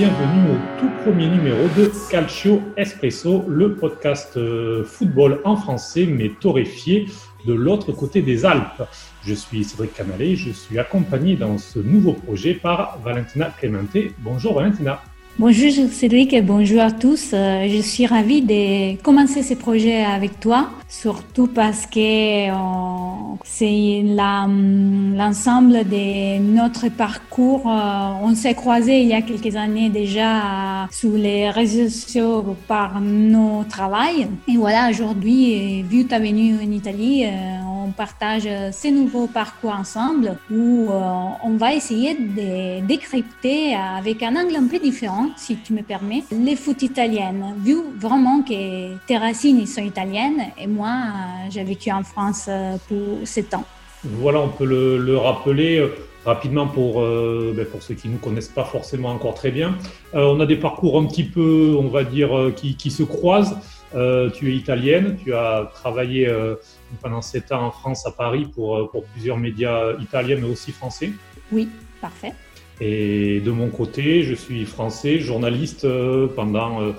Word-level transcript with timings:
Bienvenue 0.00 0.52
au 0.52 0.80
tout 0.80 0.88
premier 1.04 1.28
numéro 1.28 1.68
de 1.76 1.92
Calcio 2.10 2.62
Espresso, 2.78 3.44
le 3.46 3.74
podcast 3.74 4.34
euh, 4.38 4.82
football 4.82 5.42
en 5.44 5.56
français 5.56 6.06
mais 6.06 6.30
torréfié 6.40 7.04
de 7.44 7.52
l'autre 7.52 7.92
côté 7.92 8.22
des 8.22 8.46
Alpes. 8.46 8.82
Je 9.26 9.34
suis 9.34 9.62
Cédric 9.62 9.92
Canalet, 9.92 10.36
je 10.36 10.52
suis 10.52 10.78
accompagné 10.78 11.36
dans 11.36 11.58
ce 11.58 11.80
nouveau 11.80 12.14
projet 12.14 12.54
par 12.54 12.98
Valentina 13.04 13.52
Clemente. 13.58 13.94
Bonjour 14.20 14.54
Valentina. 14.54 15.02
Bonjour 15.40 15.70
Cédric 15.90 16.34
et 16.34 16.42
bonjour 16.42 16.82
à 16.82 16.90
tous. 16.90 17.30
Euh, 17.32 17.66
je 17.66 17.80
suis 17.80 18.04
ravie 18.04 18.42
de 18.42 19.00
commencer 19.00 19.42
ce 19.42 19.54
projet 19.54 20.04
avec 20.04 20.38
toi, 20.38 20.68
surtout 20.86 21.46
parce 21.46 21.86
que 21.86 22.50
euh, 22.50 22.54
c'est 23.42 24.02
l'ensemble 24.04 25.88
de 25.88 26.40
notre 26.40 26.90
parcours. 26.90 27.62
Euh, 27.66 28.22
on 28.22 28.34
s'est 28.34 28.52
croisés 28.52 29.00
il 29.00 29.08
y 29.08 29.14
a 29.14 29.22
quelques 29.22 29.56
années 29.56 29.88
déjà 29.88 30.86
sur 30.90 31.12
les 31.12 31.48
réseaux 31.48 31.88
sociaux 31.88 32.54
par 32.68 33.00
nos 33.00 33.64
travails. 33.64 34.28
Et 34.46 34.58
voilà, 34.58 34.90
aujourd'hui, 34.90 35.82
vu 35.84 36.04
ta 36.04 36.18
venue 36.18 36.56
en 36.62 36.70
Italie, 36.70 37.24
on 37.86 37.90
partage 37.90 38.48
ces 38.72 38.90
nouveaux 38.90 39.26
parcours 39.26 39.72
ensemble 39.72 40.36
où 40.50 40.88
on 40.90 41.56
va 41.56 41.74
essayer 41.74 42.14
de 42.14 42.86
décrypter 42.86 43.74
avec 43.74 44.22
un 44.22 44.36
angle 44.36 44.56
un 44.56 44.66
peu 44.66 44.78
différent 44.78 45.30
si 45.36 45.56
tu 45.56 45.72
me 45.72 45.82
permets, 45.82 46.22
les 46.30 46.56
foot 46.56 46.82
italiennes, 46.82 47.54
vu 47.58 47.76
vraiment 47.98 48.42
que 48.42 48.96
tes 49.06 49.16
racines 49.16 49.66
sont 49.66 49.82
italiennes 49.82 50.44
et 50.58 50.66
moi, 50.66 50.88
euh, 50.88 51.50
j'ai 51.50 51.64
vécu 51.64 51.90
en 51.90 52.02
France 52.02 52.46
euh, 52.48 52.76
pour 52.88 53.26
sept 53.26 53.54
ans. 53.54 53.64
Voilà, 54.04 54.40
on 54.40 54.48
peut 54.48 54.64
le, 54.64 55.16
rappeler 55.16 55.78
euh, 55.78 55.94
rapidement 56.24 56.66
pour, 56.66 57.00
ben, 57.00 57.66
pour 57.66 57.82
ceux 57.82 57.94
qui 57.94 58.08
ne 58.08 58.14
nous 58.14 58.18
connaissent 58.18 58.48
pas 58.48 58.64
forcément 58.64 59.10
encore 59.10 59.34
très 59.34 59.50
bien. 59.50 59.76
on 60.12 60.38
a 60.40 60.46
des 60.46 60.56
parcours 60.56 60.98
un 60.98 61.06
petit 61.06 61.24
peu, 61.24 61.76
on 61.78 61.88
va 61.88 62.04
dire, 62.04 62.30
qui 62.56 62.90
se 62.90 63.02
croisent. 63.02 63.56
Tu 63.92 64.50
es 64.50 64.56
italienne, 64.56 65.16
tu 65.22 65.34
as 65.34 65.70
travaillé 65.74 66.32
pendant 67.02 67.22
sept 67.22 67.52
ans 67.52 67.66
en 67.66 67.70
France, 67.70 68.06
à 68.06 68.12
Paris, 68.12 68.46
pour, 68.54 68.90
pour 68.90 69.04
plusieurs 69.04 69.36
médias 69.36 69.96
italiens, 70.00 70.36
mais 70.40 70.48
aussi 70.48 70.72
français. 70.72 71.12
Oui, 71.52 71.68
parfait. 72.00 72.32
Et 72.80 73.40
de 73.40 73.50
mon 73.50 73.68
côté, 73.68 74.22
je 74.22 74.34
suis 74.34 74.64
français, 74.64 75.18
journaliste 75.18 75.84
euh, 75.84 76.28
pendant, 76.28 76.80
euh, 76.80 76.92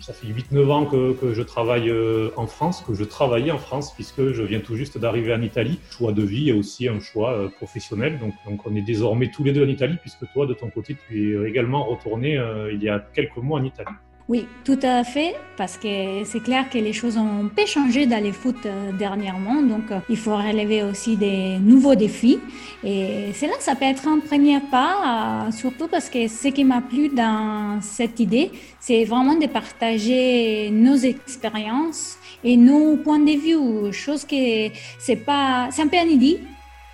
ça 0.00 0.14
fait 0.14 0.26
8-9 0.26 0.70
ans 0.70 0.86
que, 0.86 1.12
que, 1.12 1.34
je 1.34 1.42
travaille 1.42 1.90
euh, 1.90 2.30
en 2.36 2.46
France, 2.46 2.82
que 2.86 2.94
je 2.94 3.04
travaillais 3.04 3.50
en 3.50 3.58
France 3.58 3.92
puisque 3.94 4.32
je 4.32 4.42
viens 4.42 4.60
tout 4.60 4.76
juste 4.76 4.96
d'arriver 4.96 5.34
en 5.34 5.42
Italie. 5.42 5.78
Choix 5.90 6.12
de 6.12 6.22
vie 6.22 6.48
et 6.48 6.54
aussi 6.54 6.88
un 6.88 7.00
choix 7.00 7.50
professionnel. 7.56 8.18
Donc, 8.18 8.32
donc 8.46 8.66
on 8.66 8.74
est 8.74 8.82
désormais 8.82 9.30
tous 9.30 9.44
les 9.44 9.52
deux 9.52 9.64
en 9.64 9.68
Italie 9.68 9.98
puisque 10.00 10.24
toi, 10.32 10.46
de 10.46 10.54
ton 10.54 10.70
côté, 10.70 10.96
tu 11.06 11.36
es 11.36 11.48
également 11.48 11.84
retourné 11.84 12.40
il 12.72 12.82
y 12.82 12.88
a 12.88 12.98
quelques 12.98 13.36
mois 13.36 13.60
en 13.60 13.64
Italie. 13.64 13.92
Oui, 14.30 14.46
tout 14.64 14.78
à 14.84 15.02
fait, 15.02 15.34
parce 15.56 15.76
que 15.76 16.22
c'est 16.24 16.38
clair 16.38 16.70
que 16.70 16.78
les 16.78 16.92
choses 16.92 17.18
ont 17.18 17.48
peu 17.48 17.66
changé 17.66 18.06
dans 18.06 18.22
les 18.22 18.30
foot 18.30 18.54
euh, 18.64 18.92
dernièrement, 18.92 19.60
donc 19.60 19.90
euh, 19.90 19.98
il 20.08 20.16
faut 20.16 20.36
relever 20.36 20.84
aussi 20.84 21.16
des 21.16 21.58
nouveaux 21.58 21.96
défis. 21.96 22.38
Et 22.84 23.32
c'est 23.34 23.48
là 23.48 23.54
que 23.56 23.64
ça 23.64 23.74
peut 23.74 23.86
être 23.86 24.06
un 24.06 24.20
premier 24.20 24.60
pas, 24.60 25.48
euh, 25.48 25.50
surtout 25.50 25.88
parce 25.88 26.08
que 26.08 26.28
ce 26.28 26.46
qui 26.46 26.62
m'a 26.62 26.80
plu 26.80 27.08
dans 27.08 27.80
cette 27.82 28.20
idée, 28.20 28.52
c'est 28.78 29.02
vraiment 29.04 29.34
de 29.34 29.48
partager 29.48 30.70
nos 30.70 30.94
expériences 30.94 32.16
et 32.44 32.56
nos 32.56 32.98
points 32.98 33.18
de 33.18 33.32
vue, 33.32 33.92
chose 33.92 34.24
que 34.24 34.68
c'est 35.00 35.24
pas, 35.26 35.70
c'est 35.72 35.82
un 35.82 35.88
peu 35.88 35.96
inédit 35.96 36.38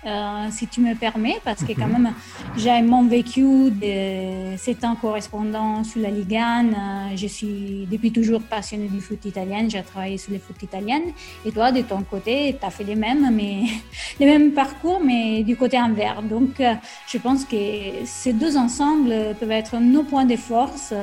euh, 0.07 0.47
si 0.51 0.67
tu 0.67 0.81
me 0.81 0.95
permets, 0.95 1.39
parce 1.43 1.63
que 1.63 1.73
quand 1.73 1.87
mhm. 1.87 2.03
même, 2.03 2.13
j'ai 2.55 2.81
mon 2.81 3.07
vécu 3.07 3.71
de 3.71 4.55
7 4.57 4.83
ans 4.85 4.95
correspondant 4.95 5.83
sur 5.83 6.01
la 6.01 6.09
Ligue 6.09 6.35
1. 6.35 6.65
Euh, 6.65 6.71
je 7.15 7.27
suis 7.27 7.87
depuis 7.91 8.11
toujours 8.11 8.41
passionnée 8.41 8.87
du 8.87 9.01
foot 9.01 9.23
italien. 9.25 9.67
J'ai 9.69 9.83
travaillé 9.83 10.17
sur 10.17 10.31
le 10.31 10.39
foot 10.39 10.61
italien. 10.63 11.01
Et 11.45 11.51
toi, 11.51 11.71
de 11.71 11.81
ton 11.81 12.01
côté, 12.03 12.55
tu 12.59 12.65
as 12.65 12.69
fait 12.69 12.83
les 12.83 12.95
mêmes, 12.95 13.29
mais 13.33 13.63
les 14.19 14.25
mêmes 14.25 14.51
parcours, 14.51 15.01
mais 15.03 15.43
du 15.43 15.55
côté 15.55 15.77
inverse. 15.77 16.23
Donc, 16.23 16.59
euh, 16.59 16.73
je 17.07 17.17
pense 17.17 17.45
que 17.45 17.57
ces 18.05 18.33
deux 18.33 18.57
ensembles 18.57 19.13
peuvent 19.39 19.51
être 19.51 19.77
nos 19.77 20.03
points 20.03 20.25
de 20.25 20.35
force 20.37 20.93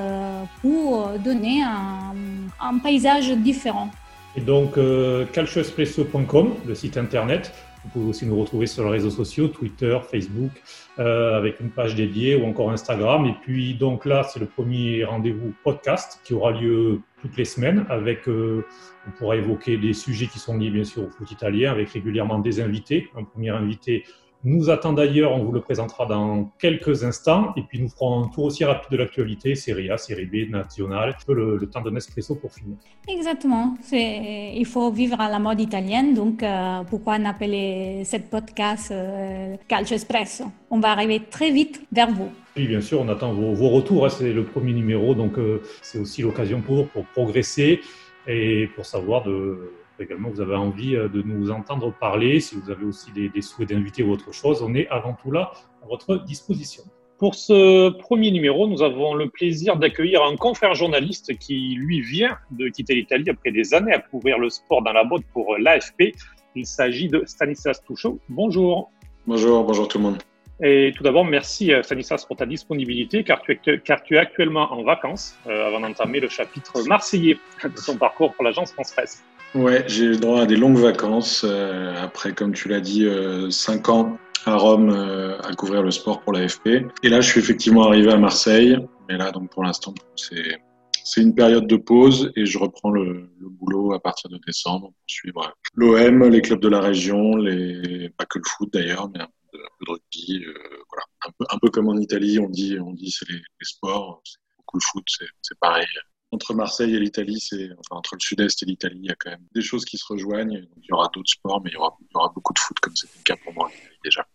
pour 0.63 1.09
donner 1.19 1.63
un, 1.63 2.15
un 2.61 2.79
paysage 2.79 3.31
différent. 3.31 3.91
Et 4.37 4.41
donc, 4.41 4.79
euh, 4.79 5.27
calcioespresso.com, 5.33 6.55
le 6.67 6.75
site 6.75 6.97
internet, 6.97 7.53
vous 7.85 7.91
pouvez 7.91 8.09
aussi 8.09 8.27
nous 8.27 8.39
retrouver 8.39 8.67
sur 8.67 8.85
les 8.85 8.91
réseaux 8.91 9.11
sociaux, 9.11 9.49
Twitter, 9.49 9.99
Facebook, 10.11 10.51
euh, 10.99 11.37
avec 11.37 11.61
une 11.61 11.71
page 11.71 11.95
dédiée 11.95 12.35
ou 12.37 12.47
encore 12.47 12.71
Instagram. 12.71 13.27
Et 13.27 13.35
puis 13.43 13.75
donc 13.75 14.07
là, 14.07 14.23
c'est 14.23 14.41
le 14.41 14.47
premier 14.47 15.05
rendez-vous 15.05 15.53
podcast 15.63 16.21
qui 16.25 16.35
aura 16.35 16.53
lieu 16.53 17.01
toutes 17.21 17.37
les 17.37 17.45
semaines 17.45 17.85
avec, 17.89 18.29
euh, 18.29 18.65
on 19.07 19.11
pourra 19.13 19.37
évoquer 19.37 19.77
des 19.77 19.93
sujets 19.93 20.27
qui 20.27 20.39
sont 20.39 20.57
liés 20.57 20.71
bien 20.71 20.85
sûr 20.85 21.05
au 21.05 21.11
foot 21.11 21.31
italien 21.31 21.73
avec 21.73 21.91
régulièrement 21.91 22.39
des 22.39 22.61
invités. 22.61 23.11
Un 23.17 23.25
premier 23.25 23.51
invité 23.51 24.05
nous 24.45 24.71
attend 24.71 24.93
d'ailleurs, 24.93 25.33
on 25.33 25.43
vous 25.43 25.53
le 25.53 25.61
présentera 25.61 26.07
dans 26.07 26.53
quelques 26.59 27.03
instants. 27.03 27.53
Et 27.57 27.63
puis 27.63 27.81
nous 27.81 27.89
ferons 27.89 28.25
un 28.25 28.29
tour 28.29 28.45
aussi 28.45 28.65
rapide 28.65 28.91
de 28.91 28.97
l'actualité, 28.99 29.55
Série 29.55 29.91
A, 29.91 29.97
Série 29.97 30.27
B, 30.27 30.51
Nationale, 30.51 31.17
le, 31.29 31.57
le 31.57 31.67
temps 31.71 31.81
d'un 31.81 31.97
espresso 31.97 32.35
pour 32.35 32.53
finir. 32.53 32.77
Exactement. 33.09 33.75
Il 33.93 34.67
faut 34.67 34.91
vivre 34.91 35.21
à 35.21 35.31
la 35.31 35.39
mode 35.39 35.61
italienne, 35.61 36.15
donc 36.15 36.43
euh, 36.43 36.83
pourquoi 36.89 37.17
on 37.19 37.25
appelle 37.25 38.05
cette 38.05 38.31
podcast 38.31 38.91
euh, 38.91 39.57
Calcio 39.69 39.97
Espresso? 39.97 40.45
On 40.71 40.81
va 40.81 40.91
arriver 40.91 41.21
très 41.31 41.51
vite 41.51 41.83
vers 41.93 42.11
vous. 42.11 42.29
Oui, 42.57 42.67
bien 42.67 42.81
sûr, 42.81 43.01
on 43.01 43.09
attend 43.09 43.33
vos, 43.33 43.69
retours. 43.69 44.07
Hein. 44.07 44.11
c'est 44.11 44.33
le 44.33 44.45
premier 44.45 44.73
numéro, 44.73 45.15
donc 45.15 45.39
euh, 45.39 45.63
c'est 45.83 45.99
aussi 45.99 46.23
l'occasion 46.23 46.61
pour, 46.61 46.89
pour 46.89 47.05
progresser 47.07 47.81
et 48.27 48.69
pour 48.75 48.87
savoir 48.87 49.25
de 49.25 49.73
également 50.01 50.31
vous 50.31 50.41
avez 50.41 50.55
envie 50.55 50.97
euh, 50.97 51.09
de 51.09 51.23
nous 51.23 51.51
entendre 51.51 51.93
parler, 51.93 52.41
si 52.41 52.57
vous 52.57 52.71
avez 52.71 52.85
aussi 52.85 53.11
des, 53.13 53.43
souhaits 53.43 53.69
d'inviter 53.69 54.03
ou 54.03 54.13
autre 54.13 54.33
chose, 54.33 54.63
on 54.63 54.75
est 54.75 54.89
avant 54.89 55.15
tout 55.15 55.31
là 55.31 55.53
à 55.83 55.87
votre 55.87 56.17
disposition. 56.25 56.83
Pour 57.19 57.37
ce 57.37 57.91
premier 57.91 58.31
numéro, 58.33 58.67
nous 58.67 58.83
avons 58.83 59.15
le 59.15 59.29
plaisir 59.29 59.77
d'accueillir 59.77 60.23
un 60.25 60.37
confrère 60.37 60.75
journaliste 60.75 61.39
qui, 61.39 61.77
lui, 61.77 62.01
vient 62.01 62.37
de 62.51 62.69
quitter 62.69 62.95
l'Italie 62.97 63.31
après 63.31 63.53
des 63.53 63.73
années 63.73 63.93
à 63.93 64.01
couvrir 64.01 64.39
le 64.39 64.51
sport 64.51 64.83
dans 64.83 64.93
la 64.93 65.05
botte 65.05 65.23
pour 65.33 65.57
l'AFP. 65.57 66.13
Il 66.57 66.67
s'agit 66.67 67.09
de 67.09 67.23
Stanislas 67.25 67.83
Touchot. 67.85 68.19
Bonjour. 68.29 68.91
Bonjour, 69.27 69.65
bonjour 69.65 69.87
tout 69.87 69.99
le 69.99 70.05
monde. 70.05 70.19
Et 70.63 70.93
tout 70.97 71.03
d'abord, 71.03 71.25
merci 71.25 71.73
euh, 71.73 71.83
Stanislas 71.83 72.25
pour 72.25 72.37
ta 72.37 72.47
disponibilité, 72.47 73.25
car 73.25 73.43
tu 73.43 73.53
es, 73.53 73.79
car 73.79 74.03
tu 74.03 74.15
es 74.15 74.19
actuellement 74.19 74.73
en 74.73 74.83
vacances 74.83 75.37
euh, 75.47 75.67
avant 75.67 75.81
d'entamer 75.81 76.21
le 76.21 76.29
chapitre 76.29 76.83
marseillais 76.87 77.39
de 77.63 77.77
son 77.77 77.97
parcours 77.97 78.35
pour 78.35 78.45
l'agence 78.45 78.73
France 78.73 78.93
Presse. 78.93 79.25
Ouais, 79.55 79.85
j'ai 79.87 80.07
eu 80.07 80.17
droit 80.17 80.43
à 80.43 80.47
des 80.47 80.57
longues 80.57 80.79
vacances 80.79 81.45
euh, 81.45 81.95
après, 82.03 82.35
comme 82.35 82.53
tu 82.53 82.69
l'as 82.69 82.81
dit, 82.81 83.07
euh, 83.07 83.51
cinq 83.51 83.89
ans 83.89 84.19
à 84.47 84.57
Rome 84.57 84.91
euh, 84.91 85.39
à 85.43 85.55
couvrir 85.55 85.85
le 85.85 85.93
sport 85.93 86.23
pour 86.23 86.33
l'AFP. 86.33 86.87
Et 87.05 87.09
là, 87.09 87.21
je 87.21 87.31
suis 87.31 87.39
effectivement 87.39 87.85
arrivé 87.85 88.11
à 88.11 88.17
Marseille. 88.17 88.77
Mais 89.09 89.17
là, 89.17 89.31
donc 89.31 89.51
pour 89.53 89.63
l'instant, 89.63 89.95
c'est 90.17 90.61
c'est 91.05 91.21
une 91.21 91.35
période 91.35 91.67
de 91.67 91.77
pause 91.77 92.33
et 92.35 92.47
je 92.47 92.59
reprends 92.59 92.91
le, 92.91 93.31
le 93.39 93.49
boulot 93.49 93.93
à 93.93 94.01
partir 94.01 94.31
de 94.31 94.39
décembre 94.45 94.89
pour 94.89 95.05
suivre 95.07 95.55
l'OM, 95.75 96.25
les 96.31 96.41
clubs 96.41 96.61
de 96.61 96.69
la 96.69 96.81
région, 96.81 97.37
les 97.37 98.09
pas 98.17 98.25
que 98.25 98.39
le 98.39 98.45
foot 98.49 98.71
d'ailleurs, 98.73 99.11
mais 99.11 99.21
un 99.21 99.29
peu 99.53 99.59
de, 99.59 99.93
rugby, 99.93 100.45
voilà, 100.89 101.05
un 101.27 101.31
peu 101.39 101.45
un 101.51 101.59
peu 101.59 101.69
comme 101.69 101.89
en 101.91 101.99
Italie, 101.99 102.39
on 102.41 102.49
dit 102.49 102.79
on 102.81 102.93
dit 102.93 103.11
c'est 103.11 103.29
les, 103.29 103.37
les 103.37 103.65
sports, 103.65 104.23
c'est 104.25 104.39
beaucoup 104.57 104.79
le 104.79 104.83
foot, 104.83 105.05
c'est 105.43 105.59
pareil 105.61 105.85
entre 106.33 106.55
Marseille 106.55 106.95
et 106.95 106.99
l'Italie, 106.99 107.41
c'est 107.41 107.71
enfin 107.79 107.97
entre 107.97 108.15
le 108.15 108.21
Sud-Est 108.21 108.63
et 108.63 108.67
l'Italie, 108.67 108.99
il 109.03 109.07
y 109.07 109.13
a 109.13 109.15
quand 109.15 109.31
même 109.31 109.47
des 109.55 109.63
choses 109.63 109.85
qui 109.85 109.99
se 109.99 110.05
rejoignent. 110.09 110.67
il 110.77 110.87
y 110.89 110.93
aura 110.93 111.09
d'autres 111.15 111.31
sports, 111.31 111.61
mais 111.63 111.71
il 111.71 111.75
y 111.75 111.77
aura, 111.77 111.97
il 112.01 112.07
y 112.13 112.17
aura 112.17 112.33
beaucoup 112.35 112.53
de 112.53 112.59
foot 112.59 112.79
comme 112.81 112.97
c'était 112.97 113.19
le 113.19 113.23
cas 113.23 113.37
pour 113.43 113.55
moi 113.55 113.71
déjà. 114.03 114.27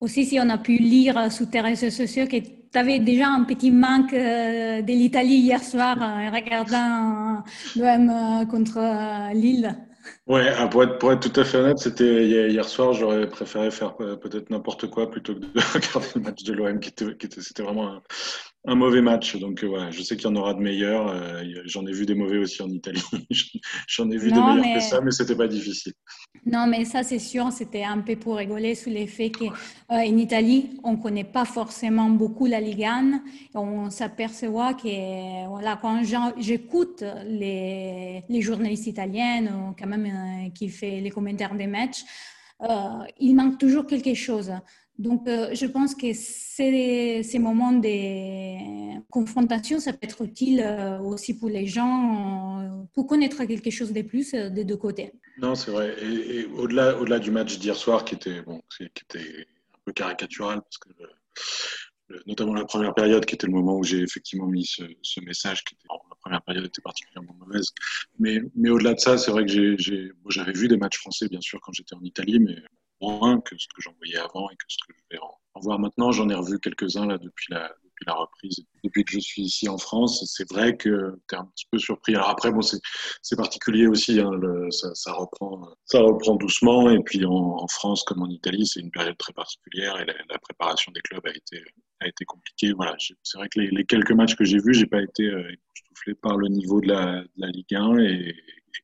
Aussi, 0.00 0.26
si 0.26 0.38
on 0.38 0.50
a 0.50 0.58
pu 0.58 0.76
lire 0.76 1.32
sous 1.32 1.46
tes 1.46 1.62
réseaux 1.62 1.90
sociaux 1.90 2.26
que 2.26 2.36
tu 2.36 2.78
avais 2.78 2.98
déjà 2.98 3.28
un 3.28 3.44
petit 3.44 3.70
manque 3.70 4.12
euh, 4.12 4.82
de 4.82 4.92
l'Italie 4.92 5.36
hier 5.36 5.62
soir 5.62 5.96
en 6.00 6.30
regardant 6.30 7.42
l'OM 7.76 8.46
contre 8.46 9.32
Lille. 9.32 9.74
Ouais, 10.26 10.52
ah, 10.56 10.66
pour 10.66 10.82
être, 10.82 10.98
pour 10.98 11.12
être 11.12 11.30
tout 11.30 11.40
à 11.40 11.44
fait 11.44 11.58
honnête, 11.58 11.78
c'était 11.78 12.26
hier 12.26 12.64
soir, 12.68 12.92
j'aurais 12.92 13.28
préféré 13.28 13.70
faire 13.70 13.94
euh, 14.00 14.16
peut-être 14.16 14.50
n'importe 14.50 14.88
quoi 14.88 15.10
plutôt 15.10 15.34
que 15.34 15.40
de 15.40 15.46
regarder 15.74 16.08
le 16.16 16.20
match 16.20 16.42
de 16.42 16.52
l'OM 16.52 16.80
qui 16.80 16.88
était, 16.88 17.16
qui 17.16 17.26
était 17.26 17.40
c'était 17.40 17.62
vraiment 17.62 17.88
un, 17.88 18.02
un 18.66 18.74
mauvais 18.74 19.00
match. 19.00 19.36
Donc 19.36 19.62
euh, 19.62 19.90
je 19.90 20.02
sais 20.02 20.16
qu'il 20.16 20.26
y 20.26 20.32
en 20.32 20.36
aura 20.36 20.54
de 20.54 20.60
meilleurs. 20.60 21.08
Euh, 21.08 21.42
j'en 21.64 21.86
ai 21.86 21.92
vu 21.92 22.04
des 22.04 22.14
mauvais 22.14 22.38
aussi 22.38 22.62
en 22.62 22.68
Italie. 22.68 23.02
J'en 23.88 24.10
ai 24.10 24.16
vu 24.16 24.30
des 24.30 24.40
meilleurs 24.40 24.74
que 24.74 24.80
ça, 24.80 25.00
mais 25.00 25.10
c'était 25.10 25.36
pas 25.36 25.48
difficile. 25.48 25.92
Non, 26.44 26.66
mais 26.66 26.84
ça 26.84 27.02
c'est 27.02 27.18
sûr, 27.18 27.50
c'était 27.52 27.84
un 27.84 27.98
peu 27.98 28.16
pour 28.16 28.36
rigoler 28.36 28.74
sous 28.74 28.90
l'effet 28.90 29.30
qu'en 29.30 29.52
euh, 29.96 30.04
Italie, 30.04 30.78
on 30.84 30.96
connaît 30.96 31.24
pas 31.24 31.44
forcément 31.44 32.10
beaucoup 32.10 32.46
la 32.46 32.60
Ligue 32.60 32.84
1. 32.84 33.22
On 33.54 33.90
s'aperçoit 33.90 34.74
que 34.74 35.48
voilà, 35.48 35.78
quand 35.80 36.02
j'écoute 36.38 37.04
les, 37.26 38.22
les, 38.28 38.40
journalistes 38.42 38.86
italiens, 38.86 39.74
quand 39.78 39.86
même 39.86 40.52
qui 40.52 40.68
fait 40.68 41.00
les 41.00 41.10
commentaires 41.10 41.54
des 41.54 41.66
matchs, 41.66 42.04
il 43.20 43.34
manque 43.34 43.58
toujours 43.58 43.86
quelque 43.86 44.14
chose. 44.14 44.52
Donc, 44.98 45.28
euh, 45.28 45.54
je 45.54 45.66
pense 45.66 45.94
que 45.94 46.12
ces, 46.14 47.38
moments 47.38 47.72
de 47.72 49.00
confrontation, 49.10 49.78
ça 49.78 49.92
peut 49.92 49.98
être 50.02 50.22
utile 50.22 50.62
euh, 50.64 50.98
aussi 51.00 51.38
pour 51.38 51.50
les 51.50 51.66
gens, 51.66 52.60
euh, 52.60 52.84
pour 52.94 53.06
connaître 53.06 53.44
quelque 53.44 53.70
chose 53.70 53.92
de 53.92 54.02
plus 54.02 54.32
des 54.32 54.64
deux 54.64 54.76
côtés. 54.76 55.12
Non, 55.38 55.54
c'est 55.54 55.70
vrai. 55.70 55.94
Et, 56.02 56.46
au-delà, 56.46 56.96
au-delà 56.98 57.18
du 57.18 57.30
match 57.30 57.58
d'hier 57.58 57.76
soir, 57.76 58.04
qui 58.04 58.14
était, 58.14 58.40
bon, 58.42 58.62
qui 58.74 58.84
était 58.84 59.46
un 59.74 59.78
peu 59.84 59.92
caricatural, 59.92 60.62
parce 60.62 60.78
que 60.78 60.88
notamment 62.26 62.54
la 62.54 62.64
première 62.64 62.94
période, 62.94 63.26
qui 63.26 63.34
était 63.34 63.46
le 63.46 63.52
moment 63.52 63.76
où 63.76 63.84
j'ai 63.84 63.98
effectivement 63.98 64.46
mis 64.46 64.64
ce, 64.64 65.20
message, 65.20 65.62
qui 65.64 65.74
était, 65.74 65.88
la 65.88 66.16
première 66.20 66.42
période 66.42 66.64
était 66.64 66.80
particulièrement 66.80 67.34
mauvaise. 67.34 67.70
Mais, 68.18 68.40
mais 68.54 68.70
au-delà 68.70 68.94
de 68.94 69.00
ça, 69.00 69.18
c'est 69.18 69.30
vrai 69.30 69.44
que 69.44 69.76
j'avais 70.28 70.52
vu 70.52 70.68
des 70.68 70.76
matchs 70.76 70.98
français, 70.98 71.28
bien 71.28 71.40
sûr, 71.40 71.60
quand 71.60 71.72
j'étais 71.72 71.94
en 71.94 72.02
Italie, 72.02 72.38
mais 72.38 72.56
moins 73.00 73.40
que 73.40 73.56
ce 73.58 73.66
que 73.68 73.82
j'en 73.82 73.94
voyais 73.98 74.18
avant 74.18 74.48
et 74.50 74.56
que 74.56 74.64
ce 74.68 74.78
que 74.86 74.94
je 74.96 75.16
vais 75.16 75.22
en, 75.22 75.60
voir 75.60 75.78
maintenant. 75.78 76.12
J'en 76.12 76.28
ai 76.28 76.34
revu 76.34 76.58
quelques-uns 76.58 77.06
là 77.06 77.18
depuis 77.18 77.52
la, 77.52 77.74
la 78.06 78.14
reprise, 78.14 78.64
depuis 78.84 79.04
que 79.04 79.12
je 79.12 79.18
suis 79.18 79.42
ici 79.42 79.68
en 79.68 79.78
France. 79.78 80.24
C'est 80.26 80.48
vrai 80.50 80.76
que 80.76 81.18
tu 81.28 81.34
es 81.34 81.38
un 81.38 81.44
petit 81.46 81.66
peu 81.70 81.78
surpris. 81.78 82.14
Alors 82.14 82.30
après, 82.30 82.50
bon, 82.50 82.62
c'est 82.62 83.36
particulier 83.36 83.86
aussi. 83.86 84.20
Hein, 84.20 84.30
ça, 84.70 85.12
reprend, 85.12 85.68
ça 85.84 86.00
reprend 86.00 86.36
doucement. 86.36 86.90
Et 86.90 87.00
puis 87.00 87.24
en, 87.24 87.66
France, 87.68 88.04
comme 88.04 88.22
en 88.22 88.28
Italie, 88.28 88.66
c'est 88.66 88.80
une 88.80 88.90
période 88.90 89.16
très 89.18 89.32
particulière 89.32 90.00
et 90.00 90.06
la, 90.06 90.38
préparation 90.38 90.92
des 90.92 91.00
clubs 91.00 91.26
a 91.26 92.06
été, 92.06 92.24
compliquée. 92.26 92.72
Voilà, 92.72 92.94
c'est 92.98 93.38
vrai 93.38 93.48
que 93.48 93.60
les, 93.60 93.84
quelques 93.84 94.12
matchs 94.12 94.36
que 94.36 94.44
j'ai 94.44 94.58
vus, 94.58 94.74
j'ai 94.74 94.86
pas 94.86 95.02
été 95.02 95.24
euh, 95.24 95.50
par 96.22 96.36
le 96.36 96.48
niveau 96.48 96.80
de 96.80 96.88
la, 96.88 97.24
Ligue 97.36 97.74
1 97.74 97.98
et, 97.98 98.36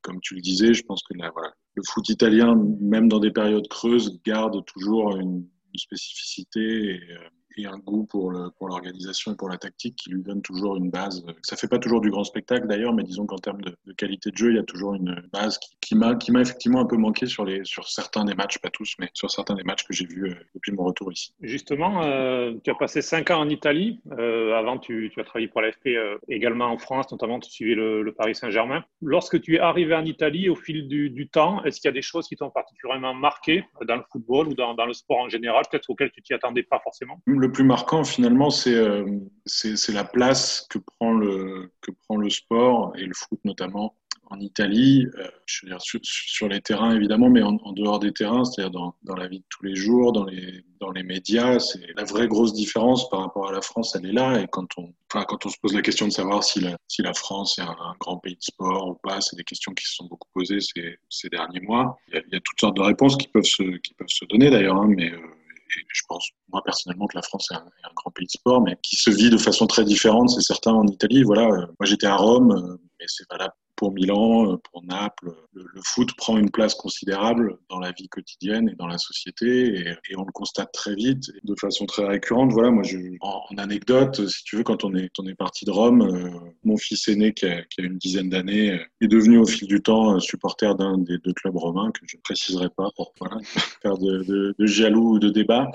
comme 0.03 0.21
tu 0.21 0.35
le 0.35 0.41
disais, 0.41 0.75
je 0.75 0.83
pense 0.83 1.03
que 1.05 1.15
le 1.15 1.83
foot 1.87 2.09
italien, 2.09 2.57
même 2.81 3.09
dans 3.09 3.21
des 3.21 3.31
périodes 3.31 3.69
creuses, 3.69 4.21
garde 4.25 4.65
toujours 4.65 5.17
une, 5.17 5.47
une 5.73 5.79
spécificité 5.79 6.61
et, 6.61 7.13
euh, 7.13 7.29
et 7.57 7.67
un 7.67 7.79
goût 7.79 8.05
pour 8.05 8.31
l'organisation 8.31 9.33
pour 9.33 9.33
et 9.33 9.37
pour 9.37 9.49
la 9.49 9.59
tactique 9.59 9.97
qui 9.97 10.11
lui 10.11 10.23
donne 10.23 10.43
toujours 10.43 10.77
une 10.77 10.91
base. 10.91 11.25
Ça 11.43 11.57
fait 11.57 11.69
pas 11.69 11.79
toujours 11.79 12.01
du 12.01 12.11
grand 12.11 12.25
spectacle 12.25 12.67
d'ailleurs, 12.67 12.93
mais 12.93 13.03
disons 13.03 13.27
qu'en 13.27 13.39
termes 13.39 13.61
de, 13.61 13.77
qualité 13.97 14.31
de 14.31 14.37
jeu, 14.37 14.51
il 14.51 14.57
y 14.57 14.59
a 14.59 14.63
toujours 14.63 14.95
une 14.95 15.23
base 15.33 15.59
qui, 15.59 15.77
qui 15.81 15.95
m'a 15.97 16.41
effectivement 16.41 16.81
un 16.81 16.87
peu 16.87 16.97
manqué 16.97 17.27
sur, 17.27 17.45
les, 17.45 17.65
sur 17.65 17.89
certains 17.89 18.25
des 18.25 18.35
matchs, 18.35 18.59
pas 18.59 18.71
tous, 18.71 18.95
mais 18.99 19.09
sur 19.15 19.31
certains 19.31 19.55
des 19.55 19.63
matchs 19.65 19.85
que 19.85 19.93
j'ai 19.93 20.07
vus 20.07 20.31
euh, 20.31 20.35
depuis 20.55 20.73
mon 20.73 20.85
retour 20.85 21.13
ici. 21.13 21.35
Justement, 21.41 22.05
euh, 22.05 22.55
tu 22.65 22.71
as 22.71 22.75
passé 22.75 23.03
cinq 23.03 23.31
ans 23.31 23.41
en 23.41 23.49
Italie. 23.49 24.01
Euh, 24.19 24.55
avant, 24.55 24.79
tu, 24.79 25.13
as 25.17 25.25
travaillé 25.25 25.49
pour 25.49 25.61
l'AFP 25.61 25.91
également 26.29 26.67
en 26.67 26.79
France, 26.79 27.11
notamment 27.11 27.41
tu 27.41 27.51
suivais 27.51 27.75
le, 27.75 28.13
Paris 28.17 28.35
Saint-Germain. 28.35 28.85
Lorsque 29.01 29.41
tu 29.41 29.57
es 29.57 29.59
arrivé 29.59 29.95
en 29.95 30.05
Italie, 30.05 30.49
au 30.49 30.55
fil 30.55 30.87
du, 30.87 31.11
du 31.11 31.29
temps, 31.29 31.65
est-ce 31.65 31.81
qu'il 31.81 31.89
y 31.89 31.93
a 31.93 31.95
des 31.95 32.03
choses 32.03 32.29
qui 32.29 32.37
t'ont 32.37 32.51
particulièrement 32.51 33.15
marqué 33.15 33.65
dans 33.87 33.97
le 33.97 34.03
football 34.11 34.49
ou 34.49 34.55
dans, 34.55 34.75
dans 34.75 34.87
le 34.87 34.93
sport 34.93 35.21
en 35.21 35.29
général, 35.29 35.65
peut-être 35.71 35.89
auxquelles 35.89 36.11
tu 36.13 36.23
t'y 36.23 36.35
attendais 36.35 36.63
pas 36.63 36.79
forcément? 36.81 37.21
Le 37.43 37.53
plus 37.53 37.65
marquant 37.65 38.05
finalement, 38.05 38.49
euh, 38.69 39.05
c'est 39.44 39.93
la 39.93 40.05
place 40.05 40.67
que 40.71 40.79
prend, 40.79 41.12
le, 41.12 41.71
sport 42.31 42.93
et 42.97 43.05
le 43.05 43.12
foot 43.15 43.41
notamment 43.44 43.97
en 44.31 44.41
Italie, 44.41 45.06
euh, 45.19 45.27
je 45.44 45.67
veux 45.67 45.73
dire, 45.73 45.81
sur, 45.83 46.49
les 46.49 46.62
terrains 46.62 46.94
évidemment, 46.94 47.29
mais 47.29 47.43
en, 47.43 47.73
dehors 47.73 47.99
des 47.99 48.12
terrains, 48.12 48.44
c'est-à-dire 48.44 48.71
dans, 49.03 49.15
la 49.15 49.29
vie 49.29 49.41
de 49.41 49.44
tous 49.50 49.62
les 49.62 49.75
jours, 49.75 50.12
dans 50.12 50.25
les, 50.25 51.03
médias, 51.03 51.59
c'est 51.59 51.81
la 51.97 52.05
vraie 52.05 52.29
grosse 52.29 52.55
différence 52.55 53.11
par 53.11 53.21
rapport 53.21 53.49
à 53.49 53.53
la 53.53 53.61
France, 53.61 53.94
elle 53.94 54.06
est 54.06 54.12
là. 54.12 54.41
Et 54.41 54.47
quand 54.50 54.69
on, 54.79 54.94
se 55.50 55.59
pose 55.61 55.75
la 55.75 55.83
question 55.83 56.06
de 56.06 56.12
savoir 56.12 56.43
si 56.44 56.61
la, 56.61 57.15
France 57.15 57.59
est 57.59 57.62
un, 57.62 57.94
grand 58.00 58.19
pays 58.19 58.37
de 58.37 58.43
sport 58.43 58.89
ou 58.89 58.94
pas, 58.94 59.21
c'est 59.21 59.37
des 59.37 59.44
questions 59.44 59.75
qui 59.75 59.85
se 59.85 59.97
sont 59.97 60.06
beaucoup 60.06 60.29
posées 60.33 60.61
ces, 60.61 61.29
derniers 61.29 61.61
mois. 61.61 61.99
Il 62.09 62.23
y, 62.33 62.37
a, 62.37 62.41
toutes 62.41 62.61
sortes 62.61 62.77
de 62.77 62.83
réponses 62.83 63.17
qui 63.17 63.29
peuvent 63.29 63.44
se, 63.44 63.77
qui 63.79 63.93
peuvent 63.94 64.09
se 64.09 64.25
donner 64.27 64.49
d'ailleurs, 64.49 64.77
hein, 64.77 64.89
mais 64.89 65.12
euh, 65.12 65.19
je 65.89 66.03
pense, 66.09 66.29
moi 66.53 66.63
personnellement, 66.65 67.07
que 67.07 67.17
la 67.17 67.23
France 67.23 67.49
est 67.51 67.55
un, 67.55 67.65
grand 67.95 68.11
pays 68.11 68.27
de 68.27 68.31
sport, 68.31 68.61
mais 68.61 68.77
qui 68.83 68.97
se 68.97 69.11
vit 69.11 69.31
de 69.31 69.39
façon 69.39 69.67
très 69.67 69.85
différente, 69.85 70.31
c'est 70.31 70.43
certain, 70.43 70.73
en 70.73 70.87
Italie. 70.87 71.23
Voilà, 71.23 71.47
euh, 71.47 71.67
moi 71.79 71.85
j'étais 71.85 72.07
à 72.07 72.17
Rome, 72.17 72.53
euh, 72.53 72.77
mais 72.99 73.07
c'est 73.09 73.29
valable 73.31 73.55
pour 73.82 73.93
Milan, 73.93 74.52
euh, 74.52 74.56
pour 74.70 74.84
Naples. 74.84 75.34
Le, 75.55 75.64
foot 75.84 76.14
prend 76.17 76.38
une 76.38 76.50
place 76.52 76.76
considérable 76.76 77.58
dans 77.69 77.81
la 77.81 77.90
vie 77.90 78.08
quotidienne 78.08 78.69
et 78.69 78.76
dans 78.76 78.87
la 78.87 78.96
société, 78.96 79.76
et, 80.08 80.17
on 80.17 80.25
le 80.25 80.31
constate 80.31 80.70
très 80.73 80.94
vite, 80.94 81.31
et 81.31 81.40
de 81.43 81.55
façon 81.61 81.84
très 81.87 82.06
récurrente. 82.06 82.52
Voilà, 82.52 82.70
moi, 82.70 82.84
en, 83.20 83.58
anecdote, 83.58 84.29
si 84.29 84.44
tu 84.44 84.56
veux, 84.56 84.62
quand 84.62 84.84
on 84.84 84.94
est, 84.94 85.11
parti 85.37 85.64
de 85.64 85.73
Rome, 85.73 86.02
euh, 86.02 86.31
mon 86.62 86.76
fils 86.76 87.08
aîné, 87.08 87.32
qui 87.34 87.46
a, 87.46 87.64
une 87.79 87.99
dizaine 87.99 88.31
d'années, 88.31 88.70
euh, 88.70 88.84
est 89.00 89.08
devenu 89.08 89.38
au 89.38 89.46
fil 89.46 89.67
du 89.67 89.82
temps 89.82 90.20
supporter 90.20 90.76
d'un 90.76 90.99
des 90.99 91.19
deux 91.19 91.32
clubs 91.32 91.56
romains, 91.56 91.90
que 91.90 92.06
je 92.06 92.17
ne 92.17 92.23
préciserai 92.23 92.69
pas 92.76 92.88
pour 92.94 93.12
faire 93.82 93.99
de, 93.99 94.55
jaloux 94.61 95.14
ou 95.14 95.19
de 95.19 95.29
débat. 95.29 95.69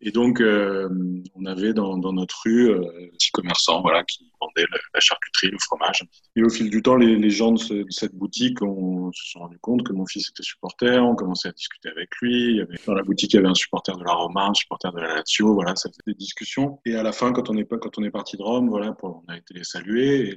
Et 0.00 0.10
donc, 0.10 0.42
on 0.42 1.46
avait 1.46 1.74
dans, 1.74 1.96
notre 1.96 2.42
rue 2.44 2.70
euh, 2.70 2.82
petits 3.12 3.30
commerçants 3.30 3.82
voilà, 3.82 4.02
qui 4.02 4.28
vendaient 4.40 4.66
la 4.92 5.00
charcuterie, 5.00 5.50
le 5.52 5.58
fromage. 5.60 6.02
Et 6.34 6.42
au 6.42 6.50
fil 6.50 6.68
du 6.68 6.82
temps, 6.82 6.96
les 6.96 7.30
gens 7.30 7.51
de, 7.54 7.86
cette 7.90 8.14
boutique, 8.14 8.62
on 8.62 9.10
se 9.12 9.30
sont 9.30 9.40
rendu 9.40 9.58
compte 9.58 9.82
que 9.84 9.92
mon 9.92 10.06
fils 10.06 10.28
était 10.30 10.42
supporter, 10.42 11.02
on 11.02 11.14
commençait 11.14 11.48
à 11.48 11.52
discuter 11.52 11.88
avec 11.88 12.10
lui. 12.20 12.54
Il 12.54 12.60
avait, 12.62 12.78
dans 12.86 12.94
la 12.94 13.02
boutique, 13.02 13.32
il 13.32 13.36
y 13.36 13.38
avait 13.38 13.48
un 13.48 13.54
supporter 13.54 13.96
de 13.96 14.04
la 14.04 14.12
Roma, 14.12 14.48
un 14.48 14.54
supporter 14.54 14.92
de 14.92 15.00
la 15.00 15.16
Lazio, 15.16 15.54
voilà, 15.54 15.76
ça 15.76 15.88
faisait 15.88 16.02
des 16.06 16.14
discussions. 16.14 16.80
Et 16.84 16.94
à 16.94 17.02
la 17.02 17.12
fin, 17.12 17.32
quand 17.32 17.50
on 17.50 17.56
est, 17.56 17.66
quand 17.66 17.98
on 17.98 18.02
est 18.02 18.10
parti 18.10 18.36
de 18.36 18.42
Rome, 18.42 18.68
voilà, 18.68 18.96
on 19.02 19.22
a 19.28 19.36
été 19.36 19.54
les 19.54 19.64
saluer. 19.64 20.30
Et 20.30 20.36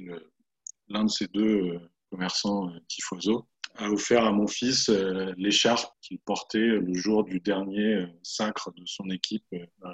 l'un 0.88 1.04
de 1.04 1.10
ces 1.10 1.26
deux 1.28 1.74
euh, 1.74 1.90
commerçants 2.10 2.68
euh, 2.68 2.78
tifoso 2.88 3.48
a 3.76 3.90
offert 3.90 4.24
à 4.24 4.32
mon 4.32 4.46
fils 4.46 4.88
euh, 4.88 5.34
l'écharpe 5.36 5.92
qu'il 6.00 6.18
portait 6.20 6.58
le 6.58 6.94
jour 6.94 7.24
du 7.24 7.40
dernier 7.40 8.06
sacre 8.22 8.72
de 8.72 8.82
son 8.86 9.10
équipe, 9.10 9.44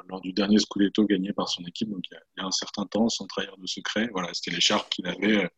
lors 0.08 0.20
du 0.20 0.32
dernier 0.32 0.58
Scudetto 0.58 1.04
gagné 1.04 1.32
par 1.32 1.48
son 1.48 1.64
équipe, 1.64 1.90
donc 1.90 2.04
il 2.10 2.16
y 2.38 2.40
a, 2.40 2.46
un 2.46 2.52
certain 2.52 2.86
temps, 2.86 3.08
sans 3.08 3.26
trahir 3.26 3.56
de 3.56 3.66
secret. 3.66 4.08
Voilà, 4.12 4.32
c'était 4.34 4.52
l'écharpe 4.52 4.88
qu'il 4.90 5.06
avait 5.08 5.50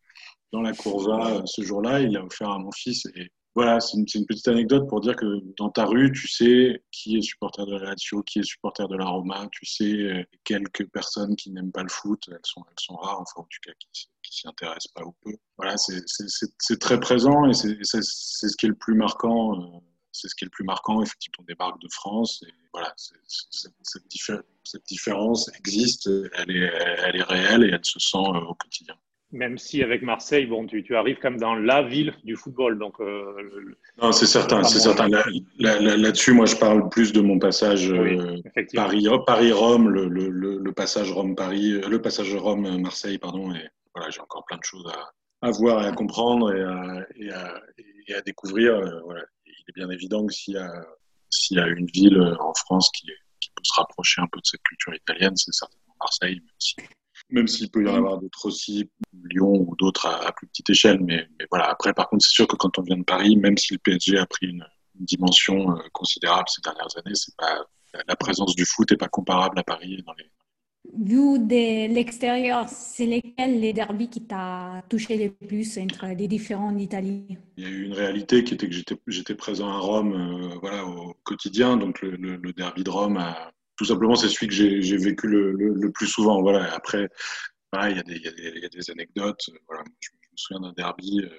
dans 0.55 0.61
la 0.61 0.73
courva 0.73 1.31
euh, 1.31 1.41
ce 1.45 1.61
jour-là. 1.61 1.99
Il 1.99 2.13
l'a 2.13 2.23
offert 2.23 2.49
à 2.49 2.59
mon 2.59 2.71
fils. 2.71 3.05
Et 3.15 3.29
voilà, 3.55 3.79
c'est 3.79 3.97
une, 3.97 4.25
petite 4.25 4.47
anecdote 4.47 4.87
pour 4.87 5.01
dire 5.01 5.15
que 5.15 5.41
dans 5.57 5.69
ta 5.69 5.85
rue, 5.85 6.11
tu 6.11 6.27
sais 6.27 6.81
qui 6.91 7.17
est 7.17 7.21
supporter 7.21 7.65
de 7.65 7.73
la 7.73 7.89
Lazio, 7.89 8.23
qui 8.23 8.39
est 8.39 8.43
supporter 8.43 8.87
de 8.87 8.95
la 8.95 9.05
Roma. 9.05 9.47
Tu 9.51 9.65
sais 9.65 9.91
euh, 9.91 10.23
quelques 10.45 10.87
personnes 10.91 11.35
qui 11.35 11.51
n'aiment 11.51 11.71
pas 11.71 11.83
le 11.83 11.89
foot. 11.89 12.23
Elles 12.31 12.39
sont, 12.43 12.95
rares, 12.95 13.21
enfin, 13.21 13.41
en 13.41 13.43
tout 13.43 13.59
cas, 13.65 13.73
qui, 13.79 14.09
qui 14.23 14.37
s'y 14.37 14.47
intéressent 14.47 14.91
pas 14.93 15.03
ou 15.03 15.13
peu. 15.21 15.35
Voilà, 15.57 15.75
c'est 15.77 16.79
très 16.79 16.99
présent 16.99 17.49
et 17.49 17.53
c'est 17.53 17.83
ce 17.83 18.57
qui 18.57 18.65
est 18.65 18.69
le 18.69 18.75
plus 18.75 18.95
marquant. 18.95 19.59
Euh, 19.59 19.79
c'est 20.11 20.29
ce 20.29 20.35
qui 20.35 20.45
est 20.45 20.47
le 20.47 20.51
plus 20.51 20.63
marquant, 20.63 21.01
effectivement, 21.01 21.39
on 21.41 21.43
débarque 21.43 21.81
de 21.81 21.89
France. 21.91 22.41
Et 22.47 22.53
voilà, 22.71 22.93
cette, 22.95 23.73
différence 24.87 25.51
existe, 25.57 26.07
elle 26.07 26.51
est 26.51 27.23
réelle 27.23 27.65
et 27.65 27.71
elle 27.73 27.83
se 27.83 27.99
sent 27.99 28.17
au 28.17 28.53
quotidien 28.53 28.95
même 29.35 29.57
si 29.57 29.83
avec 29.83 30.01
Marseille, 30.01 30.45
bon, 30.45 30.65
tu, 30.65 30.83
tu, 30.83 30.95
arrives 30.95 31.19
même 31.23 31.37
dans 31.37 31.55
la 31.55 31.83
ville 31.83 32.13
du 32.23 32.35
football. 32.35 32.79
Donc, 32.79 32.99
euh, 32.99 33.75
non, 34.01 34.11
c'est 34.11 34.25
certain, 34.25 34.63
c'est 34.63 34.79
certain. 34.79 35.07
Là-dessus, 35.59 36.33
moi, 36.33 36.45
je 36.45 36.55
parle 36.55 36.89
plus 36.89 37.13
de 37.13 37.21
mon 37.21 37.37
passage 37.37 37.91
euh, 37.91 38.41
Paris, 38.73 39.07
Paris-Rome, 39.25 39.89
le, 39.89 40.07
le, 40.07 40.29
le, 40.29 40.71
passage 40.71 41.11
Rome-Paris, 41.11 41.73
euh, 41.73 41.89
le 41.89 42.01
passage 42.01 42.33
Rome-Marseille, 42.33 43.17
pardon. 43.17 43.53
Et 43.53 43.67
voilà, 43.93 44.09
j'ai 44.09 44.21
encore 44.21 44.45
plein 44.45 44.57
de 44.57 44.63
choses 44.63 44.87
à, 44.87 45.47
à 45.47 45.51
voir 45.51 45.83
et 45.83 45.87
à 45.87 45.91
comprendre 45.91 46.53
et 46.53 46.63
à, 46.63 47.05
et 47.15 47.31
à, 47.31 47.61
et 48.07 48.15
à 48.15 48.21
découvrir. 48.21 48.79
Voilà. 49.03 49.21
il 49.45 49.65
est 49.67 49.75
bien 49.75 49.89
évident 49.89 50.25
que 50.25 50.33
s'il 50.33 50.55
y 50.55 50.57
a, 50.57 50.71
s'il 51.29 51.57
y 51.57 51.59
a 51.59 51.67
une 51.67 51.87
ville 51.87 52.35
en 52.39 52.53
France 52.53 52.89
qui, 52.95 53.07
qui 53.39 53.49
peut 53.49 53.63
se 53.63 53.73
rapprocher 53.75 54.21
un 54.21 54.27
peu 54.31 54.39
de 54.39 54.45
cette 54.45 54.63
culture 54.63 54.95
italienne, 54.95 55.35
c'est 55.35 55.53
certainement 55.53 55.95
Marseille, 55.99 56.35
même 56.35 56.55
si 56.59 56.75
même 57.35 57.47
s'il 57.47 57.69
peut 57.69 57.83
y 57.83 57.87
en 57.87 57.95
avoir 57.95 58.17
d'autres 58.17 58.47
aussi, 58.47 58.89
Lyon 59.29 59.65
ou 59.67 59.75
d'autres 59.75 60.07
à, 60.07 60.31
plus 60.31 60.47
petite 60.47 60.69
échelle. 60.69 60.99
Mais, 61.01 61.27
voilà, 61.51 61.69
après, 61.69 61.93
par 61.93 62.09
contre, 62.09 62.25
c'est 62.25 62.33
sûr 62.33 62.47
que 62.47 62.55
quand 62.55 62.79
on 62.79 62.81
vient 62.81 62.97
de 62.97 63.03
Paris, 63.03 63.35
même 63.35 63.57
si 63.57 63.73
le 63.73 63.79
PSG 63.79 64.17
a 64.17 64.25
pris 64.25 64.47
une, 64.47 64.65
dimension 64.97 65.71
euh, 65.71 65.81
considérable 65.91 66.47
ces 66.47 66.61
dernières 66.61 66.87
années, 66.95 67.15
c'est 67.15 67.35
pas 67.35 67.65
la 68.07 68.15
présence 68.15 68.55
du 68.55 68.63
foot 68.63 68.89
n'est 68.91 68.97
pas 68.97 69.09
comparable 69.09 69.59
à 69.59 69.63
Paris 69.63 70.01
dans 70.05 70.13
les. 70.13 70.31
Vu 70.97 71.37
de 71.37 71.93
l'extérieur, 71.93 72.69
c'est 72.69 73.05
lesquels 73.05 73.59
les 73.59 73.73
derbies 73.73 74.09
qui 74.09 74.21
t'a 74.21 74.83
touché 74.87 75.17
le 75.17 75.31
plus 75.47 75.77
entre 75.79 76.05
les 76.05 76.29
différents 76.29 76.69
en 76.69 76.77
Italie? 76.77 77.25
Il 77.57 77.63
y 77.65 77.67
a 77.67 77.69
eu 77.69 77.83
une 77.83 77.93
réalité 77.93 78.45
qui 78.45 78.53
était 78.53 78.69
que 78.69 78.95
j'étais 79.07 79.35
présent 79.35 79.67
à 79.67 79.79
Rome 79.79 80.13
euh, 80.13 80.57
voilà, 80.61 80.85
au 80.85 81.13
quotidien. 81.23 81.75
Donc 81.75 82.01
le, 82.01 82.11
le 82.11 82.53
derby 82.53 82.85
de 82.85 82.89
Rome 82.89 83.17
a, 83.17 83.51
tout 83.77 83.85
simplement, 83.85 84.15
c'est 84.15 84.29
celui 84.29 84.47
que 84.47 84.53
j'ai 84.53 84.97
vécu 84.97 85.27
le, 85.27 85.91
plus 85.91 86.07
souvent. 86.07 86.41
Voilà. 86.41 86.73
Après, 86.73 87.09
il 87.89 87.97
y, 87.97 88.65
a 88.65 88.69
des 88.69 88.91
anecdotes. 88.91 89.49
Voilà. 89.67 89.83
Je, 89.99 90.09
me 90.11 90.37
souviens 90.37 90.67
d'un 90.67 90.73
derby 90.73 91.21
euh, 91.23 91.29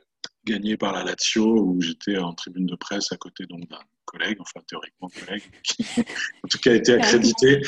gagné 0.45 0.77
par 0.77 0.93
la 0.93 1.05
Lazio 1.05 1.45
où 1.47 1.81
j'étais 1.83 2.17
en 2.19 2.33
tribune 2.33 2.67
de 2.67 2.77
presse 2.77 3.13
à 3.13 3.17
côté 3.17 3.45
d'un 3.47 3.79
collègue, 4.07 4.39
enfin 4.41 4.61
théoriquement 4.67 5.09
collègue, 5.09 5.43
qui 5.63 5.85
en 6.45 6.49
tout 6.49 6.59
cas 6.59 6.75
était 6.75 6.95
accrédité, 6.95 7.61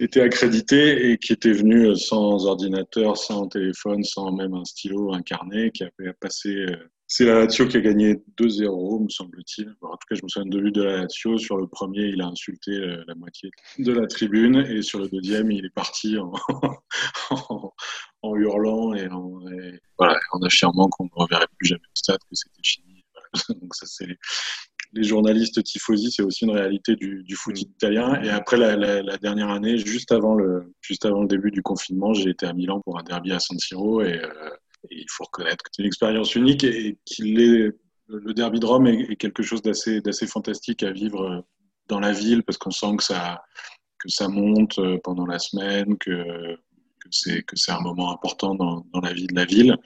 était 0.00 0.22
accrédité 0.22 1.10
et 1.10 1.18
qui 1.18 1.32
était 1.34 1.52
venu 1.52 1.94
sans 1.96 2.46
ordinateur, 2.46 3.16
sans 3.16 3.46
téléphone, 3.46 4.02
sans 4.02 4.32
même 4.32 4.54
un 4.54 4.64
stylo, 4.64 5.12
un 5.14 5.22
carnet, 5.22 5.70
qui 5.70 5.84
avait 5.84 6.12
passé 6.14 6.48
euh, 6.48 6.90
c'est 7.14 7.26
la 7.26 7.40
Lazio 7.40 7.68
qui 7.68 7.76
a 7.76 7.80
gagné 7.80 8.14
2-0, 8.38 9.04
me 9.04 9.08
semble-t-il. 9.10 9.68
en 9.82 9.90
tout 9.90 10.06
cas, 10.08 10.14
je 10.14 10.22
me 10.22 10.28
souviens 10.30 10.48
de 10.48 10.58
lui 10.58 10.72
de 10.72 10.82
la 10.82 11.02
Lazio. 11.02 11.36
Sur 11.36 11.58
le 11.58 11.66
premier, 11.66 12.06
il 12.06 12.22
a 12.22 12.26
insulté 12.26 12.70
euh, 12.70 13.04
la 13.06 13.14
moitié 13.14 13.50
de 13.78 13.92
la 13.92 14.06
tribune. 14.06 14.64
Et 14.70 14.80
sur 14.80 14.98
le 14.98 15.10
deuxième, 15.10 15.50
il 15.50 15.66
est 15.66 15.74
parti 15.74 16.16
en, 16.16 16.32
en 18.22 18.34
hurlant 18.34 18.94
et 18.94 19.08
en, 19.08 19.40
voilà, 19.98 20.18
en 20.32 20.40
affirmant 20.40 20.88
qu'on 20.88 21.04
ne 21.04 21.10
reverrait 21.12 21.48
plus 21.58 21.68
jamais 21.68 21.82
au 21.84 21.96
stade, 21.96 22.18
que 22.20 22.34
c'était 22.34 22.62
fini. 22.64 23.04
Donc 23.60 23.74
ça, 23.74 23.84
c'est 23.84 24.06
les, 24.94 25.04
journalistes 25.04 25.62
tifosi, 25.62 26.10
c'est 26.10 26.22
aussi 26.22 26.46
une 26.46 26.52
réalité 26.52 26.96
du, 26.96 27.36
foot 27.36 27.56
mm. 27.56 27.58
italien. 27.58 28.22
Et 28.22 28.30
après 28.30 28.56
la, 28.56 29.18
dernière 29.18 29.50
année, 29.50 29.76
juste 29.76 30.12
avant 30.12 30.34
le, 30.34 30.72
juste 30.80 31.04
avant 31.04 31.20
le 31.20 31.28
début 31.28 31.50
du 31.50 31.60
confinement, 31.60 32.14
j'ai 32.14 32.30
été 32.30 32.46
à 32.46 32.54
Milan 32.54 32.80
pour 32.80 32.98
un 32.98 33.02
derby 33.02 33.32
à 33.32 33.38
San 33.38 33.58
Siro 33.58 34.00
et, 34.00 34.18
euh, 34.18 34.50
il 34.90 35.06
faut 35.08 35.24
reconnaître 35.24 35.62
que 35.62 35.70
c'est 35.72 35.82
une 35.82 35.88
expérience 35.88 36.34
unique 36.34 36.64
et, 36.64 36.98
qu'il 37.04 37.40
est 37.40 37.70
le 38.08 38.34
derby 38.34 38.60
de 38.60 38.66
Rome 38.66 38.86
est, 38.86 39.16
quelque 39.16 39.42
chose 39.42 39.62
d'assez 39.62 40.26
fantastique 40.26 40.82
à 40.82 40.90
vivre 40.90 41.44
dans 41.88 42.00
la 42.00 42.12
ville 42.12 42.42
parce 42.42 42.58
qu'on 42.58 42.70
sent 42.70 42.96
que 42.96 43.04
ça 44.08 44.28
monte 44.28 44.78
euh, 44.78 44.98
pendant 45.02 45.26
la 45.26 45.38
semaine, 45.38 45.96
que 45.98 46.58
c'est 47.10 47.72
un 47.72 47.80
moment 47.80 48.12
important 48.12 48.54
dans, 48.54 48.84
la 49.02 49.12
vie 49.12 49.26
de 49.26 49.34
la 49.34 49.44
ville. 49.44 49.76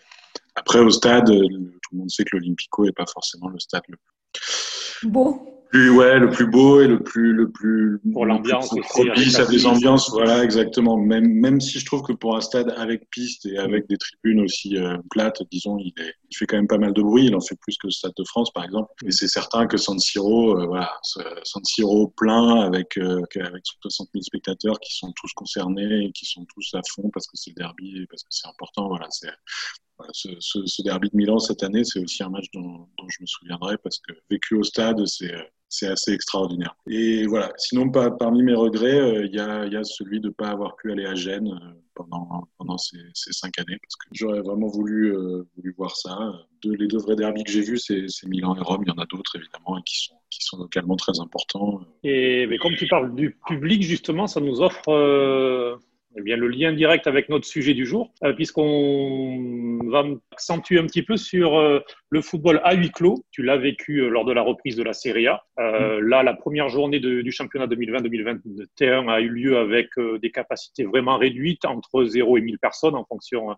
Après, 0.55 0.81
au 0.81 0.91
stade, 0.91 1.26
tout 1.26 1.93
le 1.93 1.99
monde 1.99 2.11
sait 2.11 2.25
que 2.25 2.37
l'Olympico 2.37 2.85
n'est 2.85 2.93
pas 2.93 3.07
forcément 3.07 3.49
le 3.49 3.59
stade 3.59 3.83
le 3.88 3.97
plus 3.97 5.09
beau 5.09 5.56
plus 5.71 5.91
ouais 5.91 6.19
le 6.19 6.31
plus 6.31 6.47
beau 6.47 6.81
et 6.81 6.87
le 6.87 7.01
plus 7.01 7.33
le 7.33 7.51
plus 7.51 7.99
pour 8.13 8.27
l'ambiance 8.27 8.75
propice 8.89 9.39
à 9.39 9.47
des 9.47 9.67
ambiances 9.67 10.11
voilà 10.11 10.45
exactement. 10.45 10.97
Même 10.97 11.29
même 11.29 11.61
si 11.61 11.79
je 11.79 11.87
trouve 11.87 12.03
que 12.03 12.13
pour 12.13 12.37
un 12.37 12.41
stade 12.41 12.73
avec 12.77 13.09
piste 13.11 13.47
et 13.47 13.59
avec 13.59 13.89
des 13.89 13.97
tribunes 13.97 14.41
aussi 14.41 14.77
euh, 14.77 14.97
plates 15.11 15.43
disons 15.51 15.79
il, 15.79 15.93
est, 15.99 16.15
il 16.30 16.37
fait 16.37 16.47
quand 16.47 16.56
même 16.56 16.66
pas 16.66 16.78
mal 16.78 16.92
de 16.92 17.02
bruit 17.02 17.26
il 17.26 17.35
en 17.35 17.40
fait 17.40 17.56
plus 17.56 17.76
que 17.78 17.87
le 17.87 17.92
stade 17.92 18.12
de 18.16 18.25
France 18.25 18.50
par 18.52 18.64
exemple. 18.64 18.90
Et 19.04 19.12
c'est 19.12 19.28
certain 19.28 19.66
que 19.66 19.76
San 19.76 19.99
Siro 19.99 20.59
euh, 20.59 20.66
voilà 20.66 20.92
San 21.02 21.64
Siro 21.64 22.09
plein 22.09 22.61
avec 22.61 22.97
euh, 22.99 23.23
avec 23.40 23.62
60 23.83 24.09
000 24.12 24.23
spectateurs 24.23 24.78
qui 24.80 24.95
sont 24.95 25.12
tous 25.21 25.33
concernés 25.35 26.06
et 26.06 26.12
qui 26.12 26.26
sont 26.26 26.45
tous 26.54 26.75
à 26.75 26.80
fond 26.95 27.11
parce 27.12 27.26
que 27.26 27.37
c'est 27.37 27.50
le 27.50 27.62
derby 27.62 28.02
et 28.02 28.06
parce 28.06 28.23
que 28.23 28.28
c'est 28.30 28.49
important 28.49 28.88
voilà 28.88 29.06
c'est 29.11 29.30
ce, 30.12 30.83
derby 30.83 31.09
de 31.09 31.16
Milan 31.16 31.38
cette 31.38 31.62
année, 31.62 31.83
c'est 31.85 32.00
aussi 32.00 32.23
un 32.23 32.28
match 32.28 32.47
dont, 32.52 32.87
dont, 32.99 33.09
je 33.09 33.23
me 33.23 33.26
souviendrai 33.26 33.78
parce 33.78 33.99
que 33.99 34.12
vécu 34.30 34.54
au 34.54 34.62
stade, 34.62 35.04
c'est 35.06 35.33
c'est 35.69 35.89
assez 35.89 36.13
extraordinaire. 36.13 36.77
Et 36.89 37.27
voilà, 37.27 37.53
sinon, 37.57 37.91
parmi 37.91 38.43
mes 38.43 38.55
regrets, 38.55 38.99
euh, 38.99 39.27
il 39.27 39.35
y, 39.35 39.41
a, 39.41 39.85
celui 39.85 40.21
de 40.21 40.29
ne 40.29 40.33
pas 40.33 40.49
avoir 40.49 40.77
pu 40.77 40.93
aller 40.93 41.07
à 41.07 41.15
Gênes 41.15 41.49
euh, 41.49 42.05
pendant, 42.59 42.79
ces, 42.79 42.99
cinq 43.15 43.59
années, 43.59 43.79
parce 43.83 43.97
que 43.97 44.09
j'aurais 44.13 44.41
vraiment 44.41 44.69
voulu, 44.69 45.17
euh, 45.17 45.45
voir 45.77 45.97
ça. 45.97 46.33
Les 46.65 46.87
deux 46.87 46.99
vrais 46.99 47.17
derbys 47.17 47.45
que 47.45 47.51
j'ai 47.51 47.63
vus, 47.63 47.79
c'est 47.79 48.27
Milan 48.27 48.57
et 48.57 48.61
Rome. 48.61 48.83
Il 48.87 48.89
y 48.89 48.93
en 48.93 49.03
a 49.03 49.07
d'autres, 49.07 49.37
évidemment, 49.37 49.81
qui 49.83 50.07
sont, 50.41 50.59
localement 50.59 50.97
très 50.97 51.19
importants. 51.21 51.81
Et 52.05 52.49
comme 52.61 52.75
tu 52.77 52.87
parles 52.87 53.15
du 53.15 53.37
public, 53.47 53.83
justement, 53.83 54.27
ça 54.27 54.41
nous 54.41 54.61
offre 54.61 55.79
eh 56.19 56.23
bien, 56.23 56.37
le 56.37 56.49
lien 56.49 56.73
direct 56.73 57.07
avec 57.07 57.29
notre 57.29 57.47
sujet 57.47 57.75
du 57.75 57.85
jour, 57.85 58.11
euh, 58.25 58.33
puisqu'on 58.33 59.79
va 59.85 60.05
accentuer 60.33 60.79
un 60.79 60.87
petit 60.87 61.03
peu 61.03 61.19
sur 61.19 61.59
euh, 61.59 61.81
le 62.09 62.23
football 62.23 62.61
à 62.65 62.75
huis 62.75 62.91
clos. 62.91 63.23
Tu 63.31 63.43
l'as 63.43 63.59
vécu 63.59 63.99
euh, 63.99 64.09
lors 64.09 64.25
de 64.25 64.33
la 64.33 64.41
reprise 64.41 64.77
de 64.77 64.83
la 64.83 64.95
Serie 64.95 65.27
A. 65.27 65.45
Mm. 65.59 65.99
Là, 66.01 66.23
la 66.23 66.33
première 66.33 66.69
journée 66.69 67.01
du 67.01 67.33
championnat 67.33 67.67
2020-2021 67.67 69.11
a 69.11 69.21
eu 69.21 69.29
lieu 69.29 69.59
avec 69.59 69.91
des 70.21 70.31
capacités 70.31 70.85
vraiment 70.85 71.19
réduites, 71.19 71.65
entre 71.65 72.05
0 72.05 72.39
et 72.39 72.41
1000 72.41 72.59
personnes 72.59 72.95
en 72.95 73.05
fonction 73.05 73.57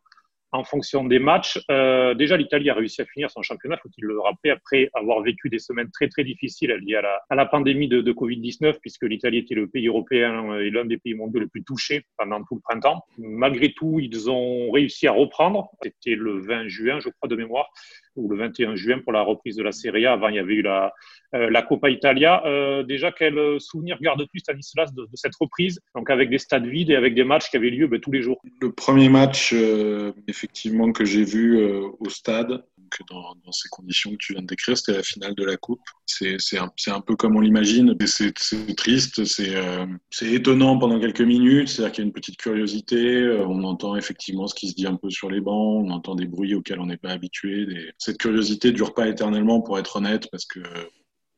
en 0.53 0.65
fonction 0.65 1.05
des 1.05 1.19
matchs. 1.19 1.59
Euh, 1.71 2.15
déjà, 2.15 2.37
l'Italie 2.37 2.71
a 2.71 2.75
réussi 2.75 3.03
à 3.03 3.07
finir 3.07 3.31
son 3.31 3.43
championnat, 3.43 3.77
faut-il 3.83 4.05
le 4.05 4.19
rappeler, 4.21 4.51
après 4.51 4.91
avoir 4.95 5.23
vécu 5.23 5.49
des 5.49 5.59
semaines 5.59 5.91
très 5.91 6.09
très 6.09 6.25
difficiles 6.25 6.71
liées 6.83 6.97
à 6.97 7.03
la, 7.03 7.21
à 7.31 7.35
la 7.35 7.47
pandémie 7.47 7.89
de, 7.89 8.01
de 8.01 8.13
Covid-19, 8.13 8.79
puisque 8.81 9.05
l'Italie 9.05 9.39
était 9.39 9.55
le 9.55 9.69
pays 9.69 9.89
européen 9.89 10.59
et 10.61 10.71
l'un 10.71 10.85
des 10.85 10.99
pays 10.99 11.15
mondiaux 11.15 11.41
les 11.41 11.47
plus 11.47 11.65
touchés 11.65 12.05
pendant 12.17 12.43
tout 12.45 12.55
le 12.55 12.61
printemps. 12.61 13.05
Malgré 13.19 13.73
tout, 13.73 13.99
ils 14.01 14.31
ont 14.31 14.71
réussi 14.71 15.07
à 15.07 15.13
reprendre. 15.13 15.71
C'était 15.83 16.15
le 16.17 16.39
20 16.41 16.69
juin, 16.69 16.99
je 17.01 17.09
crois, 17.11 17.29
de 17.29 17.37
mémoire 17.37 17.69
ou 18.19 18.29
le 18.29 18.37
21 18.37 18.77
juin 18.77 18.99
pour 18.99 19.13
la 19.13 19.23
reprise 19.23 19.57
de 19.57 19.63
la 19.63 19.73
Serie 19.73 20.07
A. 20.07 20.13
Avant, 20.13 20.29
il 20.29 20.37
y 20.37 20.39
avait 20.39 20.55
eu 20.55 20.63
la, 20.63 20.93
euh, 21.35 21.63
Coppa 21.63 21.91
Italia. 21.91 22.43
Euh, 22.47 22.83
déjà, 22.83 23.13
quel 23.13 23.61
souvenir 23.61 23.99
garde-tu, 24.01 24.39
Stanislas, 24.39 24.93
de, 24.95 25.03
de, 25.03 25.15
cette 25.15 25.35
reprise? 25.37 25.81
Donc, 25.95 26.11
avec 26.11 26.31
des 26.31 26.39
stades 26.39 26.67
vides 26.67 26.91
et 26.91 26.97
avec 26.97 27.15
des 27.15 27.25
matchs 27.25 27.51
qui 27.51 27.57
avaient 27.57 27.71
lieu 27.71 27.87
ben, 27.87 28.01
tous 28.01 28.13
les 28.13 28.23
jours. 28.23 28.41
Le 28.61 28.73
premier 28.73 29.09
match, 29.09 29.53
euh, 29.53 30.13
effectivement, 30.27 30.93
que 30.93 31.05
j'ai 31.05 31.25
vu 31.25 31.59
au 31.59 32.09
stade, 32.09 32.63
dans, 33.11 33.53
ces 33.53 33.69
conditions 33.69 34.11
que 34.13 34.17
tu 34.17 34.33
viens 34.33 34.43
de 34.43 34.47
décrire, 34.47 34.77
c'était 34.77 34.97
la 34.97 35.03
finale 35.03 35.35
de 35.35 35.45
la 35.45 35.57
Coupe. 35.57 35.81
C'est 36.07 36.59
un, 36.59 37.01
peu 37.01 37.17
comme 37.17 37.37
on 37.37 37.41
l'imagine. 37.41 37.95
C'est 38.05 38.33
triste, 38.77 39.21
euh, 39.41 39.87
c'est 40.11 40.33
étonnant 40.33 40.79
pendant 40.79 40.99
quelques 41.01 41.21
minutes. 41.21 41.69
C'est-à-dire 41.69 41.93
qu'il 41.93 42.05
y 42.05 42.07
a 42.07 42.09
une 42.09 42.13
petite 42.13 42.37
curiosité. 42.37 42.97
Euh, 42.97 43.47
on 43.47 43.63
entend 43.65 43.97
effectivement 43.97 44.47
ce 44.47 44.55
qui 44.55 44.69
se 44.69 44.75
dit 44.75 44.87
un 44.87 44.97
peu 44.97 45.11
sur 45.11 45.31
les 45.31 45.41
bancs. 45.41 45.85
On 45.85 45.91
entend 45.91 46.15
des 46.15 46.27
bruits 46.27 46.55
auxquels 46.55 46.81
on 46.81 46.87
n'est 46.87 46.97
pas 46.97 47.11
habitué. 47.11 47.67
Des... 47.67 47.91
Cette 48.09 48.19
curiosité 48.19 48.73
dure 48.73 48.95
pas 48.95 49.07
éternellement, 49.07 49.61
pour 49.61 49.79
être 49.79 49.97
honnête, 49.97 50.31
parce 50.31 50.47
que 50.47 50.61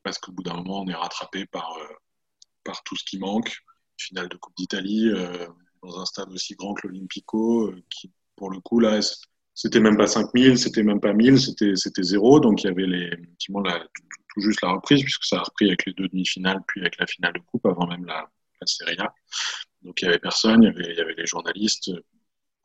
parce 0.05 0.19
qu'au 0.19 0.31
bout 0.31 0.45
d'un 0.45 0.55
moment, 0.55 0.83
on 0.83 0.87
est 0.87 0.95
rattrapé 0.95 1.47
par 1.47 1.77
euh, 1.79 1.95
par 2.62 2.83
tout 2.85 2.95
ce 2.95 3.03
qui 3.05 3.19
manque. 3.19 3.50
Finale 3.99 4.29
de 4.29 4.37
Coupe 4.37 4.57
d'Italie 4.57 5.11
dans 5.83 6.00
un 6.00 6.05
stade 6.07 6.31
aussi 6.31 6.55
grand 6.55 6.75
que 6.75 6.87
l'Olympico, 6.87 7.75
qui 7.91 8.12
pour 8.37 8.50
le 8.50 8.61
coup 8.61 8.79
là 8.79 9.00
c'était 9.55 9.81
même 9.81 9.97
pas 9.97 10.07
5000, 10.07 10.59
c'était 10.59 10.83
même 10.83 11.00
pas 11.00 11.12
1000, 11.12 11.41
c'était, 11.41 11.75
c'était 11.75 12.03
zéro. 12.03 12.41
Donc 12.41 12.62
il 12.62 12.69
y 12.69 12.71
avait 12.71 12.87
les, 12.87 13.07
effectivement 13.09 13.62
tout, 13.62 14.41
juste 14.41 14.62
la 14.62 14.71
reprise, 14.71 15.03
puisque 15.03 15.25
ça 15.25 15.39
a 15.39 15.43
repris 15.43 15.67
avec 15.67 15.85
les 15.87 15.93
deux 15.93 16.09
demi-finales, 16.09 16.61
puis 16.69 16.81
avec 16.81 16.99
la 16.99 17.07
finale 17.07 17.33
de 17.33 17.41
coupe 17.41 17.67
avant 17.67 17.87
même 17.87 18.05
la, 18.07 18.31
la 18.61 18.67
Serie 18.67 18.97
A. 19.00 19.12
Donc 19.83 20.00
il 20.00 20.05
y 20.05 20.09
avait 20.09 20.21
personne, 20.21 20.62
il 20.62 20.67
y 20.67 20.69
avait, 20.69 20.93
il 20.93 20.97
y 20.97 21.00
avait 21.00 21.15
les 21.15 21.27
journalistes. 21.27 21.91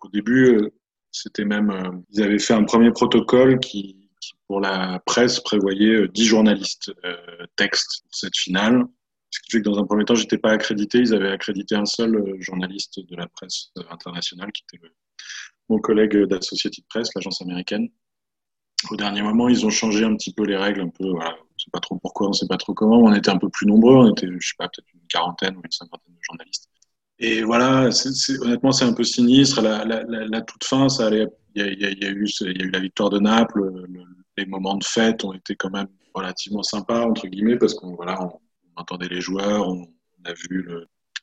Au 0.02 0.10
début, 0.10 0.56
euh, 0.56 0.74
c'était 1.16 1.46
même, 1.46 1.70
euh, 1.70 1.92
ils 2.12 2.24
avaient 2.24 2.40
fait 2.40 2.54
un 2.54 2.66
premier 2.66 2.92
protocole 2.92 3.60
qui, 3.60 4.10
pour 4.48 4.60
la 4.60 5.00
presse 5.06 5.40
prévoyait 5.40 6.08
10 6.10 6.22
euh, 6.22 6.26
journalistes 6.26 6.92
euh, 7.06 7.46
texte 7.56 8.04
pour 8.04 8.16
cette 8.16 8.36
finale. 8.38 8.84
Ce 9.30 9.40
qui 9.42 9.52
fait 9.52 9.58
que 9.60 9.70
dans 9.70 9.80
un 9.80 9.86
premier 9.86 10.04
temps, 10.04 10.16
j'étais 10.16 10.38
pas 10.38 10.52
accrédité. 10.52 11.00
Ils 11.00 11.14
avaient 11.14 11.32
accrédité 11.32 11.76
un 11.76 11.86
seul 11.86 12.36
journaliste 12.40 13.00
de 13.00 13.16
la 13.16 13.28
presse 13.28 13.72
internationale, 13.90 14.52
qui 14.52 14.64
était 14.64 14.86
mon 15.70 15.80
collègue 15.80 16.18
d'Associated 16.26 16.86
Press, 16.90 17.10
l'agence 17.16 17.42
américaine. 17.42 17.90
Au 18.92 18.96
dernier 18.96 19.22
moment, 19.22 19.48
ils 19.50 19.66
ont 19.66 19.70
changé 19.70 20.04
un 20.04 20.16
petit 20.16 20.34
peu 20.34 20.44
les 20.44 20.56
règles, 20.56 20.82
un 20.82 20.90
peu, 20.90 21.10
voilà, 21.10 21.32
on 21.32 21.44
ne 21.44 21.60
sait 21.60 21.72
pas 21.72 21.80
trop 21.80 21.98
pourquoi, 21.98 22.28
on 22.28 22.30
ne 22.30 22.36
sait 22.36 22.48
pas 22.48 22.58
trop 22.58 22.74
comment. 22.74 22.98
On 22.98 23.14
était 23.14 23.30
un 23.32 23.38
peu 23.38 23.50
plus 23.50 23.66
nombreux, 23.68 23.96
on 23.96 24.12
était, 24.12 24.28
je 24.28 24.48
sais 24.48 24.54
pas, 24.58 24.68
peut-être 24.68 24.94
une 24.94 25.08
quarantaine 25.08 25.56
ou 25.58 25.62
une 25.64 25.72
cinquantaine 25.72 26.14
de 26.14 26.20
journalistes. 26.22 26.70
Et 27.20 27.44
voilà, 27.44 27.90
honnêtement, 28.42 28.72
c'est 28.72 28.86
un 28.86 28.94
peu 28.94 29.04
sinistre. 29.04 29.62
La, 29.62 30.42
toute 30.42 30.64
fin. 30.64 30.88
Il 31.12 31.30
y 31.56 31.62
a, 31.62 32.10
eu, 32.10 32.72
la 32.72 32.80
victoire 32.80 33.10
de 33.10 33.20
Naples. 33.20 33.88
les 34.38 34.46
moments 34.46 34.76
de 34.76 34.84
fête 34.84 35.24
ont 35.24 35.34
été 35.34 35.56
quand 35.56 35.70
même 35.70 35.88
relativement 36.14 36.64
sympas 36.64 37.06
entre 37.06 37.28
guillemets 37.28 37.58
parce 37.58 37.74
qu'on 37.74 37.94
voilà, 37.96 38.22
on, 38.22 38.40
entendait 38.78 39.08
les 39.08 39.22
joueurs, 39.22 39.68
on, 39.68 39.88
a 40.26 40.34
vu 40.34 40.68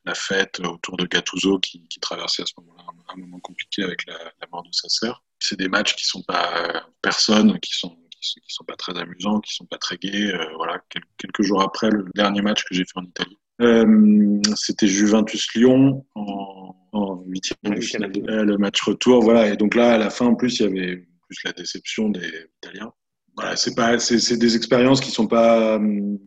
la 0.05 0.15
fête 0.15 0.61
autour 0.61 0.97
de 0.97 1.07
Gattuso 1.07 1.59
qui, 1.59 1.87
traversait 2.01 2.43
à 2.43 2.47
ce 2.47 2.53
moment-là 2.59 2.85
un, 3.09 3.17
moment 3.17 3.41
compliqué 3.41 3.83
avec 3.83 4.07
la, 4.07 4.15
la 4.15 4.47
mort 4.51 4.63
de 4.63 4.69
sa 4.71 4.89
sœur. 4.89 5.25
C'est 5.41 5.59
des 5.59 5.69
matchs 5.69 5.97
qui 5.97 6.05
sont 6.07 6.23
pas 6.23 6.87
personnes, 7.03 7.59
qui 7.59 7.75
sont 7.77 7.97
qui, 8.23 8.41
sont 8.49 8.65
pas 8.65 8.77
très 8.77 8.97
amusants, 8.99 9.41
qui 9.41 9.55
sont 9.55 9.67
pas 9.67 9.79
très 9.79 9.97
gais. 9.97 10.33
Euh, 10.33 10.47
voilà, 10.57 10.81
quelques 11.19 11.43
jours 11.43 11.63
après 11.63 11.91
le 11.91 12.07
dernier 12.15 12.41
match 12.41 12.65
que 12.65 12.75
j'ai 12.75 12.85
fait 12.85 12.99
en 12.99 13.05
Italie, 13.05 13.39
euh, 13.63 14.41
c'était 14.57 14.87
Juventus 14.87 15.55
Lyon 15.55 16.05
en, 16.15 16.75
en 16.93 17.23
huitième 17.27 17.75
de 17.75 17.81
finale, 17.81 18.13
le 18.13 18.59
match 18.59 18.83
retour. 18.83 19.23
Voilà, 19.23 19.49
et 19.49 19.57
donc 19.57 19.75
là 19.75 19.95
à 19.95 19.99
la 19.99 20.11
fin 20.11 20.27
en 20.27 20.35
plus 20.35 20.61
il 20.61 20.63
y 20.63 20.67
avait 20.67 20.97
plus 20.97 21.45
la 21.45 21.53
déception 21.53 22.09
des 22.09 22.49
Italiens 22.63 22.93
voilà, 23.37 23.57
c'est 23.57 23.75
pas, 23.75 23.99
c'est 23.99 24.37
des 24.37 24.57
expériences 24.57 25.01
qui 25.01 25.11
sont 25.11 25.27
pas, 25.27 25.79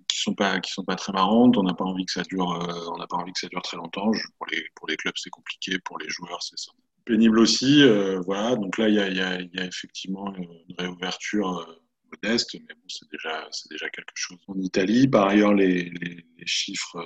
qui 0.08 0.20
sont 0.20 0.34
pas, 0.34 0.60
qui 0.60 0.72
sont 0.72 0.84
pas 0.84 0.96
très 0.96 1.14
marrantes. 1.14 1.58
On 1.58 1.64
n'a 1.64 1.74
pas 1.74 1.86
envie 1.86 2.06
que 2.06 2.12
ça 2.12 2.24
dure, 2.24 2.52
euh, 2.52 2.92
on 2.94 2.98
n'a 2.98 3.08
pas 3.08 3.18
envie 3.18 3.32
que 3.32 3.40
ça 3.40 3.48
dure 3.48 3.62
très 3.62 3.78
longtemps. 3.78 4.12
pour 4.38 4.48
les, 4.52 4.64
pour 4.76 4.88
les 4.88 4.98
clubs, 4.98 5.14
c'est 5.16 5.30
compliqué. 5.30 5.78
Pour 5.80 6.00
les 6.00 6.10
joueurs, 6.10 6.42
c'est 6.42 6.56
pénible 7.06 7.40
aussi. 7.40 7.84
Euh, 7.84 8.22
voilà. 8.26 8.56
Donc 8.56 8.78
là, 8.78 8.90
il 8.90 8.96
y 8.96 9.00
a, 9.00 9.10
y, 9.10 9.22
a, 9.22 9.40
y 9.40 9.60
a, 9.60 9.66
effectivement 9.66 10.34
une 10.36 10.48
réouverture 10.80 11.68
modeste, 12.12 12.54
mais 12.54 12.74
bon, 12.74 12.88
c'est 12.88 13.10
déjà, 13.12 13.90
quelque 13.90 14.14
chose. 14.16 14.38
En 14.48 14.60
Italie, 14.60 15.08
par 15.08 15.28
ailleurs, 15.28 15.54
les, 15.54 15.92
chiffres 16.46 17.06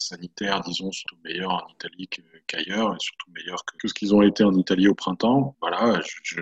sanitaires, 0.00 0.60
disons, 0.60 0.92
sont 0.92 1.16
meilleurs 1.24 1.50
en 1.50 1.66
Italie 1.72 2.08
qu'ailleurs, 2.46 2.94
et 2.94 2.98
surtout 3.00 3.30
meilleurs 3.32 3.64
que, 3.64 3.88
ce 3.88 3.94
qu'ils 3.94 4.14
ont 4.14 4.22
été 4.22 4.44
en 4.44 4.54
Italie 4.54 4.86
au 4.86 4.94
printemps. 4.94 5.56
Voilà, 5.60 6.00
je, 6.22 6.40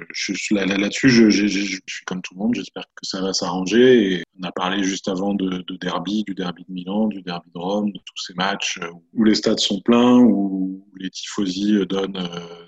là-dessus, 0.55 1.09
je, 1.09 1.47
suis 1.87 2.05
comme 2.05 2.21
tout 2.21 2.35
le 2.35 2.41
monde, 2.41 2.55
j'espère 2.55 2.85
que 2.95 3.07
ça 3.07 3.23
va 3.23 3.33
s'arranger. 3.33 4.23
On 4.39 4.43
a 4.43 4.53
parlé 4.53 4.85
juste 4.85 5.09
avant 5.09 5.33
de, 5.35 5.63
de, 5.63 5.77
derby, 5.77 6.23
du 6.25 6.35
derby 6.35 6.65
de 6.69 6.73
Milan, 6.73 7.09
du 7.09 7.23
derby 7.23 7.51
de 7.55 7.59
Rome, 7.59 7.93
de 7.93 7.99
tous 8.05 8.23
ces 8.27 8.35
matchs 8.35 8.79
où 9.15 9.25
les 9.25 9.35
stades 9.35 9.61
sont 9.61 9.81
pleins, 9.81 10.19
où 10.19 10.87
les 10.99 11.11
tifosi 11.11 11.87
donnent 11.87 12.19
euh, 12.19 12.67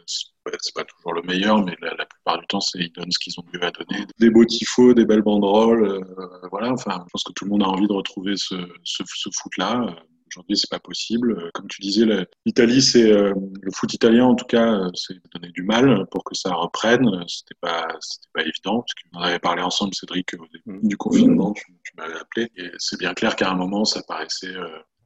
c'est 0.60 0.74
pas 0.74 0.84
toujours 0.84 1.12
le 1.12 1.22
meilleur, 1.22 1.64
mais 1.64 1.76
la, 1.80 2.06
plupart 2.06 2.38
du 2.38 2.46
temps, 2.46 2.60
c'est 2.60 2.78
ils 2.78 2.92
donnent 2.92 3.10
ce 3.10 3.18
qu'ils 3.18 3.38
ont 3.38 3.44
mieux 3.52 3.62
à 3.62 3.70
donner. 3.70 4.06
Des 4.18 4.30
beaux 4.30 4.44
tifos, 4.44 4.94
des 4.94 5.04
belles 5.04 5.22
banderoles, 5.22 5.84
euh, 5.84 6.48
voilà. 6.50 6.72
Enfin, 6.72 7.04
je 7.06 7.10
pense 7.12 7.24
que 7.24 7.32
tout 7.32 7.44
le 7.44 7.50
monde 7.50 7.62
a 7.62 7.68
envie 7.68 7.86
de 7.86 7.92
retrouver 7.92 8.34
ce, 8.36 8.54
ce, 8.84 9.02
ce 9.06 9.28
foot-là 9.40 9.94
Aujourd'hui, 10.28 10.56
c'est 10.58 10.70
pas 10.70 10.78
possible. 10.78 11.50
Comme 11.54 11.68
tu 11.68 11.80
disais, 11.80 12.04
l'Italie, 12.44 12.82
c'est 12.82 13.10
le 13.10 13.70
foot 13.72 13.92
italien 13.94 14.26
en 14.26 14.34
tout 14.34 14.44
cas, 14.44 14.78
c'est 14.94 15.14
donné 15.34 15.50
du 15.52 15.62
mal 15.62 16.06
pour 16.10 16.22
que 16.22 16.34
ça 16.34 16.52
reprenne. 16.52 17.24
C'était 17.26 17.56
pas, 17.60 17.88
c'était 18.00 18.28
pas 18.34 18.42
évident 18.42 18.82
parce 18.82 18.92
qu'on 18.94 19.18
en 19.18 19.22
avait 19.22 19.38
parlé 19.38 19.62
ensemble, 19.62 19.94
Cédric, 19.94 20.34
au 20.34 20.46
début 20.52 20.86
du 20.86 20.96
confinement. 20.96 21.52
Tu, 21.54 21.64
tu 21.82 21.92
m'avais 21.96 22.18
appelé 22.18 22.50
et 22.56 22.70
c'est 22.78 22.98
bien 22.98 23.14
clair 23.14 23.36
qu'à 23.36 23.50
un 23.50 23.54
moment, 23.54 23.84
ça 23.84 24.02
paraissait 24.06 24.54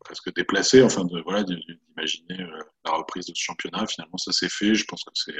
presque 0.00 0.34
déplacé, 0.34 0.82
enfin 0.82 1.04
de 1.04 1.20
voilà 1.20 1.44
d'imaginer 1.44 2.44
la 2.84 2.92
reprise 2.92 3.26
de 3.26 3.32
ce 3.34 3.42
championnat. 3.42 3.86
Finalement, 3.86 4.18
ça 4.18 4.32
s'est 4.32 4.48
fait. 4.48 4.74
Je 4.74 4.84
pense 4.84 5.04
que 5.04 5.10
c'est 5.14 5.34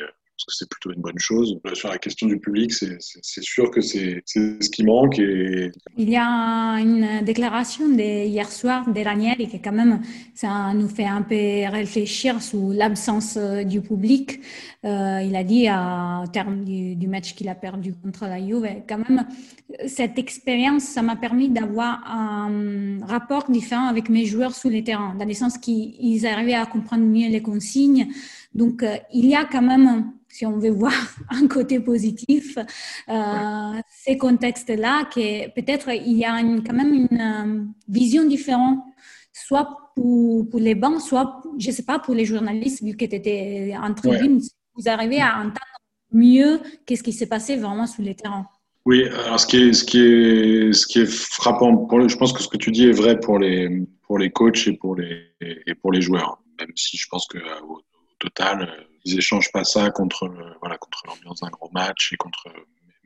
que 0.47 0.55
c'est 0.55 0.69
plutôt 0.69 0.93
une 0.93 1.01
bonne 1.01 1.19
chose. 1.19 1.59
Sur 1.75 1.89
la 1.89 1.99
question 1.99 2.27
du 2.27 2.39
public, 2.39 2.73
c'est 2.73 3.43
sûr 3.43 3.71
que 3.71 3.81
c'est 3.81 4.23
ce 4.27 4.71
qui 4.71 4.85
manque. 4.85 5.19
Et... 5.19 5.71
Il 5.97 6.11
y 6.11 6.17
a 6.17 6.79
une 6.81 7.25
déclaration 7.25 7.89
de 7.89 8.27
hier 8.27 8.51
soir 8.51 8.91
de 8.91 9.01
Ranieri 9.01 9.49
qui 9.49 9.61
quand 9.61 9.73
même, 9.73 10.01
ça 10.35 10.73
nous 10.75 10.89
fait 10.89 11.05
un 11.05 11.23
peu 11.23 11.35
réfléchir 11.35 12.43
sur 12.43 12.73
l'absence 12.73 13.37
euh, 13.37 13.65
du 13.65 13.81
public. 13.81 14.41
Euh, 14.85 15.23
il 15.23 15.37
a 15.37 15.45
dit 15.45 15.69
au 15.69 16.27
terme 16.29 16.65
du, 16.65 16.97
du 16.97 17.07
match 17.07 17.35
qu'il 17.35 17.49
a 17.49 17.55
perdu 17.55 17.95
contre 17.95 18.25
la 18.27 18.41
Juve, 18.45 18.67
quand 18.89 18.99
même, 18.99 19.25
cette 19.87 20.19
expérience, 20.19 20.83
ça 20.83 21.03
m'a 21.03 21.17
permis 21.17 21.49
d'avoir 21.49 22.03
un 22.07 22.99
rapport 23.07 23.51
différent 23.51 23.87
avec 23.87 24.09
mes 24.09 24.25
joueurs 24.25 24.55
sous 24.55 24.69
les 24.69 24.85
terrains, 24.85 25.15
dans 25.15 25.25
le 25.25 25.35
sens 25.35 25.59
qu'ils 25.59 26.27
arrivaient 26.27 26.55
à 26.55 26.67
comprendre 26.67 27.05
mieux 27.05 27.29
les 27.33 27.43
consignes. 27.43 28.09
Donc, 28.55 28.83
euh, 28.83 28.97
il 29.13 29.27
y 29.27 29.35
a 29.35 29.45
quand 29.45 29.63
même 29.63 30.13
si 30.29 30.47
on 30.47 30.59
veut 30.59 30.71
voir 30.71 30.93
un 31.31 31.47
côté 31.47 31.81
positif, 31.81 32.57
euh, 33.09 33.81
ces 34.05 34.17
contextes-là, 34.17 35.09
que 35.13 35.51
peut-être 35.51 35.91
il 35.91 36.17
y 36.17 36.25
a 36.25 36.41
quand 36.67 36.75
même 36.75 36.95
une 36.95 37.21
euh, 37.21 37.65
vision 37.89 38.25
différente, 38.25 38.81
soit 39.33 39.93
pour, 39.95 40.49
pour, 40.49 40.61
les 40.61 40.75
bancs, 40.75 41.01
soit, 41.01 41.43
je 41.59 41.69
ne 41.69 41.73
sais 41.73 41.83
pas, 41.83 41.99
pour 41.99 42.15
les 42.15 42.25
journalistes, 42.25 42.83
vu 42.83 42.97
que 42.97 43.05
tu 43.05 43.17
étais 43.17 43.75
en 43.81 43.93
tribune, 43.93 44.41
vous 44.75 44.89
arrivez 44.89 45.21
à 45.21 45.37
entendre 45.39 45.79
mieux 46.13 46.61
qu'est-ce 46.87 47.03
qui 47.03 47.13
s'est 47.13 47.27
passé 47.27 47.57
vraiment 47.57 47.87
sur 47.87 48.03
les 48.03 48.15
terrains. 48.15 48.47
Oui, 48.85 49.05
alors 49.07 49.39
ce 49.39 49.47
qui 49.47 49.59
est, 49.59 49.73
ce 49.73 49.85
qui 49.85 50.01
est, 50.01 50.73
ce 50.73 50.87
qui 50.87 51.01
est 51.01 51.11
frappant, 51.11 51.77
pour 51.77 52.09
je 52.09 52.17
pense 52.17 52.33
que 52.33 52.43
ce 52.43 52.49
que 52.49 52.57
tu 52.57 52.73
dis 52.73 52.87
est 52.89 52.93
vrai 52.93 53.21
pour 53.21 53.39
les, 53.39 53.87
pour 54.03 54.19
les 54.19 54.31
coachs 54.31 54.67
et 54.67 54.73
pour 54.73 54.97
les, 54.97 55.35
et 55.41 55.75
pour 55.75 55.93
les 55.93 56.01
joueurs, 56.01 56.42
même 56.67 56.77
si 56.77 56.97
je 56.97 57.07
pense 57.09 57.27
que 57.27 57.39
au 57.63 57.81
total, 58.19 58.87
ils 59.05 59.19
échangent 59.19 59.53
pas 59.53 59.65
ça 59.65 59.91
contre 59.91 60.29
voilà 60.61 60.79
contre 60.79 61.03
l'ambiance 61.07 61.41
d'un 61.41 61.51
gros 61.51 61.71
match 61.73 62.13
et 62.13 62.17
contre 62.17 62.49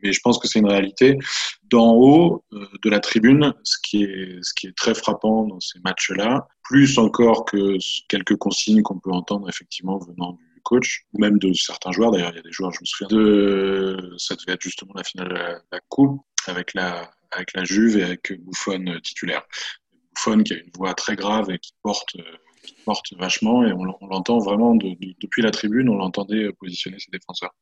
mais 0.03 0.13
je 0.13 0.19
pense 0.21 0.37
que 0.37 0.47
c'est 0.47 0.59
une 0.59 0.69
réalité. 0.69 1.17
D'en 1.63 1.93
haut 1.93 2.45
euh, 2.53 2.65
de 2.83 2.89
la 2.89 2.99
tribune, 2.99 3.53
ce 3.63 3.77
qui 3.83 4.03
est 4.03 4.39
ce 4.41 4.53
qui 4.53 4.67
est 4.67 4.77
très 4.77 4.93
frappant 4.93 5.45
dans 5.45 5.59
ces 5.59 5.79
matchs-là, 5.79 6.47
plus 6.63 6.97
encore 6.97 7.45
que 7.45 7.77
quelques 8.07 8.37
consignes 8.37 8.83
qu'on 8.83 8.99
peut 8.99 9.11
entendre 9.11 9.49
effectivement 9.49 9.97
venant 9.97 10.33
du 10.33 10.61
coach 10.63 11.05
ou 11.13 11.19
même 11.19 11.39
de 11.39 11.51
certains 11.53 11.91
joueurs. 11.91 12.11
D'ailleurs, 12.11 12.31
il 12.31 12.37
y 12.37 12.39
a 12.39 12.43
des 12.43 12.51
joueurs, 12.51 12.71
je 12.71 12.79
me 12.81 12.85
souviens 12.85 13.17
de 13.17 14.13
ça 14.17 14.35
devait 14.35 14.53
être 14.53 14.61
justement 14.61 14.93
la 14.95 15.03
finale 15.03 15.29
de 15.29 15.33
la, 15.33 15.79
coupe 15.89 16.21
avec 16.45 16.73
la 16.73 17.11
avec 17.31 17.53
la 17.53 17.65
Juve 17.65 17.97
et 17.97 18.03
avec 18.03 18.31
Buffon 18.39 18.99
titulaire. 19.03 19.43
Buffon 20.15 20.43
qui 20.43 20.53
a 20.53 20.57
une 20.57 20.71
voix 20.75 20.93
très 20.93 21.15
grave 21.15 21.49
et 21.51 21.59
qui 21.59 21.73
porte 21.81 22.15
euh, 22.17 22.37
porte 22.85 23.13
vachement 23.17 23.65
et 23.65 23.73
on, 23.73 23.83
l'entend 23.83 24.39
vraiment 24.39 24.75
depuis 24.75 25.41
la 25.41 25.51
tribune, 25.51 25.89
on 25.89 25.95
l'entendait 25.95 26.51
positionner 26.53 26.97
ses 26.99 27.11
défenseurs. 27.11 27.53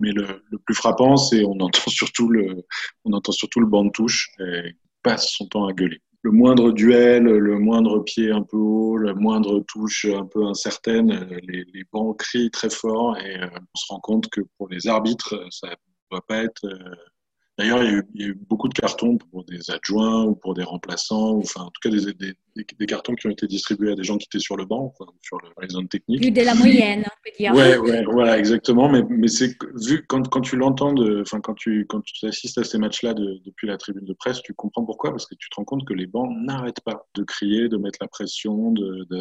Mais 0.00 0.10
le, 0.12 0.40
plus 0.64 0.74
frappant, 0.74 1.16
c'est 1.16 1.44
on 1.44 1.52
entend 1.60 1.90
surtout 1.90 2.28
le, 2.28 2.64
on 3.04 3.12
entend 3.12 3.32
surtout 3.32 3.60
le 3.60 3.66
banc 3.66 3.84
de 3.84 3.90
touche 3.90 4.30
et 4.40 4.76
passe 5.02 5.30
son 5.30 5.46
temps 5.46 5.66
à 5.66 5.72
gueuler. 5.72 6.00
Le 6.22 6.30
moindre 6.30 6.72
duel, 6.72 7.24
le 7.24 7.58
moindre 7.58 7.98
pied 8.00 8.30
un 8.30 8.42
peu 8.42 8.56
haut, 8.56 8.96
la 8.96 9.12
moindre 9.12 9.60
touche 9.68 10.06
un 10.06 10.24
peu 10.24 10.46
incertaine, 10.46 11.28
les, 11.42 11.84
bancs 11.92 12.18
crient 12.18 12.50
très 12.50 12.70
fort 12.70 13.18
et 13.18 13.36
euh, 13.42 13.46
on 13.52 13.78
se 13.78 13.84
rend 13.90 14.00
compte 14.00 14.30
que 14.30 14.40
pour 14.56 14.68
les 14.70 14.86
arbitres, 14.86 15.34
ça 15.50 15.68
ne 15.68 15.74
doit 16.10 16.24
pas 16.26 16.42
être 16.42 16.64
euh, 16.64 16.94
D'ailleurs, 17.56 17.84
il, 17.84 18.02
il, 18.14 18.22
y 18.22 18.24
a 18.24 18.28
eu 18.28 18.34
beaucoup 18.34 18.68
de 18.68 18.74
cartons 18.74 19.16
pour 19.16 19.44
des 19.44 19.70
adjoints 19.70 20.24
ou 20.24 20.34
pour 20.34 20.54
des 20.54 20.64
remplaçants, 20.64 21.32
ou, 21.32 21.40
enfin, 21.40 21.62
en 21.62 21.70
tout 21.70 21.80
cas 21.82 21.90
des, 21.90 22.34
des, 22.56 22.66
des, 22.78 22.86
cartons 22.86 23.14
qui 23.14 23.26
ont 23.26 23.30
été 23.30 23.46
distribués 23.46 23.92
à 23.92 23.94
des 23.94 24.04
gens 24.04 24.16
qui 24.16 24.26
étaient 24.26 24.38
sur 24.38 24.56
le 24.56 24.64
banc, 24.64 24.92
sur 25.22 25.38
le, 25.38 25.48
les 25.62 25.68
zones 25.68 25.88
techniques. 25.88 26.22
Vu 26.22 26.30
de 26.30 26.42
la 26.42 26.54
moyenne, 26.54 27.04
on 27.04 27.22
peut 27.24 27.36
dire. 27.38 27.54
Ouais, 27.54 27.76
ouais, 27.78 28.04
voilà, 28.04 28.38
exactement. 28.38 28.88
Mais, 28.88 29.02
mais 29.08 29.28
c'est 29.28 29.56
vu 29.74 30.04
quand, 30.06 30.28
quand 30.28 30.40
tu 30.40 30.56
l'entends, 30.56 30.94
enfin 31.20 31.40
quand 31.40 31.54
tu 31.54 31.86
quand 31.88 32.02
tu 32.04 32.26
assistes 32.26 32.58
à 32.58 32.64
ces 32.64 32.78
matchs-là 32.78 33.14
de, 33.14 33.40
depuis 33.44 33.66
la 33.66 33.76
tribune 33.76 34.04
de 34.04 34.12
presse, 34.14 34.42
tu 34.42 34.54
comprends 34.54 34.84
pourquoi, 34.84 35.10
parce 35.10 35.26
que 35.26 35.34
tu 35.34 35.48
te 35.48 35.56
rends 35.56 35.64
compte 35.64 35.84
que 35.86 35.94
les 35.94 36.06
bancs 36.06 36.30
n'arrêtent 36.42 36.80
pas 36.84 37.06
de 37.14 37.22
crier, 37.22 37.68
de 37.68 37.76
mettre 37.76 37.98
la 38.00 38.08
pression, 38.08 38.74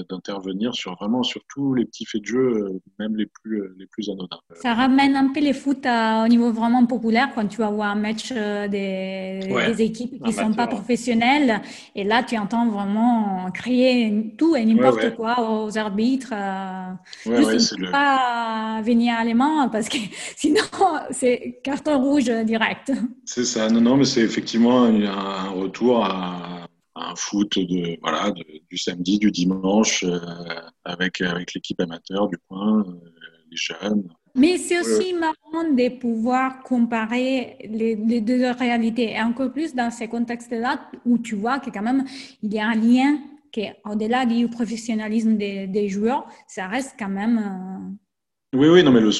d'intervenir 0.09 0.73
sur 0.73 0.95
vraiment 0.95 1.23
sur 1.23 1.41
tous 1.49 1.73
les 1.73 1.85
petits 1.85 2.05
faits 2.05 2.21
de 2.21 2.27
jeu, 2.27 2.39
euh, 2.39 2.81
même 2.99 3.15
les 3.15 3.25
plus 3.25 3.61
euh, 3.61 3.75
les 3.77 3.87
plus 3.87 4.09
anodins. 4.09 4.39
Ça 4.61 4.73
ramène 4.73 5.15
un 5.15 5.31
peu 5.33 5.39
les 5.39 5.53
foot 5.53 5.85
au 5.85 6.27
niveau 6.27 6.51
vraiment 6.51 6.85
populaire 6.85 7.31
quand 7.33 7.47
tu 7.47 7.57
vas 7.57 7.69
voir 7.69 7.91
un 7.91 7.95
match 7.95 8.31
euh, 8.31 8.67
des, 8.67 9.39
des 9.67 9.81
équipes 9.81 10.21
qui 10.23 10.29
ne 10.29 10.31
sont 10.31 10.53
pas 10.53 10.67
professionnelles. 10.67 11.61
Et 11.95 12.03
là, 12.03 12.23
tu 12.23 12.37
entends 12.37 12.67
vraiment 12.67 13.22
crier 13.53 14.33
tout 14.37 14.55
et 14.55 14.65
n'importe 14.65 15.15
quoi 15.15 15.35
aux 15.39 15.77
arbitres. 15.77 16.33
Euh, 16.33 16.93
juste 17.25 17.77
ne 17.79 17.91
pas 17.91 18.81
venir 18.83 19.15
allemand 19.17 19.69
parce 19.69 19.89
que 19.89 19.97
sinon, 20.35 20.61
c'est 21.11 21.59
carton 21.63 22.01
rouge 22.01 22.29
direct. 22.45 22.91
C'est 23.25 23.45
ça. 23.45 23.69
Non, 23.69 23.81
non, 23.81 23.97
mais 23.97 24.05
c'est 24.05 24.21
effectivement 24.21 24.83
un, 24.83 25.49
retour 25.49 26.05
à 26.05 26.67
un 26.95 27.15
foot 27.15 27.57
de 27.57 27.97
voilà 28.01 28.31
du 28.69 28.77
samedi, 28.77 29.19
du 29.19 29.31
dimanche 29.31 30.03
euh, 30.03 30.19
avec 30.85 31.21
avec 31.21 31.53
l'équipe 31.53 31.79
amateur 31.79 32.27
du 32.27 32.37
coin, 32.47 32.85
les 33.49 33.57
jeunes. 33.57 34.03
Mais 34.35 34.57
c'est 34.57 34.79
aussi 34.79 35.13
marrant 35.13 35.63
de 35.63 35.99
pouvoir 35.99 36.63
comparer 36.63 37.55
les, 37.69 38.21
deux 38.21 38.49
réalités, 38.49 39.11
et 39.11 39.21
encore 39.21 39.51
plus 39.51 39.75
dans 39.75 39.91
ces 39.91 40.07
contextes-là 40.07 40.89
où 41.05 41.19
tu 41.19 41.35
vois 41.35 41.59
que 41.59 41.69
quand 41.69 41.83
même 41.83 42.03
il 42.41 42.51
y 42.51 42.59
a 42.59 42.67
un 42.67 42.75
lien 42.75 43.19
qui 43.51 43.67
au-delà 43.85 44.25
du 44.25 44.47
professionnalisme 44.47 45.37
des, 45.37 45.87
joueurs, 45.89 46.27
ça 46.47 46.67
reste 46.67 46.95
quand 46.97 47.09
même. 47.09 47.37
Euh, 47.37 48.57
oui, 48.57 48.67
oui, 48.69 48.83
non, 48.83 48.91
mais 48.91 49.01
le, 49.01 49.11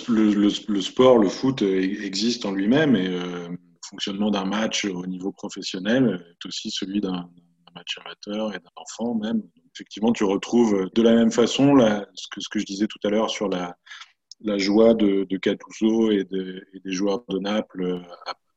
le, 0.67 0.82
sport, 0.82 1.19
le 1.19 1.30
foot 1.30 1.62
euh, 1.62 1.80
existe 2.04 2.45
en 2.45 2.52
lui-même 2.52 2.95
et 2.95 3.08
euh, 3.08 3.49
le 3.49 3.58
fonctionnement 3.88 4.32
d'un 4.32 4.45
match 4.45 4.86
au 4.86 5.06
niveau 5.06 5.32
professionnel 5.32 6.26
est 6.32 6.47
aussi 6.47 6.71
celui 6.71 7.02
d'un 7.02 7.30
match 7.76 7.99
amateur 8.04 8.56
et 8.56 8.58
d'un 8.58 8.71
enfant 8.76 9.13
même. 9.13 9.43
effectivement, 9.76 10.12
tu 10.12 10.23
retrouves 10.23 10.89
de 10.93 11.02
la 11.04 11.13
même 11.13 11.32
façon 11.32 11.76
là, 11.76 12.08
ce, 12.15 12.28
que, 12.32 12.41
ce 12.41 12.49
que 12.49 12.58
je 12.58 12.65
disais 12.65 12.88
tout 12.88 12.99
à 13.04 13.10
l'heure 13.10 13.30
sur 13.30 13.47
la, 13.47 13.76
la 14.44 14.58
joie 14.58 14.94
de, 14.94 15.24
de 15.24 15.38
et, 16.12 16.12
et, 16.12 16.80
des 16.80 16.92
joueurs 16.92 17.24
de 17.30 17.40
Naples 17.40 18.02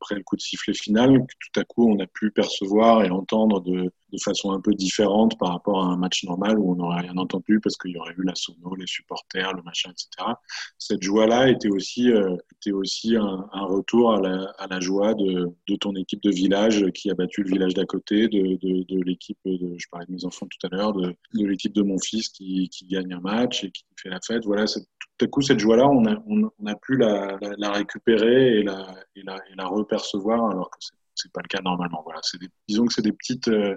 après 0.07 0.15
le 0.15 0.23
coup 0.23 0.37
de 0.37 0.41
sifflet 0.41 0.73
final, 0.73 1.27
que 1.27 1.35
tout 1.41 1.61
à 1.61 1.65
coup 1.65 1.91
on 1.91 1.99
a 1.99 2.07
pu 2.07 2.31
percevoir 2.31 3.05
et 3.05 3.11
entendre 3.11 3.61
de, 3.61 3.91
de 4.13 4.19
façon 4.23 4.53
un 4.53 4.61
peu 4.61 4.73
différente 4.73 5.37
par 5.39 5.51
rapport 5.51 5.83
à 5.83 5.87
un 5.87 5.97
match 5.97 6.23
normal 6.25 6.59
où 6.59 6.73
on 6.73 6.77
n'aurait 6.77 7.03
rien 7.03 7.17
entendu 7.17 7.61
parce 7.61 7.77
qu'il 7.77 7.91
y 7.93 7.99
aurait 7.99 8.15
eu 8.17 8.23
la 8.23 8.35
sono, 8.35 8.75
les 8.77 8.87
supporters, 8.87 9.53
le 9.53 9.63
machin, 9.63 9.91
etc. 9.91 10.33
Cette 10.79 11.03
joie-là 11.03 11.51
était 11.51 11.69
aussi, 11.69 12.13
euh, 12.13 12.37
était 12.55 12.73
aussi 12.73 13.17
un, 13.17 13.49
retour 13.53 14.15
à 14.15 14.21
la, 14.21 14.45
à 14.59 14.69
la 14.69 14.79
joie 14.79 15.15
de, 15.15 15.49
de, 15.69 15.77
ton 15.77 15.95
équipe 15.97 16.23
de 16.23 16.31
village 16.31 16.87
qui 16.95 17.11
a 17.11 17.15
battu 17.15 17.43
le 17.43 17.51
village 17.51 17.75
d'à 17.75 17.85
côté, 17.85 18.29
de, 18.29 18.57
de, 18.63 19.03
l'équipe, 19.05 19.39
je 19.45 19.87
parlais 19.91 20.07
de 20.07 20.13
mes 20.13 20.25
enfants 20.25 20.47
tout 20.47 20.67
à 20.67 20.75
l'heure, 20.75 20.93
de, 20.93 21.17
l'équipe 21.35 21.73
de 21.73 21.83
mon 21.83 21.99
fils 21.99 22.29
qui, 22.29 22.69
qui 22.69 22.87
gagne 22.87 23.13
un 23.13 23.21
match 23.21 23.65
et 23.65 23.71
qui 23.71 23.85
fait 23.97 24.09
la 24.09 24.21
fête. 24.25 24.45
Voilà, 24.45 24.67
tout 25.19 25.25
à 25.25 25.29
coup, 25.29 25.41
cette 25.41 25.59
joie-là, 25.59 25.89
on 25.89 26.07
a, 26.07 26.17
on, 26.27 26.67
a 26.67 26.75
pu 26.77 26.97
la, 26.97 27.39
récupérer 27.73 28.59
et 28.59 28.63
la, 28.63 28.95
et 29.17 29.23
la, 29.23 29.39
la 29.57 29.67
alors 30.51 30.71
que 30.71 30.79
c'est 31.15 31.33
pas 31.33 31.41
le 31.43 31.49
cas 31.49 31.63
normalement. 31.63 32.03
Voilà, 32.05 32.21
c'est 32.23 32.39
disons 32.69 32.87
que 32.87 32.93
c'est 32.93 33.03
des 33.03 33.13
petites, 33.13 33.49
euh, 33.49 33.77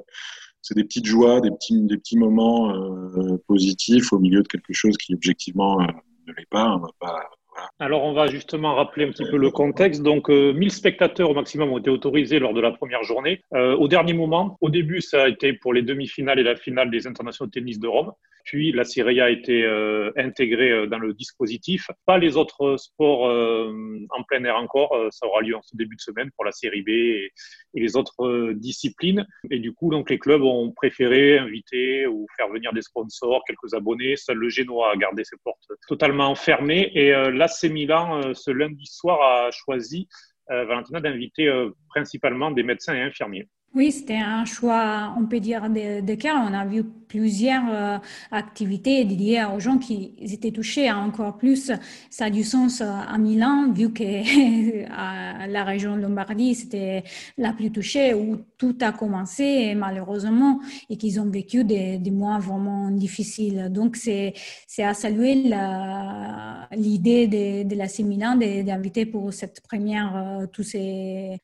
c'est 0.61 0.75
des 0.75 0.83
petites 0.83 1.05
joies, 1.05 1.41
des 1.41 1.51
petits, 1.51 1.81
des 1.81 1.97
petits 1.97 2.17
moments 2.17 2.71
euh, 2.71 3.37
positifs 3.47 4.13
au 4.13 4.19
milieu 4.19 4.41
de 4.41 4.47
quelque 4.47 4.73
chose 4.73 4.97
qui 4.97 5.13
objectivement 5.13 5.81
euh, 5.81 5.85
ne 6.27 6.33
l'est 6.33 6.49
pas. 6.49 6.75
On 6.75 6.79
va 6.79 6.89
pas 6.99 7.29
alors, 7.77 8.03
on 8.05 8.13
va 8.13 8.27
justement 8.27 8.75
rappeler 8.75 9.05
un 9.05 9.09
petit 9.09 9.25
peu 9.25 9.35
le 9.35 9.51
contexte. 9.51 10.01
Donc, 10.01 10.29
1000 10.29 10.71
spectateurs 10.71 11.29
au 11.29 11.33
maximum 11.33 11.73
ont 11.73 11.77
été 11.77 11.89
autorisés 11.89 12.39
lors 12.39 12.53
de 12.53 12.61
la 12.61 12.71
première 12.71 13.03
journée. 13.03 13.41
au 13.51 13.89
dernier 13.89 14.13
moment, 14.13 14.57
au 14.61 14.69
début, 14.69 15.01
ça 15.01 15.23
a 15.23 15.27
été 15.27 15.51
pour 15.51 15.73
les 15.73 15.81
demi-finales 15.81 16.39
et 16.39 16.43
la 16.43 16.55
finale 16.55 16.89
des 16.89 17.05
internationaux 17.05 17.47
de 17.47 17.51
tennis 17.51 17.77
de 17.77 17.87
Rome. 17.87 18.13
Puis 18.49 18.71
la 18.71 18.83
Serie 18.83 19.21
A 19.21 19.25
a 19.25 19.29
été 19.29 19.63
euh, 19.63 20.11
intégrée 20.17 20.71
euh, 20.71 20.87
dans 20.87 20.97
le 20.97 21.13
dispositif. 21.13 21.91
Pas 22.07 22.17
les 22.17 22.35
autres 22.35 22.77
sports 22.77 23.29
euh, 23.29 23.71
en 24.09 24.23
plein 24.23 24.43
air 24.43 24.55
encore. 24.55 24.91
ça 25.11 25.27
aura 25.27 25.41
lieu 25.41 25.55
en 25.55 25.61
ce 25.61 25.77
début 25.77 25.95
de 25.95 26.01
semaine 26.01 26.31
pour 26.35 26.45
la 26.45 26.51
Série 26.51 26.81
B 26.81 26.89
et, 26.89 27.31
les 27.75 27.95
autres 27.95 28.53
disciplines. 28.53 29.27
Et 29.51 29.59
du 29.59 29.71
coup, 29.71 29.91
donc 29.91 30.09
les 30.09 30.17
clubs 30.17 30.41
ont 30.41 30.71
préféré 30.71 31.37
inviter 31.37 32.07
ou 32.07 32.25
faire 32.35 32.49
venir 32.49 32.73
des 32.73 32.81
sponsors, 32.81 33.43
quelques 33.45 33.75
abonnés. 33.75 34.15
Seul 34.15 34.37
le 34.37 34.49
Génois 34.49 34.93
a 34.93 34.97
gardé 34.97 35.23
ses 35.23 35.37
portes 35.43 35.69
totalement 35.87 36.33
fermées. 36.33 36.89
Et 36.95 37.11
l'AC 37.11 37.65
Milan, 37.65 38.33
ce 38.33 38.49
lundi 38.49 38.87
soir, 38.87 39.21
a 39.21 39.51
choisi 39.51 40.07
Valentina 40.47 40.99
d'inviter 40.99 41.47
principalement 41.89 42.49
des 42.49 42.63
médecins 42.63 42.95
et 42.95 43.01
infirmiers. 43.01 43.47
Oui, 43.75 43.91
c'était 43.91 44.15
un 44.17 44.45
choix, 44.45 45.13
on 45.17 45.25
peut 45.27 45.39
dire, 45.39 45.69
de, 45.69 46.01
de. 46.01 46.17
On 46.27 46.53
a 46.53 46.65
vu 46.65 46.83
plusieurs 47.09 47.63
euh, 47.69 47.97
activités 48.31 49.03
dédiées 49.03 49.43
aux 49.43 49.59
gens 49.59 49.79
qui 49.79 50.13
étaient 50.19 50.51
touchés 50.51 50.91
encore 50.91 51.37
plus. 51.37 51.71
Ça 52.09 52.25
a 52.25 52.29
du 52.29 52.43
sens 52.43 52.81
euh, 52.81 52.85
à 52.85 53.17
Milan, 53.17 53.71
vu 53.73 53.91
que 53.91 54.03
la 55.51 55.63
région 55.63 55.95
Lombardie, 55.97 56.55
c'était 56.55 57.03
la 57.37 57.51
plus 57.51 57.71
touchée, 57.71 58.13
où 58.13 58.37
tout 58.57 58.77
a 58.81 58.91
commencé, 58.91 59.73
malheureusement, 59.75 60.59
et 60.89 60.97
qu'ils 60.97 61.19
ont 61.19 61.29
vécu 61.29 61.63
des, 61.63 61.99
mois 62.11 62.39
vraiment 62.39 62.89
difficiles. 62.89 63.69
Donc, 63.71 63.95
c'est 63.95 64.33
à 64.79 64.93
saluer 64.93 65.35
l'idée 66.71 67.27
de, 67.27 67.63
de, 67.67 67.75
la 67.75 67.85
Milan 68.03 68.35
d'inviter 68.35 69.05
pour 69.05 69.33
cette 69.33 69.61
première 69.61 70.15
euh, 70.15 70.45
tous 70.47 70.63
ces 70.63 71.37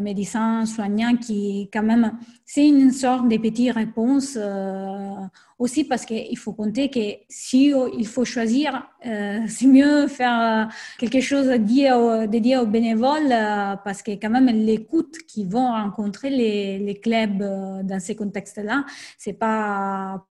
médecins 0.00 0.66
soignants 0.66 1.16
qui 1.16 1.43
quand 1.72 1.82
même, 1.82 2.18
c'est 2.44 2.66
une 2.66 2.90
sorte 2.92 3.28
de 3.28 3.36
petite 3.36 3.72
réponse 3.72 4.36
euh, 4.40 5.14
aussi 5.58 5.84
parce 5.84 6.04
qu'il 6.04 6.36
faut 6.38 6.52
compter 6.52 6.90
que 6.90 7.22
si 7.28 7.72
il 7.98 8.06
faut 8.06 8.24
choisir, 8.24 8.88
euh, 9.06 9.40
c'est 9.48 9.66
mieux 9.66 10.06
faire 10.08 10.68
quelque 10.98 11.20
chose 11.20 11.46
dédié 11.48 12.56
aux 12.56 12.66
bénévoles 12.66 13.32
euh, 13.32 13.76
parce 13.84 14.02
que 14.02 14.12
quand 14.12 14.30
même 14.30 14.46
l'écoute 14.46 15.16
qu'ils 15.26 15.48
vont 15.48 15.68
rencontrer 15.72 16.30
les, 16.30 16.78
les 16.78 16.94
clubs 17.00 17.38
dans 17.84 18.00
ces 18.00 18.14
contextes-là, 18.14 18.84
c'est 19.18 19.34
pas 19.34 20.24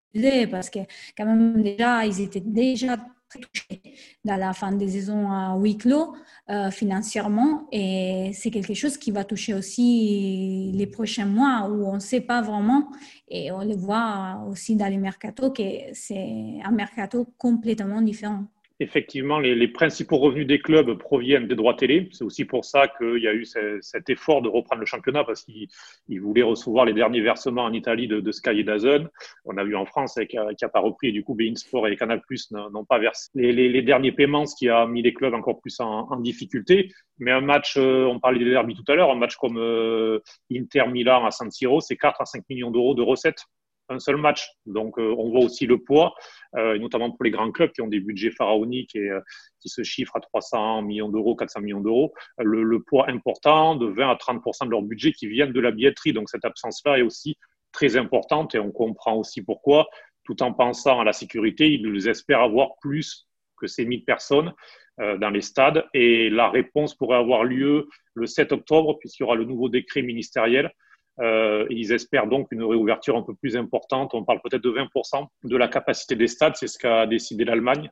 parce 0.52 0.70
que 0.70 0.80
quand 1.18 1.26
même 1.26 1.64
déjà 1.64 2.06
ils 2.06 2.22
étaient 2.22 2.42
déjà 2.42 2.98
touchés 3.40 3.82
dans 4.26 4.36
la 4.36 4.54
fin 4.54 4.72
des 4.72 4.90
saisons 4.90 5.32
à 5.32 5.56
huis 5.58 5.78
clos 5.78 6.16
euh, 6.50 6.72
financièrement. 6.72 7.68
Et 7.72 8.32
c'est 8.34 8.52
quelque 8.52 8.74
chose 8.74 8.98
qui 8.98 9.12
va 9.12 9.24
toucher 9.24 9.54
aussi 9.54 10.72
les 10.74 10.88
prochains 10.88 11.26
mois 11.26 11.70
où 11.70 11.86
on 11.88 11.96
ne 11.96 12.00
sait 12.00 12.22
pas 12.22 12.42
vraiment. 12.42 12.90
Et 13.28 13.52
on 13.52 13.64
le 13.64 13.76
voit 13.76 14.44
aussi 14.50 14.76
dans 14.76 14.88
les 14.88 14.98
mercato 14.98 15.52
que 15.52 15.64
c'est 15.94 16.60
un 16.64 16.72
mercato 16.72 17.28
complètement 17.38 18.02
différent 18.02 18.46
effectivement, 18.82 19.40
les, 19.40 19.68
principaux 19.68 20.18
revenus 20.18 20.48
des 20.48 20.60
clubs 20.60 20.98
proviennent 20.98 21.48
des 21.48 21.56
droits 21.56 21.76
télé. 21.76 22.10
C'est 22.12 22.24
aussi 22.24 22.46
pour 22.46 22.66
ça 22.66 22.88
qu'il 22.88 23.22
y 23.22 23.28
a 23.28 23.34
eu 23.34 23.46
cet 23.46 24.10
effort 24.10 24.42
de 24.42 24.50
reprendre 24.50 24.80
le 24.80 24.86
championnat 24.86 25.24
parce 25.24 25.44
qu'ils 25.44 26.22
voulaient 26.22 26.42
recevoir 26.42 26.86
les 26.86 26.94
derniers 26.94 27.22
versements 27.22 27.64
en 27.64 27.74
Italie 27.74 28.08
de, 28.08 28.32
Sky 28.32 28.60
et 28.60 28.64
DAZN. 28.64 29.08
On 29.46 29.58
a 29.58 29.64
vu 29.64 29.76
en 29.76 29.86
France 29.86 30.16
qui 30.28 30.36
n'a 30.36 30.70
pas 30.70 30.80
repris 30.80 31.12
du 31.12 31.24
coup, 31.24 31.36
Bein 31.36 31.56
Sport 31.56 31.88
et 31.88 31.96
Canal 31.96 32.22
Plus 32.22 32.52
n'ont 32.52 32.86
pas 32.86 32.98
versé 32.98 33.30
les, 33.36 33.82
derniers 33.84 34.12
paiements, 34.12 34.46
ce 34.46 34.56
qui 34.56 34.68
a 34.68 34.88
mis 34.88 35.04
les 35.04 35.14
clubs 35.14 35.34
encore 35.34 35.62
plus 35.62 35.80
en, 35.80 36.20
difficulté. 36.20 36.92
Mais 37.20 37.32
un 37.32 37.42
match, 37.42 37.76
euh, 37.78 38.06
on 38.06 38.20
parlait 38.20 38.40
des 38.40 38.50
derby 38.50 38.74
tout 38.74 38.90
à 38.92 38.96
l'heure, 38.96 39.12
un 39.12 39.16
match 39.16 39.36
comme 39.36 39.58
euh, 39.58 40.20
Inter 40.52 40.88
Milan 40.88 41.26
à 41.26 41.32
San 41.32 41.52
Siro, 41.52 41.82
c'est 41.82 41.98
4 41.98 42.22
à 42.22 42.26
5 42.26 42.44
millions 42.50 42.72
d'euros 42.72 42.96
de 42.96 43.02
recettes 43.02 43.46
un 43.92 44.00
seul 44.00 44.18
match. 44.18 44.50
Donc, 44.66 44.98
euh, 44.98 45.14
on 45.18 45.30
voit 45.30 45.42
aussi 45.42 45.66
le 45.66 45.78
poids, 45.78 46.14
euh, 46.56 46.78
notamment 46.78 47.12
pour 47.12 47.24
les 47.24 47.32
grands 47.32 47.52
clubs 47.52 47.72
qui 47.72 47.82
ont 47.82 47.88
des 47.88 48.00
budgets 48.00 48.32
pharaoniques 48.32 48.96
et 48.96 49.10
euh, 49.10 49.20
qui 49.60 49.70
se 49.70 49.84
chiffrent 49.84 50.16
à 50.16 50.22
300 50.22 50.82
millions 50.84 51.10
d'euros, 51.10 51.36
400 51.36 51.62
millions 51.62 51.82
d'euros, 51.82 52.14
le, 52.40 52.80
poids 52.82 53.10
important 53.10 53.76
de 53.76 53.88
20 53.88 54.10
à 54.10 54.16
30% 54.16 54.66
de 54.66 54.72
leur 54.72 54.82
budget 54.82 55.12
qui 55.12 55.28
viennent 55.28 55.54
de 55.54 55.60
la 55.60 55.72
billetterie. 55.72 56.14
Donc, 56.14 56.30
cette 56.30 56.46
absence-là 56.46 57.00
est 57.00 57.04
aussi 57.04 57.38
très 57.72 57.98
importante 57.98 58.56
et 58.56 58.60
on 58.60 58.72
comprend 58.72 59.16
aussi 59.16 59.42
pourquoi, 59.42 59.88
tout 60.24 60.42
en 60.44 60.54
pensant 60.54 61.00
à 61.00 61.04
la 61.04 61.14
sécurité, 61.14 61.70
ils 61.70 62.08
espèrent 62.08 62.42
avoir 62.42 62.78
plus 62.82 63.28
que 63.58 63.68
ces 63.68 63.86
1000 63.86 64.04
personnes 64.04 64.54
dans 64.98 65.30
les 65.30 65.42
stades. 65.42 65.86
Et 65.94 66.30
la 66.30 66.50
réponse 66.50 66.96
pourrait 66.96 67.18
avoir 67.18 67.44
lieu 67.44 67.88
le 68.14 68.26
7 68.26 68.52
octobre, 68.52 68.98
puisqu'il 69.00 69.24
y 69.24 69.26
aura 69.26 69.36
le 69.36 69.46
nouveau 69.46 69.70
décret 69.70 70.02
ministériel 70.02 70.72
euh, 71.20 71.66
ils 71.70 71.92
espèrent 71.92 72.28
donc 72.28 72.48
une 72.52 72.64
réouverture 72.64 73.18
un 73.18 73.22
peu 73.22 73.36
plus 73.36 73.58
importante. 73.58 74.14
On 74.14 74.24
parle 74.24 74.40
peut-être 74.42 74.64
de 74.64 74.72
20% 74.72 75.28
de 75.44 75.58
la 75.58 75.68
capacité 75.68 76.16
des 76.16 76.28
stades, 76.28 76.56
c'est 76.56 76.68
ce 76.68 76.78
qu'a 76.78 77.06
décidé 77.06 77.46
l'Allemagne. 77.46 77.90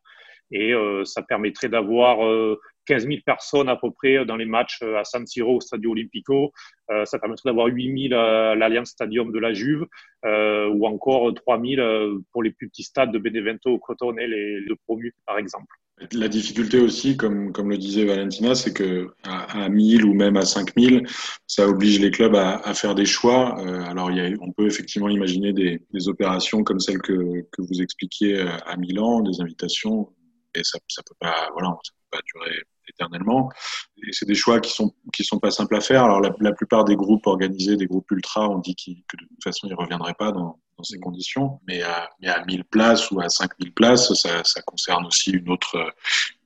Et 0.51 0.73
euh, 0.73 1.05
ça 1.05 1.21
permettrait 1.21 1.69
d'avoir 1.69 2.25
euh, 2.25 2.59
15 2.85 3.05
000 3.05 3.19
personnes 3.23 3.69
à 3.69 3.75
peu 3.75 3.91
près 3.91 4.25
dans 4.25 4.35
les 4.35 4.45
matchs 4.45 4.79
euh, 4.81 4.97
à 4.97 5.03
San 5.03 5.25
Siro, 5.27 5.57
au 5.57 5.61
Stadio 5.61 5.91
Olimpico. 5.91 6.51
Euh, 6.89 7.05
ça 7.05 7.19
permettrait 7.19 7.49
d'avoir 7.49 7.67
8 7.67 8.09
000 8.09 8.19
à 8.19 8.55
l'Alliance 8.55 8.89
Stadium 8.89 9.31
de 9.31 9.39
la 9.39 9.53
Juve 9.53 9.85
ou 10.23 10.87
encore 10.87 11.33
3 11.33 11.61
000 11.61 12.21
pour 12.31 12.43
les 12.43 12.51
plus 12.51 12.67
petits 12.67 12.83
stades 12.83 13.11
de 13.11 13.19
Benevento, 13.19 13.77
Crotone 13.77 14.19
et 14.19 14.27
les, 14.27 14.65
de 14.65 14.73
Promu, 14.85 15.13
par 15.25 15.37
exemple. 15.37 15.73
La 16.13 16.29
difficulté 16.29 16.79
aussi, 16.79 17.17
comme, 17.17 17.51
comme 17.51 17.69
le 17.69 17.77
disait 17.77 18.05
Valentina, 18.05 18.55
c'est 18.55 18.73
que 18.73 19.09
à, 19.23 19.67
1000 19.67 20.05
ou 20.05 20.13
même 20.13 20.37
à 20.37 20.45
5000, 20.45 21.05
ça 21.45 21.67
oblige 21.67 21.99
les 21.99 22.09
clubs 22.09 22.35
à, 22.35 22.57
à 22.59 22.73
faire 22.73 22.95
des 22.95 23.05
choix. 23.05 23.59
Euh, 23.59 23.81
alors, 23.83 24.09
y 24.11 24.21
a, 24.21 24.29
on 24.39 24.51
peut 24.53 24.65
effectivement 24.65 25.09
imaginer 25.09 25.51
des, 25.51 25.81
des 25.91 26.07
opérations 26.07 26.63
comme 26.63 26.79
celles 26.79 27.01
que, 27.01 27.41
que, 27.51 27.61
vous 27.61 27.81
expliquiez 27.81 28.39
euh, 28.39 28.57
à 28.65 28.77
Milan, 28.77 29.21
des 29.21 29.41
invitations, 29.41 30.13
et 30.55 30.63
ça, 30.63 30.79
ça 30.87 31.03
peut 31.05 31.15
pas, 31.19 31.49
voilà, 31.51 31.75
ça 31.83 31.91
peut 31.93 32.17
pas 32.17 32.23
durer 32.33 32.55
éternellement. 32.87 33.49
Et 33.97 34.13
c'est 34.13 34.25
des 34.25 34.35
choix 34.35 34.61
qui 34.61 34.71
sont 34.71 34.93
qui 35.11 35.25
sont 35.25 35.39
pas 35.39 35.51
simples 35.51 35.75
à 35.75 35.81
faire. 35.81 36.05
Alors, 36.05 36.21
la, 36.21 36.33
la 36.39 36.53
plupart 36.53 36.85
des 36.85 36.95
groupes 36.95 37.27
organisés, 37.27 37.75
des 37.75 37.87
groupes 37.87 38.09
ultra, 38.11 38.49
ont 38.49 38.59
dit 38.59 38.75
que 38.75 39.17
de 39.17 39.25
toute 39.27 39.43
façon, 39.43 39.67
ils 39.67 39.75
reviendraient 39.75 40.15
pas 40.17 40.31
dans, 40.31 40.59
dans 40.79 40.83
ces 40.83 40.97
conditions. 40.97 41.59
Mais 41.67 41.81
à, 41.81 42.09
mais 42.21 42.29
à 42.29 42.43
1000 42.45 42.63
places 42.63 43.11
ou 43.11 43.19
à 43.19 43.29
5000 43.29 43.73
places, 43.73 44.13
ça, 44.13 44.43
ça 44.43 44.61
concerne 44.61 45.05
aussi 45.05 45.31
une 45.31 45.49
autre, 45.49 45.93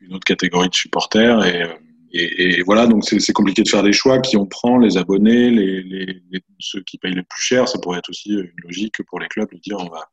une 0.01 0.15
autre 0.15 0.25
catégorie 0.25 0.69
de 0.69 0.73
supporters. 0.73 1.45
Et, 1.45 1.69
et, 2.15 2.59
et 2.59 2.63
voilà, 2.63 2.87
donc 2.87 3.03
c'est 3.05 3.33
compliqué 3.33 3.63
de 3.63 3.69
faire 3.69 3.83
des 3.83 3.93
choix. 3.93 4.19
Qui 4.19 4.37
on 4.37 4.47
prend 4.47 4.77
Les 4.77 4.97
abonnés, 4.97 5.51
les, 5.51 5.83
les, 5.83 6.21
ceux 6.59 6.81
qui 6.81 6.97
payent 6.97 7.13
le 7.13 7.23
plus 7.23 7.41
cher. 7.41 7.67
Ça 7.67 7.77
pourrait 7.79 7.99
être 7.99 8.09
aussi 8.09 8.29
une 8.29 8.51
logique 8.63 9.01
pour 9.07 9.19
les 9.19 9.27
clubs 9.27 9.51
de 9.51 9.59
dire 9.59 9.77
on 9.79 9.89
va, 9.89 10.09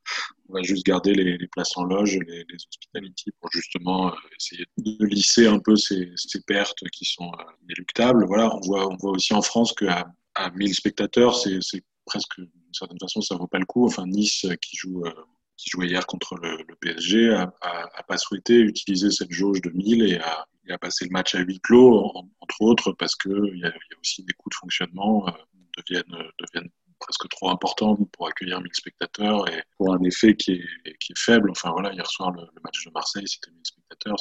on 0.49 0.55
va 0.55 0.63
juste 0.63 0.85
garder 0.85 1.15
les, 1.15 1.39
les 1.39 1.49
places 1.49 1.77
en 1.77 1.85
loge, 1.85 2.19
les, 2.27 2.45
les 2.49 2.57
hospitalities 2.69 3.31
pour 3.41 3.51
justement 3.53 4.09
euh, 4.09 4.17
essayer 4.39 4.65
de 4.77 5.07
lisser 5.07 5.47
un 5.47 5.59
peu 5.59 5.77
ces, 5.77 6.11
ces 6.17 6.43
pertes 6.43 6.85
qui 6.93 7.07
sont 7.07 7.33
euh, 7.39 7.45
inéluctables. 7.65 8.27
Voilà, 8.27 8.55
on 8.55 8.61
voit, 8.61 8.87
on 8.87 8.97
voit 8.97 9.13
aussi 9.13 9.33
en 9.33 9.43
France 9.43 9.73
qu'à 9.73 10.07
à 10.35 10.51
1000 10.51 10.75
spectateurs, 10.75 11.35
c'est 11.37 11.61
presque 12.11 12.41
d'une 12.41 12.75
certaine 12.75 12.99
façon, 12.99 13.21
ça 13.21 13.37
vaut 13.37 13.47
pas 13.47 13.59
le 13.59 13.67
coup. 13.67 13.87
Enfin, 13.87 14.05
Nice, 14.07 14.45
euh, 14.45 14.57
qui 14.57 14.77
joue, 14.77 15.05
euh, 15.07 15.13
qui 15.57 15.71
jouait 15.71 15.87
hier 15.87 16.05
contre 16.07 16.35
le, 16.37 16.65
PSG, 16.81 17.33
a, 17.33 18.03
pas 18.09 18.19
souhaité 18.19 18.59
utiliser 18.59 19.11
cette 19.11 19.31
jauge 19.31 19.61
de 19.61 19.71
1000 19.71 20.03
et 20.03 20.19
a, 20.19 20.79
passé 20.79 21.05
le 21.05 21.11
match 21.11 21.35
à 21.35 21.41
huis 21.41 21.61
clos, 21.61 22.13
entre 22.41 22.61
autres, 22.61 22.93
parce 22.93 23.17
que 23.17 23.29
il 23.29 23.59
y, 23.59 23.61
y, 23.61 23.65
a 23.67 23.99
aussi 24.01 24.23
des 24.25 24.33
coûts 24.35 24.51
de 24.51 24.55
fonctionnement 24.55 25.29
euh, 25.29 25.33
deviennent, 25.79 26.25
deviennent 26.39 26.71
presque 27.01 27.29
trop 27.29 27.51
importants 27.51 27.97
pour 28.13 28.29
accueillir 28.29 28.61
1000 28.61 28.71
spectateurs 28.75 29.49
et 29.49 29.63
pour 29.77 29.93
un 29.93 30.03
effet 30.05 30.37
qui 30.37 30.53
est, 30.53 30.99
qui 30.99 31.13
est 31.13 31.19
faible. 31.19 31.51
Enfin 31.51 31.71
voilà, 31.73 31.93
hier 31.93 32.07
soir, 32.07 32.31
le, 32.33 32.43
le 32.43 32.61
match 32.63 32.85
de 32.85 32.91
Marseille, 32.93 33.27
c'était 33.27 33.51
1000 33.51 33.61
spectateurs, 33.65 34.17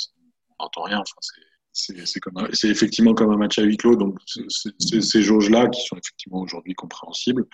on 0.57 0.63
n'entend 0.63 0.83
rien. 0.83 0.99
Enfin, 0.99 1.17
c'est 1.21 1.41
c'est 1.71 2.69
effectivement 2.69 3.13
comme 3.13 3.31
un 3.31 3.37
match 3.37 3.59
à 3.59 3.63
huis 3.63 3.77
clos. 3.77 3.95
Donc, 3.95 4.19
ces 4.25 5.21
jauges-là, 5.21 5.67
qui 5.67 5.81
sont 5.85 5.95
effectivement 5.95 6.41
aujourd'hui 6.41 6.73
compréhensibles, 6.73 7.45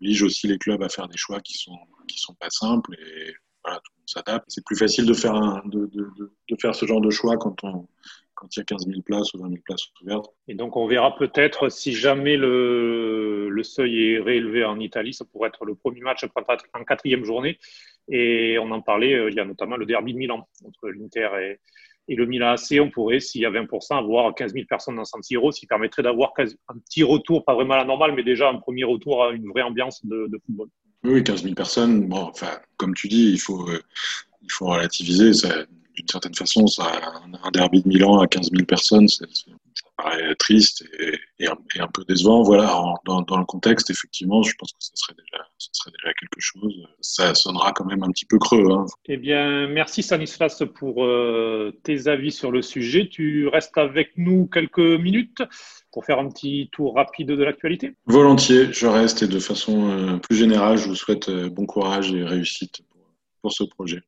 obligent 0.00 0.22
aussi 0.22 0.46
les 0.46 0.58
clubs 0.58 0.82
à 0.82 0.88
faire 0.88 1.08
des 1.08 1.16
choix 1.16 1.40
qui 1.40 1.54
sont, 1.54 1.78
qui 2.08 2.18
sont 2.18 2.34
pas 2.34 2.50
simples. 2.50 2.94
Et 2.94 3.34
voilà, 3.64 3.80
tout 3.80 3.92
le 3.94 4.00
monde 4.00 4.08
s'adapte. 4.08 4.44
C'est 4.48 4.64
plus 4.64 4.76
facile 4.76 5.06
de 5.06 5.14
faire, 5.14 5.62
de, 5.66 5.90
faire 6.60 6.74
ce 6.74 6.86
genre 6.86 7.00
de 7.00 7.10
choix 7.10 7.36
quand 7.36 7.64
on, 7.64 7.88
quand 8.34 8.56
il 8.56 8.60
y 8.60 8.62
a 8.62 8.64
15 8.64 8.86
000 8.86 9.02
places 9.02 9.34
ou 9.34 9.38
20 9.38 9.48
000 9.48 9.60
places 9.64 9.86
ouvertes. 10.02 10.30
Et 10.48 10.54
donc, 10.54 10.76
on 10.76 10.86
verra 10.86 11.16
peut-être 11.16 11.68
si 11.68 11.92
jamais 11.92 12.36
le, 12.36 13.48
le, 13.48 13.62
seuil 13.62 14.12
est 14.12 14.20
réélevé 14.20 14.64
en 14.64 14.78
Italie, 14.78 15.14
ça 15.14 15.24
pourrait 15.24 15.48
être 15.48 15.64
le 15.64 15.74
premier 15.74 16.00
match 16.00 16.24
en 16.74 16.84
quatrième 16.84 17.24
journée. 17.24 17.58
Et 18.08 18.58
on 18.58 18.70
en 18.70 18.82
parlait, 18.82 19.14
euh, 19.14 19.30
il 19.30 19.36
y 19.36 19.40
a 19.40 19.44
notamment 19.44 19.76
le 19.76 19.86
derby 19.86 20.12
de 20.12 20.18
Milan 20.18 20.46
entre 20.64 20.90
l'Inter 20.90 21.30
et, 21.40 21.60
et 22.08 22.16
le 22.16 22.26
Milan 22.26 22.52
AC, 22.52 22.78
on 22.80 22.90
pourrait, 22.90 23.20
s'il 23.20 23.40
y 23.40 23.46
a 23.46 23.50
20%, 23.50 23.98
avoir 23.98 24.34
15 24.34 24.52
000 24.52 24.66
personnes 24.68 24.96
dans 24.96 25.04
San 25.04 25.22
Siro, 25.22 25.52
ce 25.52 25.60
qui 25.60 25.66
permettrait 25.66 26.02
d'avoir 26.02 26.32
un 26.38 26.78
petit 26.78 27.02
retour, 27.02 27.44
pas 27.44 27.54
vraiment 27.54 27.74
à 27.74 27.78
la 27.78 27.84
normale, 27.84 28.12
mais 28.14 28.22
déjà 28.22 28.48
un 28.48 28.56
premier 28.56 28.84
retour 28.84 29.24
à 29.24 29.32
une 29.32 29.48
vraie 29.48 29.62
ambiance 29.62 30.04
de, 30.04 30.26
de 30.28 30.38
football. 30.44 30.68
Oui, 31.04 31.22
15 31.22 31.42
000 31.42 31.54
personnes. 31.54 32.08
Bon, 32.08 32.22
enfin, 32.22 32.58
comme 32.76 32.94
tu 32.94 33.08
dis, 33.08 33.30
il 33.30 33.40
faut, 33.40 33.68
euh, 33.68 33.82
il 34.42 34.50
faut 34.50 34.66
relativiser. 34.66 35.30
D'une 35.94 36.08
certaine 36.08 36.34
façon, 36.34 36.66
ça, 36.66 36.90
un, 37.42 37.50
derby 37.50 37.82
de 37.82 37.88
Milan 37.88 38.20
à 38.20 38.26
15 38.26 38.50
000 38.50 38.64
personnes, 38.64 39.08
ça 39.08 39.24
paraît 39.96 40.34
triste 40.36 40.84
et, 40.98 41.46
un, 41.46 41.88
peu 41.88 42.04
décevant. 42.04 42.42
Voilà, 42.42 42.94
dans, 43.04 43.22
dans, 43.22 43.38
le 43.38 43.44
contexte, 43.44 43.90
effectivement, 43.90 44.42
je 44.42 44.54
pense 44.58 44.72
que 44.72 44.78
ce 44.80 44.92
serait 44.94 45.14
déjà, 45.14 45.44
ce 45.58 45.68
serait 45.72 45.90
déjà 45.92 46.12
quelque 46.14 46.40
chose. 46.40 46.86
Ça 47.00 47.34
sonnera 47.34 47.72
quand 47.72 47.84
même 47.84 48.02
un 48.02 48.10
petit 48.10 48.26
peu 48.26 48.38
creux. 48.38 48.70
Hein. 48.70 48.86
Eh 49.06 49.16
bien, 49.16 49.68
merci 49.68 50.02
Stanislas 50.02 50.62
pour 50.74 51.04
euh, 51.04 51.72
tes 51.82 52.08
avis 52.08 52.32
sur 52.32 52.50
le 52.50 52.62
sujet. 52.62 53.08
Tu 53.08 53.48
restes 53.48 53.76
avec 53.78 54.12
nous 54.16 54.46
quelques 54.46 54.78
minutes 54.78 55.42
pour 55.92 56.04
faire 56.04 56.18
un 56.18 56.28
petit 56.28 56.68
tour 56.72 56.96
rapide 56.96 57.28
de 57.28 57.42
l'actualité 57.44 57.94
Volontiers, 58.06 58.72
je 58.72 58.86
reste 58.86 59.22
et 59.22 59.28
de 59.28 59.38
façon 59.38 59.90
euh, 59.90 60.16
plus 60.16 60.36
générale, 60.36 60.76
je 60.76 60.88
vous 60.88 60.96
souhaite 60.96 61.28
euh, 61.28 61.48
bon 61.48 61.66
courage 61.66 62.12
et 62.12 62.24
réussite 62.24 62.82
pour, 62.90 63.00
pour 63.42 63.52
ce 63.52 63.64
projet. 63.64 64.02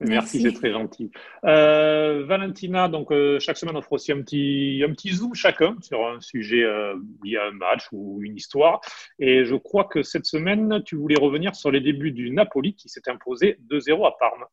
Merci, 0.00 0.42
c'est 0.42 0.52
très 0.52 0.72
gentil. 0.72 1.10
Euh, 1.44 2.24
Valentina, 2.26 2.88
donc 2.88 3.12
euh, 3.12 3.38
chaque 3.38 3.56
semaine 3.56 3.76
on 3.76 3.78
offre 3.78 3.92
aussi 3.92 4.12
un 4.12 4.22
petit, 4.22 4.82
un 4.86 4.92
petit 4.92 5.12
zoom 5.12 5.34
chacun 5.34 5.76
sur 5.82 6.06
un 6.06 6.20
sujet 6.20 6.62
euh, 6.62 6.94
lié 7.22 7.36
à 7.36 7.46
un 7.46 7.52
match 7.52 7.86
ou 7.92 8.20
une 8.22 8.36
histoire. 8.36 8.80
Et 9.18 9.44
je 9.44 9.54
crois 9.54 9.84
que 9.84 10.02
cette 10.02 10.26
semaine, 10.26 10.82
tu 10.84 10.96
voulais 10.96 11.18
revenir 11.20 11.54
sur 11.54 11.70
les 11.70 11.80
débuts 11.80 12.12
du 12.12 12.30
Napoli 12.30 12.74
qui 12.74 12.88
s'est 12.88 13.08
imposé 13.08 13.58
2-0 13.70 14.06
à 14.06 14.16
Parme. 14.18 14.44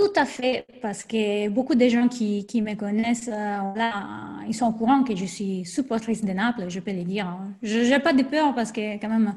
Tout 0.00 0.12
à 0.16 0.24
fait, 0.24 0.64
parce 0.80 1.04
que 1.04 1.50
beaucoup 1.50 1.74
de 1.74 1.86
gens 1.86 2.08
qui, 2.08 2.46
qui 2.46 2.62
me 2.62 2.74
connaissent, 2.74 3.28
euh, 3.28 3.58
là, 3.76 3.92
ils 4.48 4.54
sont 4.54 4.64
au 4.68 4.72
courant 4.72 5.04
que 5.04 5.14
je 5.14 5.26
suis 5.26 5.66
supportrice 5.66 6.24
de 6.24 6.32
Naples, 6.32 6.70
je 6.70 6.80
peux 6.80 6.92
le 6.92 7.04
dire. 7.04 7.36
Je 7.62 7.80
n'ai 7.80 7.98
pas 7.98 8.14
de 8.14 8.22
peur 8.22 8.54
parce 8.54 8.72
que 8.72 8.98
quand 8.98 9.10
même, 9.10 9.34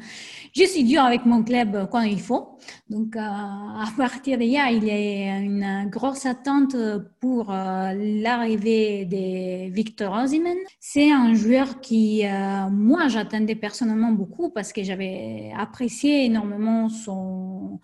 je 0.56 0.64
suis 0.64 0.86
dur 0.86 1.02
avec 1.02 1.26
mon 1.26 1.44
club 1.44 1.90
quand 1.92 2.00
il 2.04 2.22
faut. 2.22 2.58
Donc, 2.90 3.18
euh, 3.18 3.20
à 3.20 3.88
partir 3.98 4.38
d'hier, 4.38 4.70
il 4.70 4.86
y 4.86 4.92
a 4.92 5.38
une 5.40 5.90
grosse 5.90 6.26
attente 6.26 6.78
pour 7.20 7.52
euh, 7.52 7.92
l'arrivée 8.24 9.04
de 9.04 9.70
Victor 9.70 10.16
Osimhen. 10.16 10.56
C'est 10.80 11.12
un 11.12 11.34
joueur 11.34 11.82
qui, 11.82 12.24
moi, 12.72 13.10
j'attendais 13.10 13.56
personnellement 13.56 14.14
beaucoup 14.14 14.50
parce 14.50 14.72
que 14.72 14.82
j'avais 14.82 15.52
apprécié 15.58 16.24
énormément 16.24 16.88
son 16.88 17.82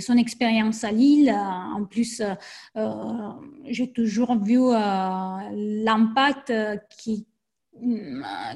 son 0.00 0.16
expérience 0.16 0.84
à 0.84 0.90
Lille. 0.90 1.30
En 1.30 1.84
plus, 1.84 2.22
euh, 2.76 3.30
j'ai 3.66 3.90
toujours 3.92 4.36
vu 4.42 4.58
euh, 4.60 4.74
l'impact 5.84 6.52
qui 6.98 7.26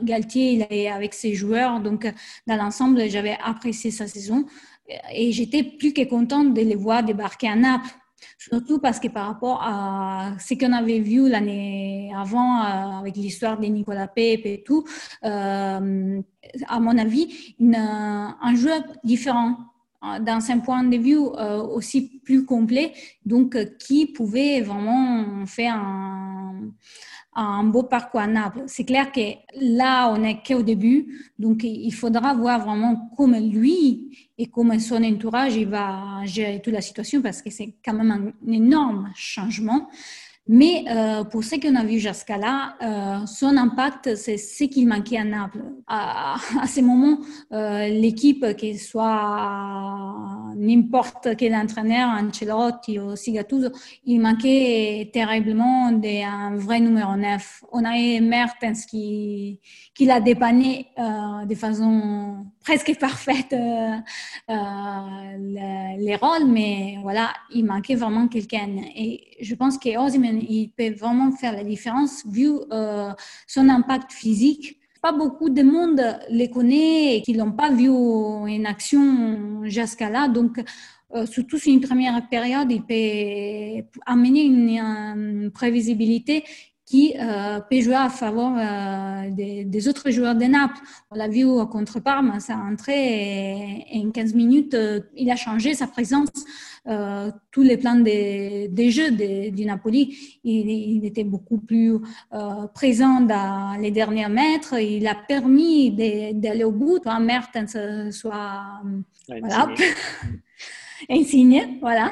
Galtier 0.03 0.55
il 0.55 0.89
a 0.89 0.95
avec 0.97 1.15
ses 1.15 1.35
joueurs. 1.35 1.81
Donc, 1.81 2.13
dans 2.49 2.57
l'ensemble, 2.57 3.09
j'avais 3.09 3.39
apprécié 3.45 3.93
sa 3.93 4.09
saison 4.09 4.47
et 5.15 5.31
j'étais 5.31 5.63
plus 5.63 5.93
que 5.93 6.05
contente 6.05 6.55
de 6.55 6.61
les 6.61 6.75
voir 6.75 7.05
débarquer 7.05 7.49
à 7.49 7.55
Naples. 7.55 7.89
Surtout 8.37 8.81
parce 8.81 8.99
que 8.99 9.07
par 9.07 9.27
rapport 9.27 9.63
à 9.63 10.33
ce 10.41 10.55
qu'on 10.55 10.73
avait 10.73 10.99
vu 10.99 11.29
l'année 11.29 12.13
avant 12.17 12.63
euh, 12.63 12.99
avec 12.99 13.17
l'histoire 13.17 13.59
de 13.61 13.67
Nicolas 13.67 14.09
Pepe 14.09 14.47
et 14.47 14.65
tout, 14.65 14.85
à 15.23 15.81
mon 16.81 16.99
avis, 16.99 17.55
un 17.61 18.55
jeu 18.57 18.73
différent 19.05 19.57
euh, 19.57 19.72
dans 20.21 20.51
un 20.51 20.59
point 20.59 20.85
de 20.85 20.97
vue 20.97 21.19
euh, 21.19 21.63
aussi 21.63 22.21
plus 22.25 22.45
complet, 22.45 22.93
donc 23.25 23.55
euh, 23.55 23.65
qui 23.79 24.07
pouvait 24.07 24.61
vraiment 24.61 25.47
faire 25.47 25.75
un, 25.77 26.73
un 27.35 27.65
beau 27.65 27.85
parcours 27.85 28.21
à 28.21 28.27
Naples. 28.27 28.65
C'est 28.67 28.85
clair 28.85 29.11
que 29.13 29.21
là, 29.55 30.11
on 30.11 30.19
n'est 30.19 30.43
qu'au 30.43 30.63
début, 30.63 31.33
donc 31.39 31.63
il 31.65 31.93
faudra 31.93 32.35
voir 32.35 32.65
vraiment 32.65 33.11
comment 33.17 33.41
lui 33.41 34.31
et 34.37 34.47
comment 34.47 34.79
son 34.79 35.03
entourage 35.03 35.57
va 35.59 36.25
gérer 36.25 36.61
toute 36.61 36.75
la 36.75 36.81
situation 36.81 37.23
parce 37.23 37.41
que 37.41 37.51
c'est 37.51 37.77
quand 37.85 37.95
même 37.95 38.11
un 38.11 38.53
énorme 38.53 39.11
changement. 39.15 39.89
Mais 40.49 40.85
euh, 40.91 41.23
pour 41.23 41.45
ce 41.45 41.55
qu'on 41.55 41.77
a 41.77 41.85
vu 41.85 42.01
jusqu'à 42.01 42.37
là, 42.37 42.75
euh, 42.83 43.27
son 43.27 43.57
impact, 43.57 44.17
c'est 44.17 44.37
ce 44.37 44.65
qu'il 44.65 44.89
manquait 44.89 45.19
à 45.19 45.25
Naples. 45.25 45.63
À, 45.87 46.35
à 46.61 46.67
ce 46.67 46.81
moment, 46.81 47.19
euh, 47.53 47.87
l'équipe, 47.89 48.45
que 48.57 48.77
soit 48.77 50.53
n'importe 50.57 51.37
quel 51.37 51.55
entraîneur, 51.55 52.09
Ancelotti 52.11 52.99
ou 52.99 53.15
Sigatuso, 53.15 53.69
il 54.05 54.21
manquait 54.21 55.11
terriblement 55.13 55.93
d'un 55.93 56.57
vrai 56.57 56.81
numéro 56.81 57.15
9. 57.15 57.65
On 57.73 57.85
avait 57.85 58.21
Mertens 58.21 58.85
qui, 58.89 59.61
qui 59.95 60.07
l'a 60.07 60.21
dépanné 60.21 60.89
euh, 60.99 61.45
de 61.47 61.55
façon 61.55 62.47
presque 62.63 62.97
parfaite 63.01 63.53
euh, 63.53 63.97
euh, 64.51 65.97
les 65.99 66.17
rôles, 66.17 66.47
mais 66.47 66.97
voilà, 67.03 67.33
il 67.55 67.65
manquait 67.65 67.95
vraiment 67.95 68.29
quelqu'un. 68.29 68.69
Et 68.95 69.37
je 69.41 69.55
pense 69.55 69.79
que 69.79 69.89
il 69.89 70.71
peut 70.71 70.95
vraiment 70.95 71.33
faire 71.33 71.53
la 71.53 71.65
différence 71.65 72.25
vu 72.27 72.51
son 73.47 73.69
impact 73.69 74.13
physique 74.13 74.79
pas 75.01 75.11
beaucoup 75.11 75.51
de 75.51 75.65
monde 75.65 76.01
les 76.31 76.49
connaît 76.49 77.17
et 77.17 77.23
qui 77.23 77.35
l'ont 77.35 77.51
pas 77.51 77.73
vu 77.73 77.89
en 77.89 78.65
action 78.65 79.65
jusqu'à 79.65 80.09
là. 80.09 80.29
Donc, 80.29 80.63
surtout 81.29 81.59
sur 81.59 81.73
une 81.73 81.81
première 81.81 82.29
période, 82.29 82.71
il 82.71 82.83
peut 82.85 83.85
amener 84.07 84.45
une 84.45 85.51
prévisibilité 85.53 86.45
qui 86.93 87.15
euh, 87.19 87.59
peut 87.61 87.81
jouer 87.81 87.95
à 87.95 88.11
faveur 88.11 88.53
euh, 88.55 89.31
des, 89.65 89.89
autres 89.89 90.11
joueurs 90.11 90.35
de 90.35 90.45
Naples. 90.45 90.77
On 91.11 91.15
l'a 91.17 91.27
vu 91.27 91.47
contre 91.71 92.01
Parme, 92.01 92.39
ça 92.39 92.53
a 92.53 92.59
entré 92.59 93.87
et, 93.91 94.05
en 94.05 94.11
15 94.11 94.35
minutes, 94.35 94.75
euh, 94.75 95.01
il 95.17 95.31
a 95.31 95.37
changé 95.37 95.73
sa 95.73 95.87
présence. 95.87 96.29
tous 97.51 97.63
les 97.63 97.79
plans 97.79 98.01
des, 98.01 98.91
jeux 98.91 99.13
du 99.59 99.65
Napoli, 99.65 100.03
il, 100.45 101.03
était 101.07 101.25
beaucoup 101.25 101.61
plus 101.71 101.93
présent 102.75 103.23
dans 103.23 103.81
les 103.81 103.91
derniers 103.91 104.29
mètres. 104.29 104.75
Il 104.79 105.07
a 105.07 105.15
permis 105.15 105.93
d'aller 106.43 106.65
au 106.65 106.73
bout. 106.73 106.99
Toi, 106.99 107.19
Mertens 107.21 107.77
soit... 108.11 108.83
Voilà. 109.29 109.69
insigne, 111.11 111.79
voilà. 111.81 112.11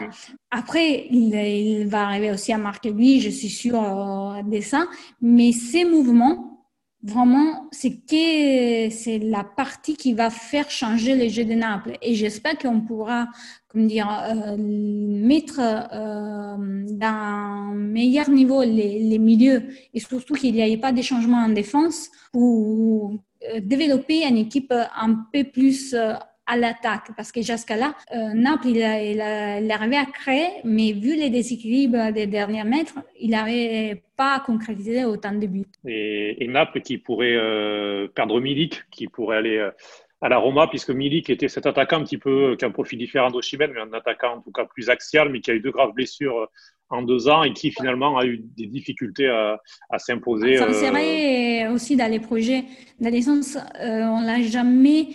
Après, 0.50 1.07
il, 1.11 1.87
va 1.87 2.07
arriver 2.07 2.31
aussi 2.31 2.53
à 2.53 2.59
marquer 2.59 2.90
lui, 2.90 3.20
je 3.20 3.31
suis 3.31 3.48
sûre 3.48 3.83
euh, 3.83 4.42
de 4.42 4.61
ça. 4.61 4.87
Mais 5.20 5.53
ces 5.53 5.85
mouvements, 5.85 6.66
vraiment, 7.03 7.68
c'est 7.70 9.18
la 9.22 9.44
partie 9.44 9.96
qui 9.96 10.12
va 10.12 10.31
faire 10.31 10.70
changer 10.70 11.14
le 11.14 11.29
jeu 11.29 11.44
de 11.44 11.55
Naples. 11.55 11.96
Et 12.03 12.14
j'espère 12.14 12.59
qu'on 12.59 12.81
pourra, 12.81 13.29
comme 13.68 13.87
dire, 13.87 14.09
euh, 14.11 14.57
mettre 14.59 15.61
euh, 15.61 16.85
d'un 16.88 17.72
meilleur 17.74 18.29
niveau 18.29 18.62
les, 18.62 18.98
les, 18.98 19.18
milieux 19.18 19.62
et 19.94 20.00
surtout 20.00 20.35
qu'il 20.35 20.55
n'y 20.55 20.72
ait 20.72 20.76
pas 20.76 20.92
de 20.92 21.03
changements 21.03 21.44
en 21.44 21.48
défense 21.48 22.11
ou 22.35 23.18
développer 23.62 24.26
une 24.26 24.37
équipe 24.37 24.72
un 24.72 25.24
peu 25.33 25.44
plus 25.44 25.94
à 26.51 26.57
l'attaque 26.57 27.11
parce 27.17 27.31
que 27.31 27.43
jusqu'à 27.43 27.77
là, 27.77 27.95
euh, 28.13 28.35
Naples, 28.35 28.69
il, 28.69 28.83
a, 28.83 29.75
arrivé 29.75 29.97
à 29.97 30.05
créer, 30.07 30.49
mais 30.65 30.93
vu 30.93 31.15
les 31.15 31.31
déséquilibres 31.31 32.13
des 32.13 32.27
derniers 32.27 32.65
mètres, 32.65 32.99
il 33.21 33.31
n'avait 33.31 34.03
pas 34.17 34.43
concrétisé 34.45 35.05
autant 35.05 35.33
de 35.33 35.47
buts. 35.47 35.65
Et, 35.87 36.47
Naples 36.49 36.81
qui 36.81 36.99
pourrait 36.99 37.37
euh, 37.37 38.09
perdre 38.09 38.41
Milik, 38.41 38.83
qui 38.91 39.07
pourrait 39.07 39.37
aller 39.37 39.59
euh, 39.59 39.71
à 40.21 40.29
la 40.29 40.39
Roma, 40.39 40.67
puisque 40.67 40.91
Milik 40.91 41.31
était 41.31 41.49
cet 41.49 41.67
attaquant 41.67 41.99
un 41.99 42.05
petit 42.05 42.19
peu 42.19 42.57
qui 42.59 42.65
a 42.65 42.69
un 42.69 42.73
profil 42.73 42.99
différent 42.99 43.31
d'Oshimène, 43.31 43.71
mais 43.73 43.81
un 43.81 43.93
attaquant 43.93 44.39
en 44.39 44.41
tout 44.41 44.51
cas 44.51 44.65
plus 44.65 44.91
axial, 44.91 45.29
mais 45.29 45.41
qui 45.41 45.53
a 45.53 45.55
eu 45.55 45.61
de 45.61 45.71
graves 45.71 45.93
blessures 45.93 46.49
en 46.89 47.03
deux 47.03 47.29
ans 47.29 47.45
et 47.45 47.53
qui 47.53 47.71
finalement 47.71 48.19
a 48.19 48.27
eu 48.27 48.39
des 48.39 48.67
difficultés 48.67 49.29
à, 49.29 49.99
s'imposer. 49.99 50.57
Ça 50.57 50.73
serait 50.73 51.69
aussi 51.69 51.95
dans 51.95 52.11
les 52.11 52.19
projets. 52.19 52.65
Dans 52.99 53.11
les 53.11 53.23
sens, 53.23 53.57
on 53.81 54.21
l'a 54.23 54.43
jamais 54.43 55.07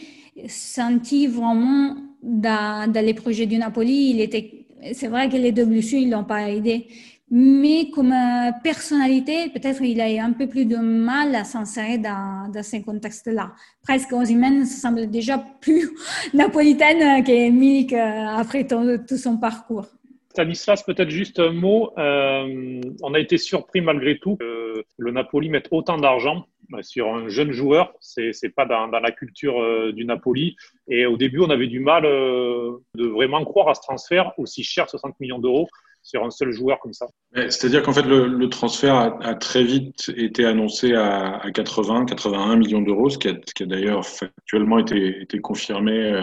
senti 0.48 1.28
vraiment 1.28 1.96
dans, 2.22 2.92
les 2.94 3.14
projets 3.14 3.46
du 3.46 3.58
Napoli. 3.58 4.12
Il 4.12 4.22
était, 4.22 4.66
c'est 4.94 5.08
vrai 5.08 5.30
que 5.30 5.38
les 5.38 5.52
deux 5.52 5.66
blessures, 5.66 6.00
ils 6.00 6.10
l'ont 6.10 6.24
pas 6.24 6.50
aidé. 6.50 6.88
Mais 7.32 7.90
comme 7.90 8.12
euh, 8.12 8.52
personnalité, 8.64 9.50
peut-être 9.50 9.82
il 9.82 10.00
a 10.00 10.12
eu 10.12 10.20
un 10.20 10.32
peu 10.32 10.48
plus 10.48 10.66
de 10.66 10.78
mal 10.78 11.34
à 11.34 11.44
s'insérer 11.44 11.98
dans, 11.98 12.52
dans 12.54 12.62
ces 12.62 12.84
contextes-là. 12.84 13.54
Presque 13.82 14.14
Osimhen 14.14 14.66
semble 14.66 15.10
déjà 15.10 15.44
plus 15.60 15.90
napolitaine 16.34 17.24
que 17.24 17.96
euh, 17.96 18.38
après 18.38 18.68
tout, 18.68 19.18
son 19.18 19.38
parcours. 19.38 19.88
Stanislas, 20.30 20.84
peut-être 20.84 21.10
juste 21.10 21.40
un 21.40 21.52
mot. 21.52 21.92
Euh, 21.98 22.82
on 23.02 23.14
a 23.14 23.20
été 23.20 23.38
surpris 23.38 23.82
malgré 23.82 24.20
tout 24.20 24.36
que 24.36 24.84
le 24.98 25.12
Napoli 25.12 25.50
mette 25.50 25.68
autant 25.72 25.98
d'argent 25.98 26.46
sur 26.82 27.14
un 27.14 27.28
jeune 27.28 27.52
joueur. 27.52 27.94
C'est 28.00 28.32
n'est 28.44 28.50
pas 28.50 28.66
dans, 28.66 28.88
la 28.88 29.12
culture 29.12 29.62
euh, 29.62 29.92
du 29.92 30.06
Napoli. 30.06 30.56
Et 30.88 31.06
au 31.06 31.18
début, 31.18 31.40
on 31.40 31.50
avait 31.50 31.68
du 31.68 31.80
mal 31.80 32.04
de 32.04 33.06
vraiment 33.08 33.44
croire 33.44 33.70
à 33.70 33.76
ce 33.76 33.82
transfert 33.82 34.34
aussi 34.38 34.64
cher, 34.64 34.90
60 34.90 35.20
millions 35.20 35.40
d'euros, 35.40 35.68
sur 36.04 36.24
un 36.24 36.30
seul 36.30 36.52
joueur 36.52 36.80
comme 36.80 36.94
ça. 36.94 37.08
C'est-à-dire 37.34 37.82
qu'en 37.82 37.94
fait, 37.94 38.04
le, 38.04 38.48
transfert 38.50 38.96
a, 38.96 39.36
très 39.36 39.64
vite 39.64 40.12
été 40.16 40.46
annoncé 40.46 40.94
à, 40.94 41.42
80, 41.54 42.06
81 42.06 42.58
millions 42.58 42.82
d'euros, 42.82 43.10
ce 43.10 43.18
qui 43.18 43.30
a, 43.30 43.66
d'ailleurs 43.66 44.06
factuellement 44.06 44.80
été, 44.80 45.22
été 45.22 45.40
confirmé 45.40 46.14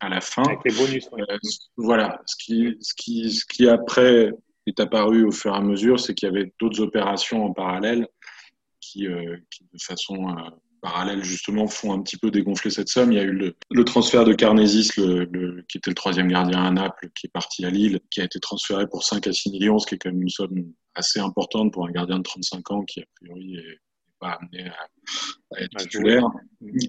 à 0.00 0.08
la 0.08 0.20
fin. 0.20 0.42
Avec 0.44 0.60
les 0.64 0.74
bonus. 0.74 1.08
Euh, 1.18 1.36
voilà. 1.76 2.20
Ce 2.26 2.36
qui, 2.36 2.76
ce, 2.80 2.94
qui, 2.94 3.30
ce 3.30 3.44
qui 3.44 3.68
après 3.68 4.32
est 4.66 4.80
apparu 4.80 5.24
au 5.24 5.30
fur 5.30 5.52
et 5.52 5.56
à 5.56 5.60
mesure, 5.60 6.00
c'est 6.00 6.14
qu'il 6.14 6.28
y 6.28 6.32
avait 6.32 6.52
d'autres 6.60 6.80
opérations 6.80 7.44
en 7.44 7.52
parallèle 7.52 8.08
qui, 8.94 9.08
euh, 9.08 9.36
qui 9.50 9.64
de 9.64 9.82
façon 9.82 10.28
euh, 10.28 10.50
parallèle 10.80 11.24
justement 11.24 11.66
font 11.66 11.92
un 11.92 12.02
petit 12.02 12.16
peu 12.16 12.30
dégonfler 12.30 12.70
cette 12.70 12.88
somme. 12.88 13.12
Il 13.12 13.16
y 13.16 13.20
a 13.20 13.24
eu 13.24 13.54
le, 13.70 13.84
transfert 13.84 14.24
de 14.24 14.32
Carnesis, 14.32 14.96
le, 14.96 15.64
qui 15.68 15.78
était 15.78 15.90
le 15.90 15.94
troisième 15.94 16.28
gardien 16.28 16.62
à 16.62 16.70
Naples, 16.70 17.10
qui 17.14 17.26
est 17.26 17.30
parti 17.30 17.64
à 17.64 17.70
Lille, 17.70 18.00
qui 18.10 18.20
a 18.20 18.24
été 18.24 18.38
transféré 18.38 18.86
pour 18.86 19.02
5 19.02 19.26
à 19.26 19.32
6 19.32 19.50
millions, 19.50 19.78
ce 19.78 19.86
qui 19.86 19.96
est 19.96 19.98
quand 19.98 20.10
même 20.10 20.22
une 20.22 20.28
somme 20.28 20.72
assez 20.94 21.18
importante 21.18 21.72
pour 21.72 21.86
un 21.86 21.90
gardien 21.90 22.18
de 22.18 22.22
35 22.22 22.70
ans 22.70 22.84
qui 22.84 23.00
a 23.00 23.04
priori 23.16 23.54
n'est 23.54 23.78
pas 24.20 24.38
amené 24.40 24.70
à, 24.70 25.60
être 25.60 25.76
titulaire, 25.78 26.26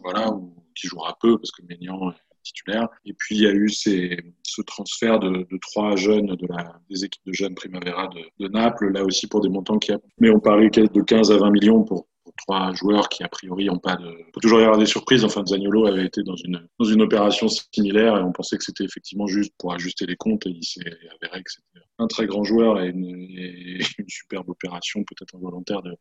voilà, 0.04 0.32
ou 0.32 0.54
qui 0.76 0.88
jouera 0.88 1.18
peu 1.20 1.38
parce 1.38 1.52
que 1.52 1.64
Ménian 1.64 2.14
titulaire. 2.46 2.88
Et 3.06 3.14
puis 3.14 3.36
il 3.36 3.42
y 3.42 3.48
a 3.48 3.52
eu 3.52 3.70
ces, 3.70 4.18
ce 4.44 4.62
transfert 4.62 5.20
de, 5.20 5.46
trois 5.62 5.96
jeunes 5.96 6.36
de 6.36 6.48
la, 6.48 6.80
des 6.90 7.04
équipes 7.04 7.26
de 7.26 7.34
jeunes 7.34 7.56
Primavera 7.56 8.10
de, 8.40 8.48
Naples, 8.48 8.92
là 8.92 9.04
aussi 9.04 9.28
pour 9.28 9.42
des 9.42 9.50
montants 9.50 9.80
qui, 9.80 9.92
mais 10.20 10.30
on 10.30 10.38
de 10.38 11.02
15 11.02 11.32
à 11.32 11.38
20 11.38 11.52
millions 11.52 11.84
pour 11.84 12.08
trois 12.38 12.74
joueurs 12.74 13.10
qui 13.10 13.24
a 13.24 13.28
priori 13.28 13.66
n'ont 13.66 13.80
pas 13.80 13.96
de. 13.96 14.06
Il 14.06 14.42
toujours 14.42 14.60
y 14.60 14.64
avoir 14.64 14.78
des 14.78 14.86
surprises. 14.86 15.24
Enfin, 15.24 15.44
Zaniolo 15.46 15.86
avait 15.86 16.06
été 16.06 16.24
dans 16.24 16.36
une 16.36 16.68
dans 16.80 16.86
une 16.86 17.02
opération 17.02 17.48
similaire 17.48 18.18
et 18.18 18.22
on 18.22 18.32
pensait 18.32 18.58
que 18.58 18.64
c'était 18.64 18.84
effectivement 18.84 19.28
juste 19.28 19.54
pour 19.58 19.74
ajuster 19.74 20.06
les 20.06 20.16
comptes 20.16 20.46
et 20.46 20.50
il 20.50 20.64
s'est 20.64 20.82
avéré 21.22 21.44
que 21.44 21.52
c'était 21.52 21.86
un 21.98 22.08
très 22.08 22.26
grand 22.26 22.44
joueur 22.44 22.82
et 22.82 22.90
une, 22.90 23.80
superbe 24.08 24.50
opération 24.50 25.04
peut-être 25.04 25.36
involontaire 25.36 25.82
de 25.82 25.96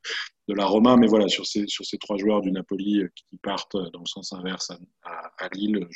de 0.48 0.54
la 0.54 0.66
Roma. 0.66 0.96
Mais 0.96 1.07
voilà, 1.07 1.28
sur 1.28 1.46
ces 1.46 1.66
sur 1.68 1.85
ces 1.85 1.98
trois 1.98 2.16
joueurs 2.16 2.40
du 2.40 2.50
Napoli 2.52 3.02
qui 3.14 3.37
partent 3.38 3.76
dans 3.76 4.00
le 4.00 4.07
sens 4.07 4.33
inverse 4.33 4.70
à, 5.02 5.48
Lille, 5.52 5.87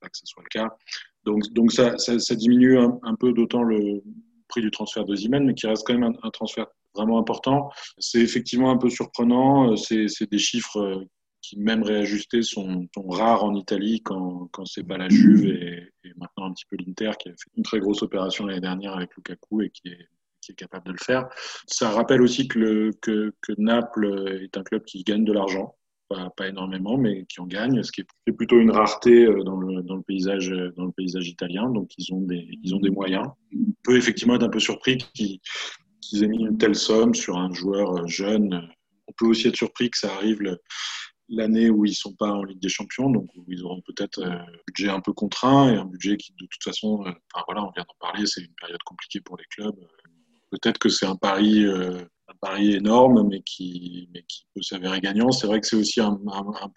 pas 0.00 0.08
que 0.08 0.16
ce 0.16 0.26
soit 0.26 0.42
le 0.42 0.48
cas. 0.48 0.68
Donc 1.24 1.42
donc 1.52 1.72
ça 1.72 1.96
ça, 1.98 2.34
diminue 2.34 2.78
un, 2.78 3.14
peu 3.18 3.32
d'autant 3.32 3.62
le 3.62 4.02
prix 4.48 4.60
du 4.60 4.70
transfert 4.70 5.04
de 5.04 5.14
Zimen, 5.14 5.44
mais 5.44 5.54
qui 5.54 5.66
reste 5.66 5.86
quand 5.86 5.96
même 5.96 6.16
un, 6.22 6.30
transfert 6.30 6.66
vraiment 6.94 7.18
important. 7.18 7.70
C'est 7.98 8.20
effectivement 8.20 8.70
un 8.70 8.78
peu 8.78 8.90
surprenant. 8.90 9.76
C'est 9.76 10.30
des 10.30 10.38
chiffres 10.38 10.80
euh, 10.80 11.04
qui, 11.40 11.58
même 11.58 11.82
réajustés, 11.82 12.42
sont, 12.42 12.86
sont 12.94 13.08
rares 13.08 13.44
en 13.44 13.54
Italie 13.54 14.02
quand, 14.02 14.48
quand 14.52 14.66
c'est 14.66 14.82
pas 14.82 14.98
la 14.98 15.08
Juve 15.08 15.46
et, 15.46 15.88
et, 16.04 16.12
maintenant 16.16 16.46
un 16.46 16.52
petit 16.52 16.66
peu 16.68 16.76
l'Inter 16.76 17.12
qui 17.18 17.28
a 17.28 17.32
fait 17.32 17.50
une 17.56 17.62
très 17.62 17.78
grosse 17.78 18.02
opération 18.02 18.46
l'année 18.46 18.60
dernière 18.60 18.94
avec 18.94 19.14
Lukaku 19.16 19.62
et 19.62 19.70
qui 19.70 19.88
est, 19.88 20.08
qui 20.40 20.52
est 20.52 20.54
capable 20.54 20.86
de 20.86 20.92
le 20.92 20.98
faire. 20.98 21.28
Ça 21.66 21.90
rappelle 21.90 22.22
aussi 22.22 22.48
que, 22.48 22.58
le, 22.58 22.92
que, 23.00 23.34
que 23.40 23.52
Naples 23.58 24.40
est 24.42 24.56
un 24.56 24.62
club 24.62 24.84
qui 24.84 25.02
gagne 25.04 25.24
de 25.24 25.32
l'argent. 25.32 25.76
Pas, 26.36 26.48
énormément, 26.48 26.98
mais 26.98 27.24
qui 27.26 27.40
en 27.40 27.46
gagne, 27.46 27.84
ce 27.84 27.92
qui 27.92 28.00
est 28.26 28.32
plutôt 28.32 28.58
une 28.58 28.72
rareté 28.72 29.26
euh, 29.26 29.44
dans 29.44 29.54
le, 29.56 29.80
dans 29.82 29.94
le, 29.94 30.02
paysage, 30.02 30.52
dans 30.76 30.86
le 30.86 30.90
paysage 30.90 31.28
italien. 31.28 31.70
Donc, 31.70 31.92
ils 31.98 32.12
ont 32.12 32.22
des, 32.22 32.48
ils 32.64 32.74
ont 32.74 32.80
des 32.80 32.90
moyens. 32.90 33.28
On 33.54 33.72
peut 33.84 33.96
effectivement 33.96 34.34
être 34.34 34.42
un 34.42 34.48
peu 34.48 34.58
surpris 34.58 34.98
qu'ils 35.14 35.38
aient 36.24 36.26
mis 36.26 36.40
une 36.40 36.58
telle 36.58 36.74
somme 36.74 37.14
sur 37.14 37.38
un 37.38 37.52
joueur 37.52 37.96
euh, 37.96 38.06
jeune. 38.08 38.68
On 39.06 39.12
peut 39.16 39.26
aussi 39.26 39.46
être 39.46 39.56
surpris 39.56 39.88
que 39.88 39.98
ça 39.98 40.12
arrive 40.12 40.40
l'année 41.28 41.70
où 41.70 41.84
ils 41.84 41.94
sont 41.94 42.14
pas 42.14 42.32
en 42.32 42.42
Ligue 42.42 42.60
des 42.60 42.68
Champions, 42.68 43.08
donc 43.08 43.28
où 43.36 43.44
ils 43.46 43.64
auront 43.64 43.80
peut-être 43.82 44.20
un 44.24 44.44
budget 44.66 44.88
un 44.88 45.00
peu 45.00 45.12
contraint 45.12 45.72
et 45.72 45.76
un 45.76 45.84
budget 45.84 46.16
qui, 46.16 46.32
de 46.32 46.46
toute 46.46 46.64
façon, 46.64 47.04
euh, 47.06 47.12
enfin 47.32 47.44
voilà, 47.46 47.62
on 47.62 47.70
vient 47.70 47.84
d'en 47.86 48.06
parler, 48.06 48.26
c'est 48.26 48.40
une 48.40 48.54
période 48.60 48.82
compliquée 48.84 49.20
pour 49.20 49.36
les 49.36 49.44
clubs. 49.44 49.76
Peut-être 50.50 50.78
que 50.78 50.88
c'est 50.88 51.06
un 51.06 51.16
pari, 51.16 51.64
euh, 51.64 52.00
un 52.28 52.34
pari 52.40 52.74
énorme, 52.74 53.28
mais 53.28 53.42
qui, 53.42 54.08
mais 54.12 54.22
qui 54.24 54.46
peut 54.54 54.62
s'avérer 54.62 55.00
gagnant. 55.00 55.32
C'est 55.32 55.46
vrai 55.46 55.60
que 55.60 55.66
c'est 55.66 55.76
aussi 55.76 56.00
un, 56.00 56.18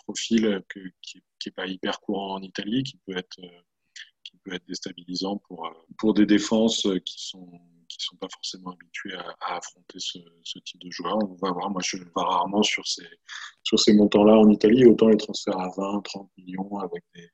profil 0.06 0.62
qui, 1.02 1.24
qui 1.40 1.50
est 1.50 1.52
pas 1.52 1.68
hyper 1.68 2.00
courant 2.00 2.36
en 2.36 2.42
Italie, 2.42 2.84
qui 2.84 3.00
peut 3.06 3.18
être, 3.18 3.40
qui 4.24 4.38
peut 4.44 4.54
être 4.54 4.66
déstabilisant 4.68 5.38
pour, 5.48 5.70
pour 5.98 6.14
des 6.14 6.26
défenses 6.26 6.88
qui 7.06 7.28
sont 7.28 7.60
qui 7.98 8.06
sont 8.06 8.16
pas 8.18 8.28
forcément 8.30 8.72
habitués 8.72 9.16
à, 9.16 9.56
affronter 9.56 10.00
ce, 10.00 10.20
type 10.60 10.82
de 10.82 10.92
joueur. 10.92 11.18
On 11.18 11.36
va 11.36 11.52
voir, 11.52 11.70
moi 11.70 11.82
je 11.84 11.98
le 11.98 12.10
vois 12.14 12.24
rarement 12.24 12.64
sur 12.64 12.86
ces, 12.88 13.08
sur 13.64 13.80
ces 13.80 13.94
montants-là 13.94 14.38
en 14.38 14.50
Italie, 14.50 14.86
autant 14.86 15.10
les 15.10 15.18
transferts 15.18 15.60
à 15.60 15.70
20, 15.78 16.02
30 16.04 16.30
millions 16.38 16.78
avec 16.80 17.04
des, 17.14 17.30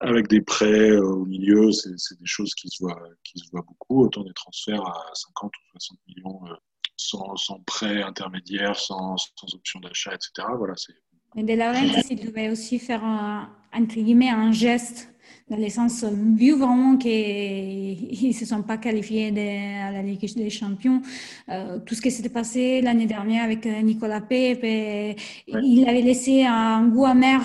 avec 0.00 0.28
des 0.28 0.40
prêts 0.40 0.90
euh, 0.90 1.02
au 1.02 1.24
milieu, 1.26 1.70
c'est 1.72 2.18
des 2.18 2.26
choses 2.26 2.54
qui 2.54 2.68
se, 2.68 2.82
voient, 2.82 3.00
qui 3.22 3.38
se 3.38 3.50
voient 3.50 3.64
beaucoup, 3.66 4.02
autant 4.02 4.24
des 4.24 4.32
transferts 4.32 4.86
à 4.86 5.10
50 5.14 5.50
ou 5.50 5.60
60 5.72 5.98
millions 6.08 6.40
euh, 6.46 6.54
sans, 6.96 7.36
sans 7.36 7.60
prêt 7.60 8.02
intermédiaire, 8.02 8.76
sans, 8.76 9.16
sans 9.16 9.54
option 9.54 9.80
d'achat, 9.80 10.14
etc. 10.14 10.48
Voilà, 10.56 10.74
c'est 10.76 10.94
mais 11.36 11.44
De 11.44 11.54
Laurentiis, 11.54 12.06
il 12.10 12.26
devait 12.26 12.50
aussi 12.50 12.78
faire 12.78 13.04
un, 13.04 13.48
entre 13.72 13.94
guillemets 13.94 14.30
un 14.30 14.50
geste 14.50 15.08
dans 15.48 15.56
le 15.56 15.68
sens, 15.68 16.04
vu 16.04 16.56
vraiment 16.56 16.96
qu'ils 16.96 18.18
ne 18.28 18.32
se 18.32 18.46
sont 18.46 18.62
pas 18.62 18.78
qualifiés 18.78 19.30
de, 19.30 19.88
à 19.88 19.92
la 19.92 20.02
Ligue 20.02 20.32
des 20.36 20.50
Champions, 20.50 21.02
euh, 21.48 21.78
tout 21.84 21.94
ce 21.94 22.00
qui 22.00 22.10
s'était 22.10 22.28
passé 22.28 22.80
l'année 22.80 23.06
dernière 23.06 23.44
avec 23.44 23.66
euh, 23.66 23.80
Nicolas 23.82 24.20
Pepe, 24.20 24.62
ouais. 24.62 25.16
il 25.48 25.88
avait 25.88 26.02
laissé 26.02 26.44
un 26.44 26.86
goût 26.88 27.04
amer 27.04 27.40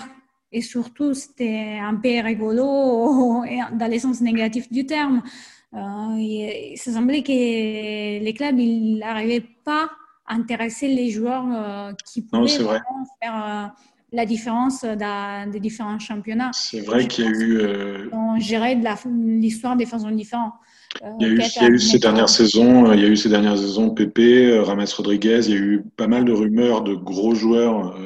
et 0.56 0.62
surtout 0.62 1.14
c'était 1.14 1.78
un 1.82 1.96
peu 1.96 2.22
rigolo 2.22 3.44
dans 3.74 3.92
le 3.92 4.00
sens 4.00 4.22
négatif 4.22 4.72
du 4.72 4.86
terme. 4.86 5.22
Euh, 5.74 6.16
il, 6.18 6.78
ça 6.78 6.94
semblait 6.94 7.22
que 7.22 7.32
les 7.32 8.34
clubs 8.34 8.56
n'arrivaient 8.56 9.46
pas 9.66 9.90
à 10.26 10.36
intéresser 10.36 10.88
les 10.88 11.10
joueurs 11.12 11.46
euh, 11.52 11.92
qui 12.10 12.22
pouvaient 12.22 12.40
non, 12.40 12.78
faire 13.22 13.36
euh, 13.36 13.68
la 14.14 14.26
différence 14.26 14.86
dans 14.86 15.52
des 15.52 15.60
différents 15.60 16.00
championnats. 16.00 16.52
C'est 16.54 16.80
vrai 16.80 17.06
qu'il 17.06 17.26
y 17.26 17.28
a 17.28 17.32
eu. 17.32 18.10
On 18.14 18.40
gérait 18.40 18.80
l'histoire 19.06 19.76
de 19.76 19.84
façon 19.84 20.10
différente. 20.12 20.54
Il 21.20 21.28
y 21.28 21.30
a 21.30 21.34
eu, 21.34 21.42
il 21.42 21.62
y 21.62 21.66
a 21.66 21.68
eu 21.68 21.80
ces 21.80 22.00
dernières 22.00 22.30
saisons, 22.30 22.94
il 22.94 23.02
y 23.02 23.04
a 23.04 23.10
eu 23.10 23.18
ces 23.18 23.28
dernières 23.28 23.58
saisons 23.58 23.90
Pépé, 23.90 24.58
Rames 24.60 24.86
Rodriguez, 24.96 25.42
il 25.48 25.54
y 25.54 25.58
a 25.58 25.60
eu 25.60 25.84
pas 25.98 26.08
mal 26.08 26.24
de 26.24 26.32
rumeurs 26.32 26.84
de 26.84 26.94
gros 26.96 27.36
joueurs 27.36 28.00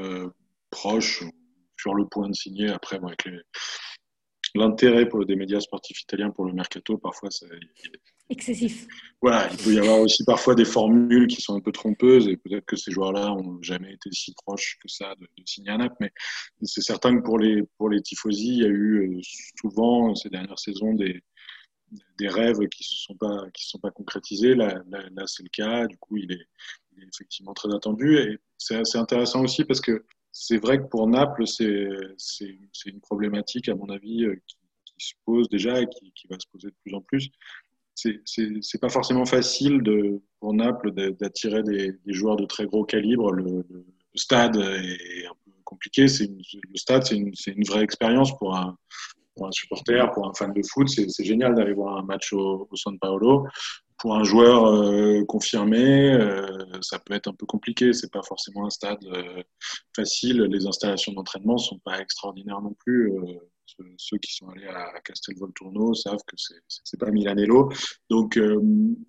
proches 0.72 1.24
sur 1.80 1.94
le 1.94 2.06
point 2.06 2.30
de 2.30 2.36
signer. 2.36 2.70
Après, 2.70 3.00
bon, 3.00 3.08
avec 3.08 3.28
l'intérêt 4.56 5.08
des 5.28 5.36
médias 5.36 5.60
sportifs 5.60 6.02
italiens 6.02 6.32
pour 6.32 6.46
le 6.46 6.54
mercato, 6.54 6.98
parfois, 6.98 7.30
ça, 7.32 7.46
excessif. 8.30 8.88
Voilà, 9.22 9.50
il 9.52 9.58
peut 9.58 9.74
y 9.74 9.80
avoir 9.80 10.00
aussi 10.00 10.24
parfois 10.24 10.56
des 10.56 10.66
formules 10.66 11.28
qui 11.28 11.42
sont 11.42 11.56
un 11.56 11.62
peu 11.62 11.72
trompeuses 11.72 12.28
et 12.28 12.38
peut-être 12.38 12.66
que 12.66 12.76
ces 12.76 12.92
joueurs-là 12.92 13.34
ont 13.34 13.62
jamais 13.62 13.94
été 13.94 14.10
si 14.12 14.34
proches 14.34 14.78
que 14.82 14.88
ça 14.88 15.16
de, 15.16 15.28
de 15.38 15.44
signer 15.46 15.72
un 15.72 15.80
app, 15.82 15.96
mais 16.00 16.12
c'est 16.62 16.82
certain 16.82 17.18
que 17.18 17.24
pour 17.24 17.40
les 17.40 17.64
pour 17.78 17.90
les 17.90 18.02
tifosi, 18.02 18.50
il 18.50 18.60
y 18.60 18.66
a 18.66 18.70
eu 18.70 19.18
euh, 19.18 19.22
souvent 19.60 20.14
ces 20.16 20.30
dernières 20.30 20.60
saisons 20.60 20.94
des 20.94 21.24
des 22.20 22.28
rêves 22.28 22.60
qui 22.70 22.84
se 22.84 22.96
sont 22.96 23.16
pas 23.16 23.50
qui 23.54 23.64
se 23.64 23.72
sont 23.72 23.80
pas 23.80 23.92
concrétisés. 23.92 24.54
Là, 24.54 24.80
là, 24.90 25.04
là 25.12 25.24
c'est 25.26 25.44
le 25.44 25.50
cas. 25.50 25.88
Du 25.88 25.98
coup, 25.98 26.18
il 26.18 26.32
est, 26.32 26.46
il 26.96 27.04
est 27.04 27.08
effectivement 27.08 27.54
très 27.54 27.74
attendu 27.74 28.18
et 28.18 28.38
c'est 28.58 28.98
intéressant 28.98 29.44
aussi 29.44 29.64
parce 29.64 29.82
que 29.82 30.06
c'est 30.32 30.58
vrai 30.58 30.80
que 30.80 30.88
pour 30.88 31.08
Naples, 31.08 31.46
c'est 31.46 32.58
une 32.86 33.02
problématique 33.02 33.70
à 33.70 33.76
mon 33.76 33.90
avis 33.90 34.26
euh, 34.26 34.36
qui, 34.46 34.56
se 34.98 35.14
pose 35.24 35.48
déjà 35.48 35.80
et 35.80 35.88
qui, 35.88 36.12
qui 36.12 36.28
va 36.28 36.38
se 36.38 36.46
poser 36.52 36.68
de 36.68 36.76
plus 36.84 36.94
en 36.94 37.00
plus 37.00 37.32
c'est 38.26 38.82
pas 38.82 38.90
forcément 38.90 39.26
facile 39.26 39.82
de, 39.82 40.22
pour 40.40 40.54
Naples 40.54 40.92
d'attirer 40.92 41.64
des, 41.64 41.94
joueurs 42.08 42.36
de 42.36 42.46
très 42.46 42.66
gros 42.66 42.86
calibre. 42.86 43.32
Le, 43.32 43.66
le 43.70 43.86
stade 44.16 44.58
est 44.58 45.26
un 45.26 45.36
peu 45.46 45.52
compliqué. 45.64 46.06
Une, 46.24 46.38
le 46.38 46.78
stade, 46.78 47.06
c'est 47.06 47.16
une, 47.16 47.34
une, 47.48 47.64
vraie 47.66 47.84
expérience 47.84 48.38
pour 48.38 48.56
un, 48.56 48.78
pour 49.36 49.48
un 49.48 49.52
supporter, 49.52 50.12
pour 50.12 50.28
un 50.28 50.34
fan 50.34 50.54
de 50.54 50.62
foot. 50.64 50.88
C'est 50.90 51.24
génial 51.24 51.56
d'aller 51.56 51.74
voir 51.74 51.98
un 51.98 52.04
match 52.04 52.34
au, 52.34 52.68
au 52.70 52.76
San 52.76 52.98
Paolo. 53.00 53.46
Pour 54.00 54.16
un 54.16 54.24
joueur 54.24 54.66
euh, 54.66 55.26
confirmé, 55.26 56.14
euh, 56.14 56.58
ça 56.82 57.00
peut 57.00 57.14
être 57.14 57.28
un 57.28 57.34
peu 57.34 57.46
compliqué. 57.46 57.92
C'est 57.92 58.12
pas 58.12 58.24
forcément 58.24 58.66
un 58.66 58.70
stade 58.70 59.04
euh, 59.06 59.44
facile. 59.94 60.42
Les 60.44 60.66
installations 60.66 61.12
d'entraînement 61.12 61.58
sont 61.58 61.80
pas 61.80 62.00
extraordinaires 62.00 62.62
non 62.62 62.74
plus. 62.74 63.12
Euh, 63.12 63.40
ceux 63.98 64.18
qui 64.18 64.34
sont 64.34 64.50
allés 64.50 64.68
à 64.68 65.00
Castelvolturno 65.02 65.94
savent 65.94 66.24
que 66.26 66.36
c'est 66.68 67.00
pas 67.00 67.12
Milanello. 67.12 67.72
Donc, 68.10 68.38
euh, 68.38 68.60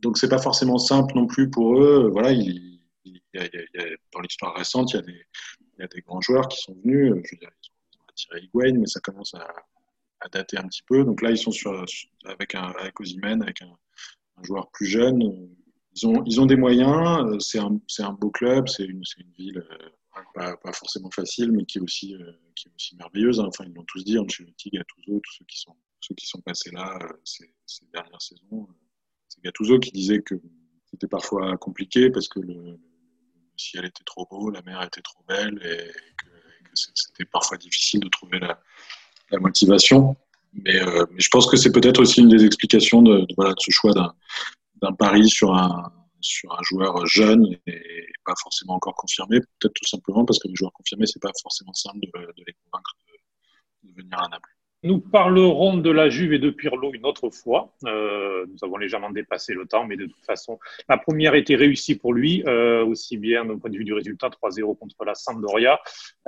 donc 0.02 0.18
c'est 0.18 0.28
pas 0.28 0.42
forcément 0.42 0.78
simple 0.78 1.14
non 1.14 1.26
plus 1.26 1.50
pour 1.50 1.80
eux. 1.80 2.10
Voilà, 2.12 2.32
il, 2.32 2.80
il, 3.04 3.20
y 3.34 3.38
a, 3.38 3.46
il 3.46 3.68
y 3.74 3.78
a, 3.78 3.84
dans 4.12 4.20
l'histoire 4.20 4.54
récente, 4.56 4.92
il 4.92 4.96
y, 4.96 4.98
a 4.98 5.02
des, 5.02 5.26
il 5.78 5.80
y 5.80 5.84
a 5.84 5.88
des 5.88 6.00
grands 6.02 6.20
joueurs 6.20 6.48
qui 6.48 6.60
sont 6.60 6.74
venus. 6.84 7.14
Je 7.24 7.34
veux 7.34 7.38
dire, 7.38 7.50
ils 7.92 7.98
ont 7.98 8.04
attiré 8.08 8.40
Higuain, 8.42 8.78
mais 8.78 8.86
ça 8.86 9.00
commence 9.00 9.34
à, 9.34 9.46
à, 10.20 10.28
dater 10.28 10.58
un 10.58 10.66
petit 10.66 10.82
peu. 10.82 11.04
Donc 11.04 11.22
là, 11.22 11.30
ils 11.30 11.38
sont 11.38 11.52
sur, 11.52 11.84
avec, 12.24 12.54
un, 12.54 12.72
avec 12.78 12.98
Ozymen, 13.00 13.42
avec 13.42 13.62
un, 13.62 13.72
un, 14.40 14.44
joueur 14.44 14.70
plus 14.70 14.86
jeune. 14.86 15.48
Ils 15.94 16.06
ont, 16.06 16.22
ils 16.24 16.40
ont 16.40 16.46
des 16.46 16.56
moyens. 16.56 17.36
C'est 17.40 17.58
un, 17.58 17.80
un 17.98 18.12
beau 18.12 18.30
club, 18.30 18.68
c'est 18.68 18.84
une, 18.84 19.02
une 19.18 19.32
ville 19.36 19.64
pas, 20.34 20.56
pas, 20.56 20.72
forcément 20.72 21.10
facile, 21.10 21.52
mais 21.52 21.64
qui 21.64 21.78
est 21.78 21.80
aussi, 21.80 22.14
euh, 22.14 22.32
qui 22.54 22.68
est 22.68 22.72
aussi 22.74 22.96
merveilleuse. 22.96 23.40
Hein. 23.40 23.46
Enfin, 23.48 23.64
ils 23.66 23.72
l'ont 23.74 23.84
tous 23.84 24.04
dit, 24.04 24.18
Ancelotti, 24.18 24.70
Gattuso, 24.70 25.20
tous 25.20 25.32
ceux 25.38 25.44
qui 25.44 25.58
sont, 25.58 25.76
ceux 26.00 26.14
qui 26.14 26.26
sont 26.26 26.40
passés 26.40 26.70
là 26.70 26.98
euh, 27.02 27.12
ces, 27.24 27.50
dernières 27.92 28.22
saisons. 28.22 28.66
Euh, 28.68 28.74
c'est 29.28 29.42
Gattuso 29.42 29.78
qui 29.78 29.92
disait 29.92 30.20
que 30.20 30.34
c'était 30.90 31.08
parfois 31.08 31.56
compliqué 31.56 32.10
parce 32.10 32.28
que 32.28 32.40
le, 32.40 32.54
le, 32.54 32.78
ciel 33.56 33.84
était 33.84 34.04
trop 34.04 34.26
beau, 34.30 34.50
la 34.50 34.62
mer 34.62 34.82
était 34.82 35.02
trop 35.02 35.22
belle 35.28 35.60
et 35.64 35.92
que, 36.16 36.26
c'était 36.72 37.24
parfois 37.24 37.56
difficile 37.56 38.00
de 38.00 38.08
trouver 38.08 38.38
la 38.38 38.58
motivation. 39.40 40.16
Mais, 40.52 40.76
euh, 40.80 41.06
mais, 41.10 41.20
je 41.20 41.28
pense 41.28 41.48
que 41.48 41.56
c'est 41.56 41.72
peut-être 41.72 42.00
aussi 42.00 42.20
une 42.20 42.28
des 42.28 42.44
explications 42.44 43.02
de, 43.02 43.26
voilà, 43.36 43.52
de 43.52 43.60
ce 43.60 43.70
choix 43.70 43.92
d'un 44.82 44.92
pari 44.92 45.28
sur 45.28 45.54
un, 45.54 45.92
sur 46.20 46.52
un 46.52 46.62
joueur 46.62 47.06
jeune 47.06 47.56
et 47.66 48.06
pas 48.24 48.34
forcément 48.42 48.74
encore 48.74 48.94
confirmé, 48.94 49.40
peut-être 49.40 49.74
tout 49.74 49.88
simplement 49.88 50.24
parce 50.24 50.38
que 50.38 50.48
les 50.48 50.54
joueurs 50.54 50.72
confirmés, 50.72 51.06
c'est 51.06 51.22
pas 51.22 51.30
forcément 51.40 51.74
simple 51.74 52.00
de, 52.00 52.20
de 52.20 52.44
les 52.46 52.54
convaincre 52.64 52.94
de, 53.84 53.88
de, 53.88 54.02
venir 54.02 54.18
à 54.18 54.28
Naples. 54.28 54.56
Nous 54.82 54.98
parlerons 54.98 55.76
de 55.76 55.90
la 55.90 56.08
Juve 56.08 56.32
et 56.32 56.38
de 56.38 56.48
Pirlo 56.48 56.92
une 56.94 57.04
autre 57.04 57.28
fois. 57.28 57.70
Euh, 57.86 58.46
nous 58.50 58.56
avons 58.62 58.78
légèrement 58.78 59.10
dépassé 59.10 59.52
le 59.52 59.66
temps, 59.66 59.84
mais 59.84 59.96
de 59.96 60.06
toute 60.06 60.24
façon, 60.24 60.58
la 60.88 60.96
première 60.96 61.34
était 61.34 61.54
réussie 61.54 61.96
pour 61.96 62.14
lui, 62.14 62.42
euh, 62.46 62.82
aussi 62.86 63.18
bien 63.18 63.44
d'un 63.44 63.58
point 63.58 63.68
de 63.68 63.76
vue 63.76 63.84
du 63.84 63.92
résultat 63.92 64.28
3-0 64.28 64.78
contre 64.78 65.04
la 65.04 65.14
Sampdoria 65.14 65.78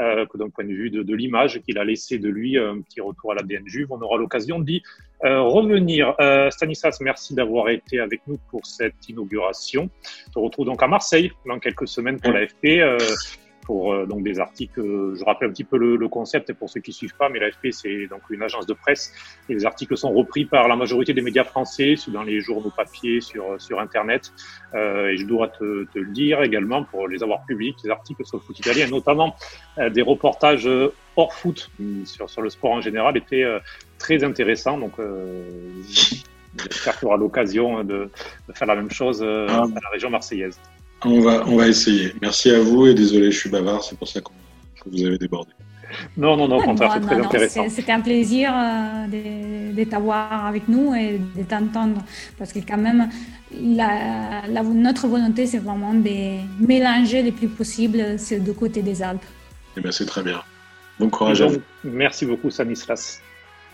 euh, 0.00 0.26
que 0.26 0.36
d'un 0.36 0.50
point 0.50 0.64
de 0.64 0.72
vue 0.72 0.90
de, 0.90 1.02
de 1.02 1.14
l'image 1.14 1.62
qu'il 1.62 1.78
a 1.78 1.84
laissé 1.84 2.18
de 2.18 2.28
lui, 2.28 2.58
un 2.58 2.82
petit 2.82 3.00
retour 3.00 3.32
à 3.32 3.36
l'ADN 3.36 3.66
Juve. 3.66 3.86
On 3.90 4.00
aura 4.02 4.18
l'occasion 4.18 4.58
d'y 4.58 4.82
euh, 5.24 5.40
revenir. 5.40 6.14
Euh, 6.20 6.50
Stanislas, 6.50 7.00
merci 7.00 7.34
d'avoir 7.34 7.70
été 7.70 8.00
avec 8.00 8.20
nous 8.26 8.38
pour 8.50 8.66
cette 8.66 9.08
inauguration. 9.08 9.88
On 10.28 10.32
se 10.32 10.38
retrouve 10.38 10.66
donc 10.66 10.82
à 10.82 10.88
Marseille 10.88 11.32
dans 11.46 11.58
quelques 11.58 11.88
semaines 11.88 12.20
pour 12.20 12.32
l'AFP. 12.32 12.82
Euh, 13.62 13.66
pour 13.66 13.92
euh, 13.94 14.06
donc 14.06 14.22
des 14.22 14.38
articles. 14.40 14.80
euh, 14.80 15.14
Je 15.14 15.24
rappelle 15.24 15.48
un 15.48 15.52
petit 15.52 15.64
peu 15.64 15.76
le, 15.78 15.96
le 15.96 16.08
concept 16.08 16.52
pour 16.52 16.68
ceux 16.68 16.80
qui 16.80 16.92
suivent 16.92 17.16
pas, 17.16 17.28
mais 17.28 17.38
l'AFP 17.38 17.68
c'est 17.70 18.06
donc 18.08 18.22
une 18.30 18.42
agence 18.42 18.66
de 18.66 18.74
presse 18.74 19.12
et 19.48 19.54
les 19.54 19.64
articles 19.64 19.96
sont 19.96 20.12
repris 20.12 20.44
par 20.44 20.68
la 20.68 20.76
majorité 20.76 21.14
des 21.14 21.22
médias 21.22 21.44
français 21.44 21.94
dans 22.08 22.22
les 22.22 22.40
journaux 22.40 22.72
papier, 22.76 23.20
sur 23.20 23.60
sur 23.60 23.78
internet. 23.80 24.32
Euh, 24.74 25.08
et 25.10 25.16
je 25.16 25.26
dois 25.26 25.48
te, 25.48 25.84
te 25.84 25.98
le 25.98 26.10
dire 26.12 26.42
également 26.42 26.84
pour 26.84 27.08
les 27.08 27.22
avoir 27.22 27.44
publiés, 27.44 27.74
les 27.84 27.90
articles 27.90 28.24
sur 28.26 28.38
le 28.38 28.42
foot 28.42 28.58
italien, 28.58 28.88
notamment 28.88 29.36
euh, 29.78 29.90
des 29.90 30.02
reportages 30.02 30.66
euh, 30.66 30.92
hors 31.16 31.32
foot 31.32 31.70
hum, 31.80 32.04
sur 32.06 32.28
sur 32.28 32.42
le 32.42 32.50
sport 32.50 32.72
en 32.72 32.80
général 32.80 33.16
étaient 33.16 33.44
euh, 33.44 33.58
très 33.98 34.24
intéressants. 34.24 34.78
Donc 34.78 34.98
euh, 34.98 35.48
J'espère 36.70 36.98
qu'il 36.98 37.04
y 37.04 37.06
aura 37.06 37.16
l'occasion 37.16 37.82
de, 37.82 38.10
de 38.48 38.52
faire 38.52 38.68
la 38.68 38.74
même 38.74 38.90
chose 38.90 39.22
euh, 39.22 39.46
Ah. 39.48 39.62
à 39.62 39.80
la 39.84 39.88
région 39.90 40.10
marseillaise. 40.10 40.58
On 41.04 41.20
va, 41.20 41.44
on 41.46 41.56
va 41.56 41.68
essayer. 41.68 42.14
Merci 42.20 42.50
à 42.50 42.60
vous 42.60 42.86
et 42.86 42.94
désolé, 42.94 43.30
je 43.32 43.38
suis 43.38 43.50
bavard, 43.50 43.82
c'est 43.82 43.98
pour 43.98 44.08
ça 44.08 44.20
qu'on- 44.20 44.32
que 44.82 44.88
vous 44.90 45.04
avez 45.04 45.18
débordé. 45.18 45.50
Non, 46.16 46.36
non, 46.36 46.48
non, 46.48 46.56
au 46.58 46.62
contraire, 46.62 46.88
Non, 46.88 46.94
c'est 46.94 47.00
non, 47.00 47.06
très 47.06 47.18
non, 47.18 47.24
intéressant. 47.26 47.64
c'est- 47.64 47.76
C'était 47.76 47.92
un 47.92 48.00
plaisir 48.00 48.50
euh, 48.54 49.06
de, 49.08 49.74
de 49.74 49.84
t'avoir 49.84 50.46
avec 50.46 50.66
nous 50.68 50.94
et 50.94 51.20
de 51.36 51.42
t'entendre 51.42 52.02
parce 52.38 52.52
que 52.52 52.60
quand 52.60 52.78
même, 52.78 53.10
la, 53.60 54.42
la- 54.48 54.62
notre 54.62 55.06
volonté, 55.06 55.46
c'est 55.46 55.58
vraiment 55.58 55.92
de 55.92 56.38
mélanger 56.66 57.22
le 57.22 57.32
plus 57.32 57.48
possible 57.48 58.18
ces 58.18 58.38
deux 58.40 58.54
côtés 58.54 58.80
des 58.82 59.02
Alpes. 59.02 59.24
Eh 59.76 59.80
bien, 59.80 59.92
c'est 59.92 60.06
très 60.06 60.22
bien. 60.22 60.40
Bon 60.98 61.10
courage 61.10 61.42
à 61.42 61.46
Donc, 61.48 61.60
vous. 61.84 61.90
merci 61.90 62.24
beaucoup, 62.26 62.48
Stanislas. 62.50 63.20